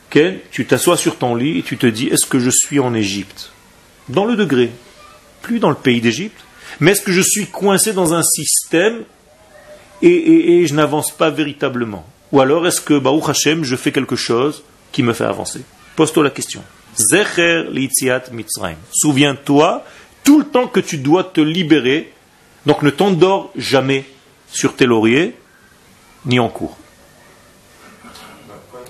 Ken, 0.09 0.39
tu 0.51 0.65
t'assois 0.65 0.95
sur 0.95 1.17
ton 1.17 1.35
lit 1.35 1.59
et 1.59 1.61
tu 1.61 1.77
te 1.77 1.87
dis, 1.87 2.07
est-ce 2.07 2.25
que 2.25 2.39
je 2.39 2.51
suis 2.51 2.79
en 2.79 2.93
Égypte? 2.93 3.51
Dans 4.07 4.23
le 4.23 4.37
degré, 4.37 4.71
plus 5.41 5.59
dans 5.59 5.69
le 5.69 5.75
pays 5.75 5.99
d'Égypte, 5.99 6.39
mais 6.79 6.91
est-ce 6.91 7.01
que 7.01 7.11
je 7.11 7.19
suis 7.19 7.47
coincé 7.47 7.91
dans 7.91 8.13
un 8.13 8.23
système 8.23 9.03
et, 10.07 10.07
et- 10.09 10.61
et 10.61 10.67
je 10.67 10.73
n'avance 10.75 11.11
pas 11.11 11.29
véritablement 11.29 12.05
Ou 12.31 12.41
alors 12.41 12.65
est-ce 12.67 12.81
que, 12.81 12.97
Baruch 12.99 13.29
Hashem, 13.29 13.63
je 13.63 13.75
fais 13.75 13.91
quelque 13.91 14.15
chose 14.15 14.63
qui 14.91 15.03
me 15.03 15.13
fait 15.13 15.23
avancer? 15.25 15.61
Pose-toi 15.95 16.23
la 16.23 16.29
question. 16.31 16.63
Zecher 16.95 17.65
litziat 17.71 18.23
Mitzrayim. 18.31 18.77
Souviens-toi 18.91 19.83
tout 20.23 20.39
le 20.39 20.45
temps 20.45 20.67
que 20.67 20.79
tu 20.79 20.97
dois 20.97 21.23
te 21.23 21.41
libérer, 21.41 22.11
donc 22.65 22.81
ne 22.81 22.89
t'endors 22.89 23.51
jamais 23.55 24.05
sur 24.51 24.75
tes 24.75 24.85
lauriers, 24.85 25.35
ni 26.25 26.39
en 26.39 26.49
cours. 26.49 26.77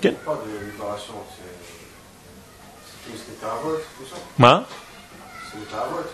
Quand 0.02 0.10
parle 0.24 0.38
de 0.46 0.66
libération, 0.70 1.14
c'est 1.36 3.10
tout 3.10 3.16
ce 3.18 3.24
qui 3.24 3.44
à 3.44 3.62
vote, 3.62 3.82
tout 3.98 4.04
ça? 4.08 4.46
Hein 4.46 4.64
C'est 5.50 5.76
à 5.76 5.86
vote. 5.90 6.12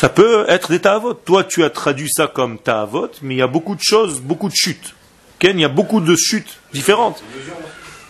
Ça 0.00 0.08
peut 0.08 0.46
être 0.48 0.70
des 0.70 0.80
ta'avot. 0.80 1.12
Toi, 1.12 1.44
tu 1.44 1.62
as 1.62 1.68
traduit 1.68 2.08
ça 2.10 2.26
comme 2.26 2.56
ta'avot, 2.56 3.10
mais 3.20 3.34
il 3.34 3.36
y 3.36 3.42
a 3.42 3.46
beaucoup 3.46 3.74
de 3.74 3.82
choses, 3.82 4.22
beaucoup 4.22 4.48
de 4.48 4.54
chutes. 4.56 4.94
Ken, 5.38 5.58
il 5.58 5.60
y 5.60 5.64
a 5.66 5.68
beaucoup 5.68 6.00
de 6.00 6.16
chutes 6.16 6.58
différentes. 6.72 7.22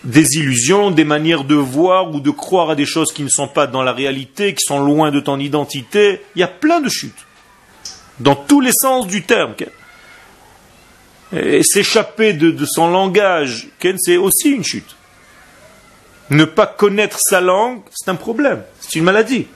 Des 0.05 0.37
illusions, 0.37 0.89
des 0.89 1.03
manières 1.03 1.43
de 1.43 1.55
voir 1.55 2.09
ou 2.15 2.21
de 2.21 2.29
croire 2.29 2.69
à 2.69 2.75
des 2.75 2.85
choses 2.85 3.11
qui 3.11 3.23
ne 3.23 3.27
sont 3.27 3.49
pas 3.49 3.67
dans 3.67 3.83
la 3.83 3.91
réalité, 3.91 4.53
qui 4.53 4.63
sont 4.63 4.79
loin 4.79 5.11
de 5.11 5.19
ton 5.19 5.37
identité. 5.37 6.21
Il 6.37 6.39
y 6.39 6.43
a 6.43 6.47
plein 6.47 6.79
de 6.79 6.87
chutes. 6.87 7.27
Dans 8.21 8.35
tous 8.35 8.61
les 8.61 8.71
sens 8.71 9.05
du 9.05 9.23
terme. 9.23 9.53
Et 11.33 11.61
s'échapper 11.61 12.31
de 12.31 12.65
son 12.65 12.89
langage, 12.89 13.67
Ken, 13.79 13.97
c'est 13.99 14.15
aussi 14.15 14.51
une 14.51 14.63
chute. 14.63 14.95
Ne 16.29 16.45
pas 16.45 16.67
connaître 16.67 17.17
sa 17.19 17.41
langue, 17.41 17.81
c'est 17.93 18.09
un 18.09 18.15
problème. 18.15 18.63
C'est 18.79 18.99
une 18.99 19.03
maladie 19.03 19.47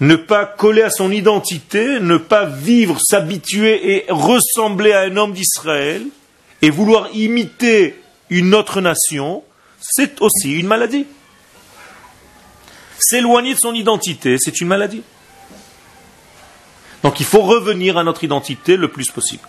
ne 0.00 0.16
pas 0.16 0.44
coller 0.44 0.82
à 0.82 0.90
son 0.90 1.10
identité, 1.10 2.00
ne 2.00 2.18
pas 2.18 2.44
vivre, 2.44 2.98
s'habituer 3.00 3.94
et 3.94 4.06
ressembler 4.08 4.92
à 4.92 5.00
un 5.00 5.16
homme 5.16 5.32
d'Israël, 5.32 6.02
et 6.62 6.70
vouloir 6.70 7.08
imiter 7.14 8.00
une 8.30 8.54
autre 8.54 8.80
nation, 8.80 9.42
c'est 9.80 10.20
aussi 10.20 10.58
une 10.58 10.66
maladie. 10.66 11.06
S'éloigner 12.98 13.54
de 13.54 13.58
son 13.58 13.74
identité, 13.74 14.36
c'est 14.38 14.60
une 14.60 14.68
maladie. 14.68 15.02
Donc 17.02 17.20
il 17.20 17.26
faut 17.26 17.42
revenir 17.42 17.98
à 17.98 18.04
notre 18.04 18.24
identité 18.24 18.76
le 18.76 18.88
plus 18.88 19.10
possible. 19.10 19.46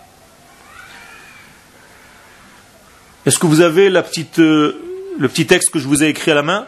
Est-ce 3.26 3.40
que 3.40 3.48
vous 3.48 3.62
avez 3.62 3.90
euh, 3.90 4.74
le 5.18 5.28
petit 5.28 5.48
texte 5.48 5.72
que 5.72 5.80
je 5.80 5.88
vous 5.88 6.04
ai 6.04 6.08
écrit 6.08 6.32
à 6.32 6.36
la 6.36 6.44
main? 6.44 6.68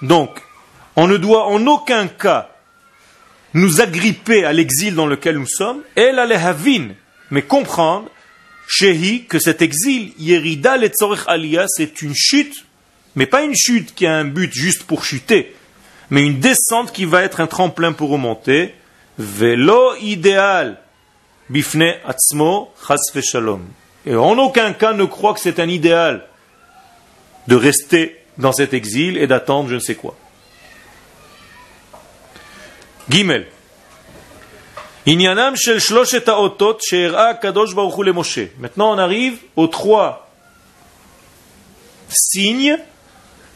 Donc, 0.00 0.30
on 0.96 1.06
ne 1.06 1.16
doit 1.16 1.46
en 1.46 1.66
aucun 1.66 2.08
cas 2.08 2.50
nous 3.54 3.80
agripper 3.80 4.44
à 4.44 4.52
l'exil 4.52 4.94
dans 4.94 5.06
lequel 5.06 5.38
nous 5.38 5.46
sommes, 5.46 5.82
el 5.96 6.18
alehavin, 6.18 6.88
mais 7.30 7.42
comprendre, 7.42 8.08
shehi, 8.66 9.24
que 9.26 9.38
cet 9.38 9.62
exil, 9.62 10.12
yerida 10.18 10.76
letzorech 10.76 11.24
aliyah, 11.26 11.66
c'est 11.68 12.02
une 12.02 12.14
chute, 12.14 12.64
mais 13.14 13.26
pas 13.26 13.42
une 13.42 13.54
chute 13.54 13.94
qui 13.94 14.06
a 14.06 14.14
un 14.14 14.24
but 14.24 14.52
juste 14.52 14.84
pour 14.84 15.04
chuter, 15.04 15.54
mais 16.10 16.24
une 16.24 16.40
descente 16.40 16.92
qui 16.92 17.04
va 17.04 17.22
être 17.22 17.40
un 17.40 17.46
tremplin 17.46 17.92
pour 17.92 18.10
remonter, 18.10 18.74
velo 19.18 19.94
idéal, 20.00 20.80
bifne 21.50 21.94
atzmo, 22.06 22.72
chas 22.86 23.00
shalom. 23.20 23.62
Et 24.06 24.16
en 24.16 24.38
aucun 24.38 24.72
cas 24.72 24.94
ne 24.94 25.04
croit 25.04 25.34
que 25.34 25.40
c'est 25.40 25.60
un 25.60 25.68
idéal 25.68 26.26
de 27.48 27.56
rester 27.56 28.18
dans 28.38 28.52
cet 28.52 28.74
exil 28.74 29.16
et 29.16 29.26
d'attendre 29.26 29.68
je 29.68 29.74
ne 29.74 29.80
sais 29.80 29.94
quoi. 29.94 30.16
LeMoshe. 38.04 38.50
Maintenant, 38.58 38.92
on 38.92 38.98
arrive 38.98 39.38
aux 39.56 39.66
trois 39.66 40.30
signes 42.08 42.78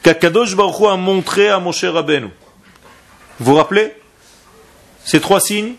qu'Akadosh 0.02 0.56
baruch 0.56 0.80
Hu 0.80 0.86
a 0.86 0.96
montré 0.96 1.48
à 1.48 1.58
Moshe 1.60 1.84
Rabbeinu. 1.84 2.28
Vous 3.38 3.52
vous 3.52 3.54
rappelez 3.54 3.92
Ces 5.04 5.20
trois 5.20 5.40
signes 5.40 5.74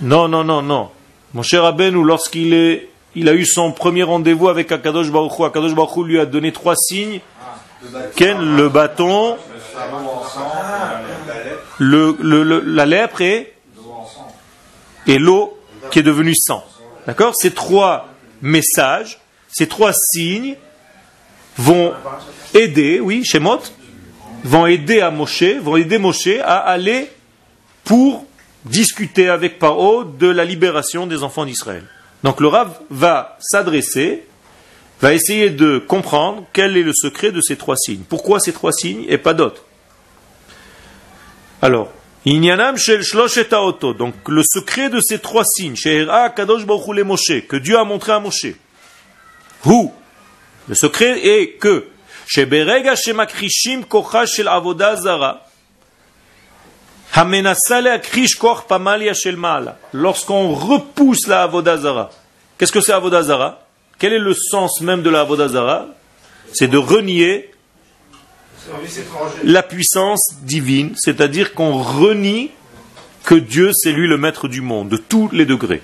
Non, 0.00 0.28
non, 0.28 0.44
non, 0.44 0.62
non. 0.62 0.90
Moshe 1.34 1.54
Rabbeinu, 1.54 2.02
lorsqu'il 2.02 2.54
est, 2.54 2.88
il 3.14 3.28
a 3.28 3.34
eu 3.34 3.44
son 3.44 3.72
premier 3.72 4.04
rendez-vous 4.04 4.48
avec 4.48 4.72
Akadosh 4.72 5.10
baruch 5.10 5.38
Hu, 5.38 5.44
Akadosh 5.44 5.74
baruch 5.74 5.96
Hu 5.96 6.04
lui 6.06 6.18
a 6.18 6.24
donné 6.24 6.52
trois 6.52 6.76
signes. 6.76 7.20
Ken, 8.16 8.56
le 8.56 8.68
bâton, 8.68 9.36
le, 11.78 12.16
le- 12.20 12.42
le- 12.42 12.60
la 12.60 12.86
lèpre 12.86 13.20
et, 13.20 13.54
et 15.06 15.18
l'eau 15.18 15.58
qui 15.90 15.98
est 15.98 16.02
devenue 16.02 16.34
sang. 16.34 16.64
D'accord? 17.06 17.34
Ces 17.34 17.52
trois 17.52 18.08
messages, 18.42 19.18
ces 19.48 19.66
trois 19.66 19.92
signes 19.92 20.56
vont 21.56 21.92
aider, 22.54 23.00
oui, 23.00 23.24
Shemot, 23.24 23.60
vont 24.44 24.66
aider 24.66 25.00
à 25.00 25.10
Moshe, 25.10 25.42
vont 25.60 25.76
aider 25.76 25.98
Moshe 25.98 26.28
à 26.44 26.58
aller 26.58 27.10
pour 27.84 28.24
discuter 28.64 29.28
avec 29.28 29.58
Paro 29.58 30.04
de 30.04 30.26
la 30.28 30.44
libération 30.44 31.06
des 31.06 31.22
enfants 31.22 31.44
d'Israël. 31.44 31.84
Donc 32.22 32.40
le 32.40 32.48
Rav 32.48 32.78
va 32.90 33.36
s'adresser, 33.40 34.26
va 35.00 35.14
essayer 35.14 35.50
de 35.50 35.78
comprendre 35.78 36.44
quel 36.52 36.76
est 36.76 36.82
le 36.82 36.92
secret 36.94 37.32
de 37.32 37.40
ces 37.40 37.56
trois 37.56 37.76
signes. 37.76 38.02
Pourquoi 38.08 38.40
ces 38.40 38.52
trois 38.52 38.72
signes 38.72 39.04
et 39.08 39.18
pas 39.18 39.34
d'autres 39.34 39.64
alors, 41.62 41.90
Inyanam 42.24 42.78
shel 42.78 43.02
donc 43.98 44.14
le 44.28 44.42
secret 44.42 44.88
de 44.88 45.00
ces 45.00 45.18
trois 45.18 45.44
signes, 45.44 45.74
kadosh 45.74 46.64
Moshe, 46.64 47.46
que 47.46 47.56
Dieu 47.56 47.78
a 47.78 47.84
montré 47.84 48.12
à 48.12 48.20
Moshe. 48.20 48.54
Hu, 49.66 49.88
le 50.68 50.74
secret 50.74 51.20
est 51.26 51.58
que, 51.58 51.86
sheberega 52.26 52.96
shemakrishim 52.96 53.84
kocha 53.84 54.24
shel 54.24 54.48
avoda 54.48 54.96
zara. 54.96 55.46
Lorsqu'on 59.92 60.54
repousse 60.54 61.26
la 61.26 61.42
avoda 61.42 61.76
zara, 61.76 62.10
qu'est-ce 62.56 62.72
que 62.72 62.80
c'est 62.80 62.92
avoda 62.92 63.22
zara? 63.22 63.66
Quel 64.00 64.12
est 64.14 64.18
le 64.18 64.34
sens 64.34 64.80
même 64.80 65.02
de 65.02 65.10
la 65.10 65.20
avoda 65.20 65.46
zara 65.46 65.86
C'est 66.52 66.68
de 66.68 66.78
renier 66.78 67.50
la 69.44 69.62
puissance 69.62 70.34
divine, 70.42 70.94
c'est-à-dire 70.96 71.54
qu'on 71.54 71.80
renie 71.82 72.50
que 73.24 73.34
Dieu 73.34 73.70
c'est 73.74 73.92
lui 73.92 74.08
le 74.08 74.16
maître 74.16 74.48
du 74.48 74.60
monde, 74.60 74.88
de 74.88 74.96
tous 74.96 75.28
les 75.32 75.46
degrés. 75.46 75.82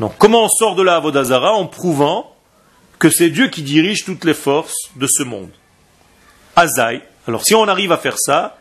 Donc 0.00 0.14
comment 0.18 0.44
on 0.44 0.48
sort 0.48 0.76
de 0.76 0.82
la 0.82 0.96
Avodazara 0.96 1.52
En 1.52 1.66
prouvant 1.66 2.34
que 2.98 3.10
c'est 3.10 3.30
Dieu 3.30 3.48
qui 3.48 3.62
dirige 3.62 4.04
toutes 4.04 4.24
les 4.24 4.34
forces 4.34 4.90
de 4.96 5.06
ce 5.06 5.22
monde? 5.22 5.50
Azaï. 6.56 7.02
Alors 7.26 7.44
si 7.44 7.54
on 7.54 7.66
arrive 7.68 7.92
à 7.92 7.98
faire 7.98 8.16
ça, 8.18 8.58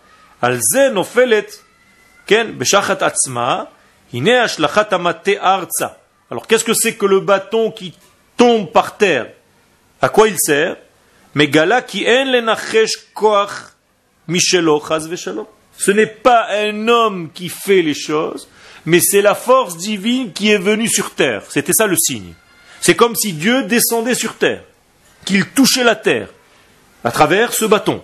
ken 2.25 2.51
beshachat 2.53 2.97
atzma. 3.01 3.71
Alors 6.29 6.47
qu'est-ce 6.47 6.63
que 6.63 6.73
c'est 6.73 6.95
que 6.95 7.05
le 7.05 7.19
bâton 7.19 7.71
qui 7.71 7.93
tombe 8.37 8.71
par 8.71 8.97
terre 8.97 9.27
À 10.01 10.09
quoi 10.09 10.29
il 10.29 10.37
sert? 10.39 10.77
Ce 15.77 15.91
n'est 15.91 16.07
pas 16.07 16.47
un 16.49 16.87
homme 16.87 17.29
qui 17.33 17.49
fait 17.49 17.81
les 17.81 17.93
choses, 17.93 18.47
mais 18.85 18.99
c'est 18.99 19.21
la 19.21 19.35
force 19.35 19.77
divine 19.77 20.31
qui 20.31 20.49
est 20.49 20.57
venue 20.57 20.87
sur 20.87 21.11
terre. 21.11 21.43
C'était 21.49 21.73
ça 21.73 21.85
le 21.85 21.95
signe. 21.95 22.33
C'est 22.79 22.95
comme 22.95 23.15
si 23.15 23.33
Dieu 23.33 23.63
descendait 23.63 24.15
sur 24.15 24.35
terre, 24.35 24.63
qu'il 25.25 25.45
touchait 25.49 25.83
la 25.83 25.95
terre 25.95 26.29
à 27.03 27.11
travers 27.11 27.53
ce 27.53 27.65
bâton. 27.65 28.01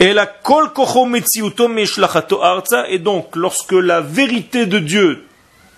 Et 0.00 0.12
donc 2.98 3.36
lorsque 3.36 3.72
la 3.72 4.00
vérité 4.00 4.66
de 4.66 4.78
Dieu 4.80 5.26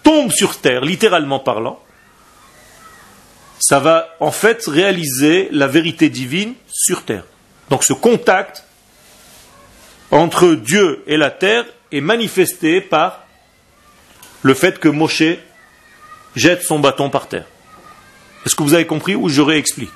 tombe 0.03 0.31
sur 0.31 0.57
terre, 0.59 0.81
littéralement 0.81 1.39
parlant, 1.39 1.83
ça 3.59 3.79
va 3.79 4.15
en 4.21 4.31
fait 4.31 4.65
réaliser 4.67 5.49
la 5.51 5.67
vérité 5.67 6.09
divine 6.09 6.55
sur 6.69 7.05
terre. 7.05 7.25
Donc 7.71 7.85
ce 7.85 7.93
contact 7.93 8.65
entre 10.11 10.55
Dieu 10.55 11.03
et 11.07 11.17
la 11.17 11.31
terre 11.31 11.65
est 11.93 12.01
manifesté 12.01 12.81
par 12.81 13.25
le 14.43 14.55
fait 14.55 14.79
que 14.79 14.89
Moshe 14.89 15.39
jette 16.35 16.63
son 16.63 16.79
bâton 16.79 17.11
par 17.11 17.29
terre. 17.29 17.47
Est-ce 18.45 18.55
que 18.55 18.63
vous 18.63 18.75
avez 18.75 18.87
compris 18.87 19.15
ou 19.15 19.29
je 19.29 19.41
réexplique? 19.41 19.91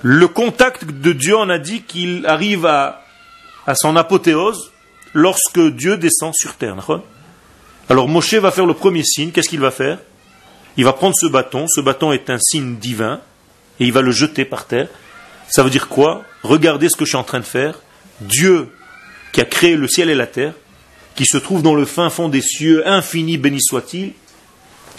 Le 0.00 0.26
contact 0.26 0.84
de 0.84 1.12
Dieu, 1.12 1.36
on 1.36 1.48
a 1.48 1.58
dit 1.58 1.82
qu'il 1.82 2.26
arrive 2.26 2.66
à, 2.66 3.04
à 3.66 3.74
son 3.74 3.94
apothéose 3.96 4.72
lorsque 5.12 5.60
Dieu 5.60 5.96
descend 5.96 6.34
sur 6.34 6.54
terre. 6.54 6.74
Alors 7.88 8.08
Moshe 8.08 8.34
va 8.34 8.50
faire 8.50 8.66
le 8.66 8.74
premier 8.74 9.04
signe. 9.04 9.30
Qu'est-ce 9.30 9.48
qu'il 9.48 9.60
va 9.60 9.70
faire? 9.70 9.98
Il 10.76 10.84
va 10.84 10.92
prendre 10.92 11.14
ce 11.14 11.26
bâton. 11.26 11.66
Ce 11.68 11.80
bâton 11.80 12.12
est 12.12 12.30
un 12.30 12.38
signe 12.38 12.76
divin 12.76 13.20
et 13.80 13.84
il 13.84 13.92
va 13.92 14.00
le 14.00 14.10
jeter 14.10 14.44
par 14.44 14.66
terre. 14.66 14.88
Ça 15.48 15.62
veut 15.62 15.70
dire 15.70 15.88
quoi? 15.88 16.24
Regardez 16.42 16.88
ce 16.88 16.96
que 16.96 17.04
je 17.04 17.10
suis 17.10 17.18
en 17.18 17.24
train 17.24 17.40
de 17.40 17.44
faire. 17.44 17.80
Dieu 18.20 18.68
qui 19.32 19.40
a 19.40 19.44
créé 19.44 19.76
le 19.76 19.88
ciel 19.88 20.10
et 20.10 20.14
la 20.14 20.26
terre, 20.26 20.54
qui 21.14 21.26
se 21.26 21.38
trouve 21.38 21.62
dans 21.62 21.74
le 21.74 21.84
fin 21.84 22.10
fond 22.10 22.28
des 22.28 22.42
cieux, 22.42 22.86
infini 22.86 23.38
béni 23.38 23.60
soit-il, 23.60 24.12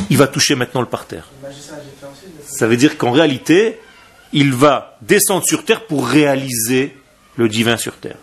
il 0.10 0.18
va 0.18 0.28
toucher 0.28 0.56
maintenant 0.56 0.82
le 0.82 0.88
parterre. 0.88 1.30
Ça 2.46 2.68
veut 2.68 2.78
dire 2.78 2.98
qu'en 2.98 3.12
réalité, 3.12 3.80
il 4.32 4.54
va 4.54 4.98
descendre 5.02 5.46
sur 5.46 5.64
terre 5.66 5.86
pour 5.86 6.08
réaliser 6.08 6.98
le 7.36 7.48
divin 7.48 7.78
sur 7.78 7.96
terre. 7.98 8.18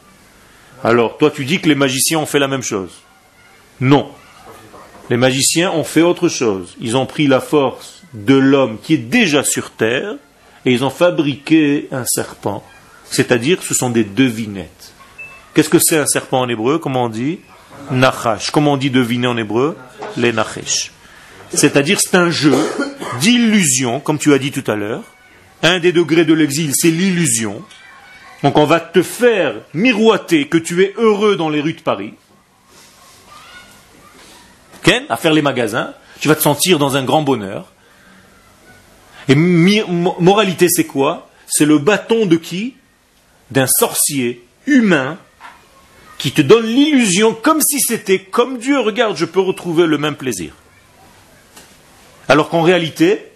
Alors, 0.82 1.18
toi, 1.18 1.30
tu 1.30 1.44
dis 1.44 1.60
que 1.60 1.68
les 1.68 1.74
magiciens 1.74 2.18
ont 2.18 2.26
fait 2.26 2.38
la 2.38 2.48
même 2.48 2.62
chose. 2.62 2.90
Non. 3.80 4.10
Les 5.10 5.16
magiciens 5.16 5.72
ont 5.72 5.82
fait 5.82 6.02
autre 6.02 6.28
chose. 6.28 6.76
Ils 6.80 6.96
ont 6.96 7.04
pris 7.04 7.26
la 7.26 7.40
force 7.40 8.04
de 8.14 8.34
l'homme 8.34 8.78
qui 8.80 8.94
est 8.94 8.98
déjà 8.98 9.42
sur 9.42 9.72
terre 9.72 10.14
et 10.64 10.72
ils 10.72 10.84
ont 10.84 10.90
fabriqué 10.90 11.88
un 11.90 12.04
serpent. 12.06 12.64
C'est-à-dire, 13.10 13.60
ce 13.60 13.74
sont 13.74 13.90
des 13.90 14.04
devinettes. 14.04 14.92
Qu'est-ce 15.52 15.68
que 15.68 15.80
c'est 15.80 15.98
un 15.98 16.06
serpent 16.06 16.40
en 16.40 16.48
hébreu 16.48 16.78
Comment 16.78 17.06
on 17.06 17.08
dit? 17.08 17.40
Nachash. 17.90 18.52
Comment 18.52 18.74
on 18.74 18.76
dit 18.76 18.90
deviner 18.90 19.26
en 19.26 19.36
hébreu? 19.36 19.76
Les 20.16 20.32
nachesh. 20.32 20.92
C'est-à-dire, 21.52 21.98
c'est 22.00 22.14
un 22.14 22.30
jeu 22.30 22.54
d'illusion, 23.20 23.98
comme 23.98 24.18
tu 24.18 24.32
as 24.32 24.38
dit 24.38 24.52
tout 24.52 24.70
à 24.70 24.76
l'heure. 24.76 25.02
Un 25.64 25.80
des 25.80 25.90
degrés 25.90 26.24
de 26.24 26.34
l'exil, 26.34 26.70
c'est 26.72 26.92
l'illusion. 26.92 27.64
Donc 28.44 28.56
on 28.56 28.64
va 28.64 28.78
te 28.78 29.02
faire 29.02 29.54
miroiter 29.74 30.46
que 30.46 30.56
tu 30.56 30.84
es 30.84 30.94
heureux 30.96 31.34
dans 31.34 31.48
les 31.48 31.60
rues 31.60 31.74
de 31.74 31.82
Paris. 31.82 32.14
Ken, 34.82 35.04
à 35.08 35.16
faire 35.16 35.32
les 35.32 35.42
magasins. 35.42 35.94
Tu 36.20 36.28
vas 36.28 36.34
te 36.34 36.42
sentir 36.42 36.78
dans 36.78 36.96
un 36.96 37.04
grand 37.04 37.22
bonheur. 37.22 37.72
Et 39.28 39.34
moralité, 39.34 40.68
c'est 40.68 40.86
quoi? 40.86 41.28
C'est 41.46 41.64
le 41.64 41.78
bâton 41.78 42.26
de 42.26 42.36
qui? 42.36 42.74
D'un 43.50 43.66
sorcier 43.66 44.44
humain 44.66 45.18
qui 46.18 46.32
te 46.32 46.42
donne 46.42 46.66
l'illusion 46.66 47.34
comme 47.34 47.62
si 47.62 47.80
c'était 47.80 48.18
comme 48.18 48.58
Dieu, 48.58 48.78
regarde, 48.78 49.16
je 49.16 49.24
peux 49.24 49.40
retrouver 49.40 49.86
le 49.86 49.96
même 49.96 50.16
plaisir. 50.16 50.52
Alors 52.28 52.50
qu'en 52.50 52.62
réalité, 52.62 53.26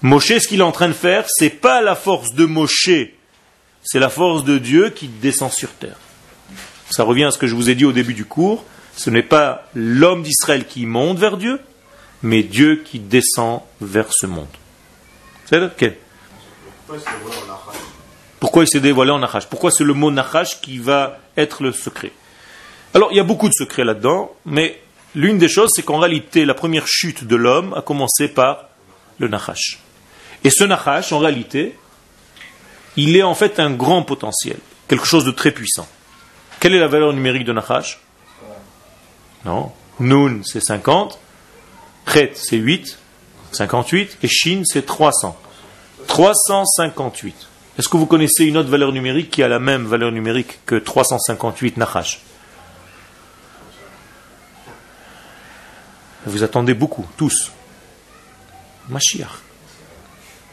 Moshe, 0.00 0.38
ce 0.38 0.46
qu'il 0.46 0.60
est 0.60 0.64
en 0.64 0.72
train 0.72 0.88
de 0.88 0.94
faire, 0.94 1.24
c'est 1.28 1.50
pas 1.50 1.82
la 1.82 1.96
force 1.96 2.32
de 2.32 2.44
Moshe, 2.44 3.10
c'est 3.82 3.98
la 3.98 4.08
force 4.08 4.44
de 4.44 4.58
Dieu 4.58 4.90
qui 4.90 5.08
descend 5.08 5.52
sur 5.52 5.70
terre. 5.72 5.98
Ça 6.90 7.02
revient 7.02 7.24
à 7.24 7.30
ce 7.30 7.38
que 7.38 7.46
je 7.46 7.54
vous 7.54 7.70
ai 7.70 7.74
dit 7.74 7.84
au 7.84 7.92
début 7.92 8.14
du 8.14 8.24
cours. 8.24 8.64
Ce 9.00 9.08
n'est 9.08 9.22
pas 9.22 9.66
l'homme 9.74 10.22
d'Israël 10.22 10.66
qui 10.66 10.84
monte 10.84 11.16
vers 11.16 11.38
Dieu, 11.38 11.58
mais 12.22 12.42
Dieu 12.42 12.82
qui 12.84 12.98
descend 12.98 13.62
vers 13.80 14.12
ce 14.12 14.26
monde. 14.26 14.46
C'est. 15.46 15.98
Pourquoi 18.38 18.64
il 18.64 18.68
s'est 18.68 18.80
dévoilé 18.80 19.10
en 19.10 19.18
Nachash? 19.18 19.46
Pourquoi 19.46 19.70
c'est 19.70 19.84
le 19.84 19.94
mot 19.94 20.10
Nachash 20.10 20.60
qui 20.60 20.76
va 20.76 21.18
être 21.38 21.62
le 21.62 21.72
secret? 21.72 22.12
Alors, 22.92 23.08
il 23.10 23.16
y 23.16 23.20
a 23.20 23.24
beaucoup 23.24 23.48
de 23.48 23.54
secrets 23.54 23.84
là-dedans, 23.84 24.32
mais 24.44 24.78
l'une 25.14 25.38
des 25.38 25.48
choses, 25.48 25.70
c'est 25.74 25.82
qu'en 25.82 25.98
réalité, 25.98 26.44
la 26.44 26.52
première 26.52 26.86
chute 26.86 27.24
de 27.24 27.36
l'homme 27.36 27.72
a 27.72 27.80
commencé 27.80 28.28
par 28.28 28.68
le 29.18 29.28
Nachash. 29.28 29.78
Et 30.44 30.50
ce 30.50 30.64
Nachash, 30.64 31.10
en 31.14 31.20
réalité, 31.20 31.74
il 32.96 33.16
est 33.16 33.22
en 33.22 33.34
fait 33.34 33.60
un 33.60 33.70
grand 33.70 34.02
potentiel, 34.02 34.58
quelque 34.88 35.06
chose 35.06 35.24
de 35.24 35.30
très 35.30 35.52
puissant. 35.52 35.88
Quelle 36.58 36.74
est 36.74 36.80
la 36.80 36.88
valeur 36.88 37.14
numérique 37.14 37.46
de 37.46 37.54
Nachash? 37.54 37.98
Non. 39.44 39.72
Nun, 39.98 40.40
c'est 40.44 40.60
50. 40.60 41.18
Chet, 42.12 42.32
c'est 42.34 42.56
8. 42.56 42.98
58. 43.52 44.18
Et 44.22 44.28
Shin, 44.28 44.62
c'est 44.64 44.86
300. 44.86 45.38
358. 46.06 47.48
Est-ce 47.78 47.88
que 47.88 47.96
vous 47.96 48.06
connaissez 48.06 48.44
une 48.44 48.56
autre 48.56 48.68
valeur 48.68 48.92
numérique 48.92 49.30
qui 49.30 49.42
a 49.42 49.48
la 49.48 49.58
même 49.58 49.86
valeur 49.86 50.12
numérique 50.12 50.58
que 50.66 50.74
358 50.74 51.76
Nachash 51.76 52.20
Vous 56.26 56.42
attendez 56.42 56.74
beaucoup, 56.74 57.06
tous. 57.16 57.50
Mashiach. 58.88 59.30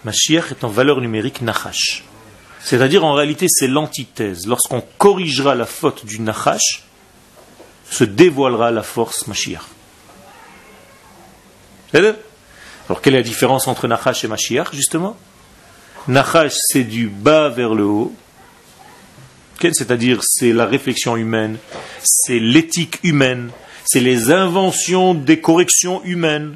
Mashiach 0.05 0.51
est 0.51 0.63
en 0.63 0.69
valeur 0.69 1.01
numérique 1.01 1.41
Nachash. 1.41 2.05
C'est-à-dire, 2.61 3.03
en 3.03 3.13
réalité, 3.13 3.47
c'est 3.49 3.67
l'antithèse. 3.67 4.47
Lorsqu'on 4.47 4.81
corrigera 4.97 5.55
la 5.55 5.65
faute 5.65 6.05
du 6.05 6.21
Nachash, 6.21 6.86
se 7.89 8.03
dévoilera 8.03 8.71
la 8.71 8.83
force 8.83 9.27
Mashiach. 9.27 9.63
Alors, 11.93 13.01
quelle 13.01 13.15
est 13.15 13.19
la 13.19 13.23
différence 13.23 13.67
entre 13.67 13.87
Nachash 13.87 14.23
et 14.23 14.27
Mashiach, 14.27 14.73
justement? 14.73 15.17
Nachash, 16.07 16.53
c'est 16.55 16.83
du 16.83 17.07
bas 17.07 17.49
vers 17.49 17.73
le 17.73 17.85
haut. 17.85 18.13
C'est-à-dire, 19.59 20.19
c'est 20.23 20.53
la 20.53 20.65
réflexion 20.65 21.17
humaine, 21.17 21.57
c'est 22.03 22.39
l'éthique 22.39 22.99
humaine, 23.03 23.49
c'est 23.85 23.99
les 23.99 24.31
inventions 24.31 25.15
des 25.15 25.41
corrections 25.41 26.03
humaines. 26.03 26.55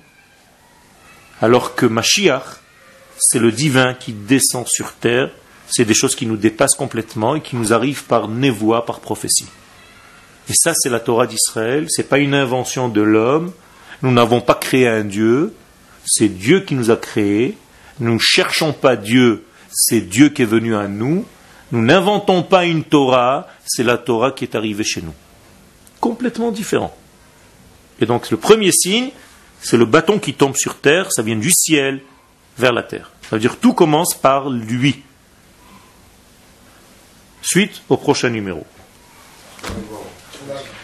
Alors 1.42 1.74
que 1.74 1.88
Mashiach, 1.88 2.44
c'est 3.18 3.40
le 3.40 3.52
divin 3.52 3.96
qui 3.96 4.14
descend 4.14 4.68
sur 4.68 4.94
terre, 4.94 5.32
c'est 5.68 5.86
des 5.86 5.96
choses 5.96 6.16
qui 6.16 6.28
nous 6.28 6.38
dépassent 6.38 6.76
complètement 6.76 7.36
et 7.36 7.42
qui 7.42 7.56
nous 7.56 7.74
arrivent 7.74 8.04
par 8.04 8.28
névoie, 8.28 8.86
par 8.86 9.00
prophétie. 9.00 9.48
Et 10.50 10.54
ça, 10.54 10.74
c'est 10.76 10.90
la 10.90 11.00
Torah 11.00 11.28
d'Israël, 11.28 11.88
ce 11.90 12.02
n'est 12.02 12.08
pas 12.08 12.18
une 12.18 12.34
invention 12.34 12.90
de 12.90 13.02
l'homme, 13.02 13.52
nous 14.02 14.12
n'avons 14.12 14.42
pas 14.42 14.56
créé 14.56 14.88
un 14.88 15.04
Dieu, 15.04 15.54
c'est 16.06 16.30
Dieu 16.30 16.62
qui 16.62 16.76
nous 16.76 16.90
a 16.90 16.96
créés, 16.98 17.58
nous 18.00 18.16
ne 18.16 18.20
cherchons 18.20 18.74
pas 18.74 18.96
Dieu, 18.96 19.46
c'est 19.72 20.02
Dieu 20.02 20.30
qui 20.30 20.42
est 20.42 20.46
venu 20.46 20.76
à 20.76 20.88
nous. 20.88 21.26
Nous 21.72 21.82
n'inventons 21.82 22.44
pas 22.44 22.66
une 22.66 22.84
Torah, 22.84 23.48
c'est 23.66 23.84
la 23.84 23.98
Torah 23.98 24.32
qui 24.32 24.44
est 24.44 24.56
arrivée 24.56 24.84
chez 24.84 25.02
nous. 25.02 25.14
Complètement 26.00 26.52
différent. 26.52 26.96
Et 28.00 28.06
donc 28.06 28.30
le 28.30 28.38
premier 28.38 28.72
signe, 28.72 29.12
c'est 29.62 29.78
le 29.78 29.86
bâton 29.86 30.20
qui 30.20 30.34
tombe 30.34 30.56
sur 30.56 30.80
terre, 30.80 31.12
ça 31.12 31.22
vient 31.22 31.36
du 31.36 31.52
ciel 31.52 32.02
vers 32.58 32.74
la 32.74 32.84
terre. 32.84 33.12
Ça 33.24 33.36
veut 33.36 33.40
dire 33.40 33.58
tout 33.58 33.74
commence 33.74 34.14
par 34.16 34.50
lui. 34.50 35.02
Suite 37.42 37.82
au 37.88 37.98
prochain 37.98 38.30
numéro. 38.30 38.66
Second. 40.52 40.81